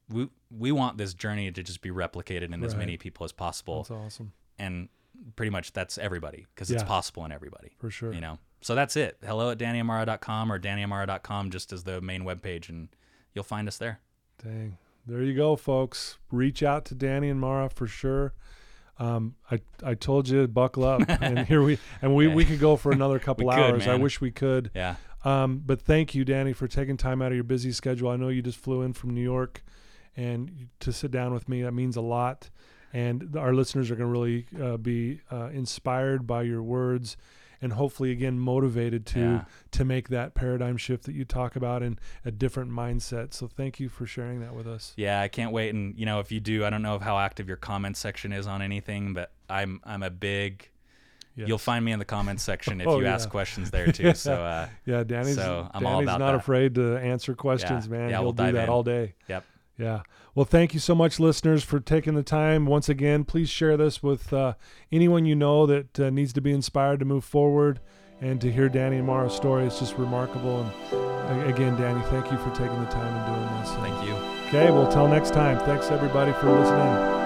We 0.09 0.29
we 0.49 0.71
want 0.71 0.97
this 0.97 1.13
journey 1.13 1.51
to 1.51 1.63
just 1.63 1.81
be 1.81 1.89
replicated 1.89 2.53
in 2.53 2.63
as 2.63 2.75
many 2.75 2.97
people 2.97 3.23
as 3.25 3.31
possible, 3.31 3.83
That's 3.83 3.91
awesome. 3.91 4.31
and 4.57 4.89
pretty 5.35 5.49
much 5.49 5.73
that's 5.73 5.97
everybody 5.97 6.45
because 6.53 6.71
it's 6.71 6.83
Yeah. 6.83 6.87
possible 6.87 7.25
in 7.25 7.31
everybody. 7.31 7.71
For 7.79 7.89
sure. 7.89 8.13
You 8.13 8.21
know. 8.21 8.39
so 8.61 8.75
that's 8.75 8.95
it. 8.95 9.17
Hello 9.25 9.51
at 9.51 9.57
dannyamara.com 9.57 10.51
or 10.51 10.59
dannyamara.com 10.59 11.49
just 11.51 11.71
as 11.73 11.83
the 11.83 12.01
main 12.01 12.23
webpage, 12.23 12.69
and 12.69 12.89
you'll 13.33 13.43
find 13.43 13.67
us 13.67 13.77
there. 13.77 13.99
Dang. 14.43 14.77
There 15.07 15.21
you 15.23 15.33
go, 15.35 15.55
folks. 15.55 16.17
Reach 16.31 16.61
out 16.61 16.85
to 16.85 16.95
Danny 16.95 17.29
and 17.29 17.39
Mara 17.39 17.69
for 17.69 17.87
sure. 17.87 18.33
Um, 18.99 19.35
I 19.49 19.61
I 19.83 19.93
told 19.95 20.27
you 20.27 20.45
buckle 20.47 20.83
up, 20.83 21.01
and 21.21 21.39
here 21.47 21.63
we 21.63 21.79
and 22.01 22.13
we, 22.15 22.27
we 22.27 22.43
could 22.45 22.59
go 22.59 22.75
for 22.75 22.91
another 22.91 23.17
couple 23.27 23.47
We 23.47 23.53
could, 23.55 23.59
hours. 23.71 23.87
I 23.87 23.91
man. 23.93 24.01
wish 24.01 24.19
we 24.21 24.29
could. 24.31 24.71
Yeah. 24.75 24.95
Um, 25.25 25.61
but 25.65 25.81
thank 25.81 26.13
you, 26.15 26.23
Danny, 26.25 26.53
for 26.53 26.67
taking 26.67 26.95
time 26.97 27.21
out 27.21 27.31
of 27.31 27.35
your 27.35 27.43
busy 27.43 27.71
schedule. 27.71 28.09
I 28.09 28.15
know 28.17 28.27
you 28.29 28.41
just 28.41 28.57
flew 28.57 28.81
in 28.81 28.93
from 28.93 29.13
New 29.13 29.21
York, 29.23 29.63
and 30.17 30.67
to 30.81 30.91
sit 30.93 31.11
down 31.11 31.33
with 31.33 31.47
me 31.49 31.61
that 31.63 31.71
means 31.73 31.95
a 31.95 32.01
lot. 32.01 32.49
And 32.93 33.35
our 33.37 33.53
listeners 33.53 33.91
are 33.91 33.95
going 33.95 34.07
to 34.07 34.11
really 34.19 34.45
uh, 34.61 34.77
be 34.77 35.21
uh, 35.31 35.49
inspired 35.53 36.25
by 36.25 36.41
your 36.41 36.63
words, 36.63 37.17
and 37.61 37.73
hopefully, 37.73 38.11
again, 38.11 38.39
motivated 38.39 39.05
to 39.07 39.19
Yeah. 39.19 39.45
to 39.71 39.85
make 39.85 40.09
that 40.09 40.33
paradigm 40.33 40.77
shift 40.77 41.03
that 41.05 41.13
you 41.13 41.23
talk 41.25 41.55
about 41.55 41.83
and 41.83 41.99
a 42.25 42.31
different 42.31 42.71
mindset. 42.71 43.33
So 43.33 43.47
thank 43.47 43.79
you 43.79 43.89
for 43.89 44.05
sharing 44.05 44.39
that 44.39 44.55
with 44.55 44.65
us. 44.65 44.93
Yeah, 44.97 45.21
I 45.21 45.27
can't 45.27 45.51
wait. 45.51 45.73
And 45.75 45.95
you 45.99 46.05
know, 46.05 46.19
if 46.19 46.31
you 46.31 46.39
do, 46.39 46.65
I 46.65 46.69
don't 46.69 46.81
know 46.81 46.97
how 46.99 47.19
active 47.19 47.47
your 47.47 47.57
comments 47.57 47.99
section 47.99 48.31
is 48.31 48.47
on 48.47 48.61
anything, 48.61 49.13
but 49.13 49.31
I'm 49.49 49.81
I'm 49.83 50.01
a 50.03 50.09
big. 50.09 50.69
Yes. 51.35 51.47
You'll 51.47 51.57
find 51.57 51.85
me 51.85 51.93
in 51.93 51.99
the 51.99 52.05
comments 52.05 52.43
section 52.43 52.81
if 52.81 52.87
Oh, 52.89 52.97
you 52.97 53.05
yeah. 53.05 53.13
ask 53.13 53.29
questions 53.29 53.71
there 53.71 53.91
too. 53.93 54.13
So 54.13 54.33
uh, 54.43 54.67
Yeah, 54.85 55.03
Danny's, 55.05 55.35
So, 55.35 55.69
I'm 55.73 55.83
Danny's 55.83 55.95
all 55.95 56.03
about 56.03 56.19
not 56.19 56.31
that. 56.31 56.35
afraid 56.39 56.75
to 56.75 56.97
answer 56.97 57.33
questions, 57.33 57.85
Yeah. 57.87 57.91
man. 57.91 58.09
Yeah, 58.09 58.15
He'll 58.17 58.23
we'll 58.23 58.33
do 58.33 58.51
that 58.51 58.63
in. 58.63 58.69
all 58.69 58.83
day. 58.83 59.13
Yep. 59.29 59.45
Yeah. 59.79 60.01
Well, 60.35 60.45
thank 60.45 60.73
you 60.73 60.79
so 60.79 60.93
much, 60.93 61.19
listeners, 61.19 61.63
for 61.63 61.79
taking 61.79 62.13
the 62.13 62.23
time. 62.23 62.65
Once 62.65 62.89
again, 62.89 63.23
please 63.23 63.49
share 63.49 63.77
this 63.77 64.03
with 64.03 64.33
uh, 64.33 64.53
anyone 64.91 65.25
you 65.25 65.35
know 65.35 65.65
that 65.65 65.99
uh, 65.99 66.09
needs 66.09 66.33
to 66.33 66.41
be 66.41 66.51
inspired 66.51 66.99
to 66.99 67.05
move 67.05 67.23
forward 67.23 67.79
and 68.21 68.41
to 68.41 68.51
hear 68.51 68.67
Danny 68.67 68.97
and 68.97 69.07
Mara's 69.07 69.33
story. 69.33 69.65
It's 69.65 69.79
just 69.79 69.97
remarkable. 69.97 70.63
And 71.29 71.49
again, 71.49 71.77
Danny, 71.77 72.01
thank 72.07 72.29
you 72.29 72.37
for 72.37 72.49
taking 72.49 72.79
the 72.79 72.91
time 72.91 73.15
and 73.15 73.25
doing 73.25 73.61
this. 73.61 73.71
thank 73.75 74.07
you. 74.07 74.15
Okay, 74.49 74.71
well, 74.71 74.91
till 74.91 75.07
next 75.07 75.33
time. 75.33 75.57
Thanks, 75.59 75.89
everybody, 75.91 76.33
for 76.33 76.51
listening. 76.51 77.18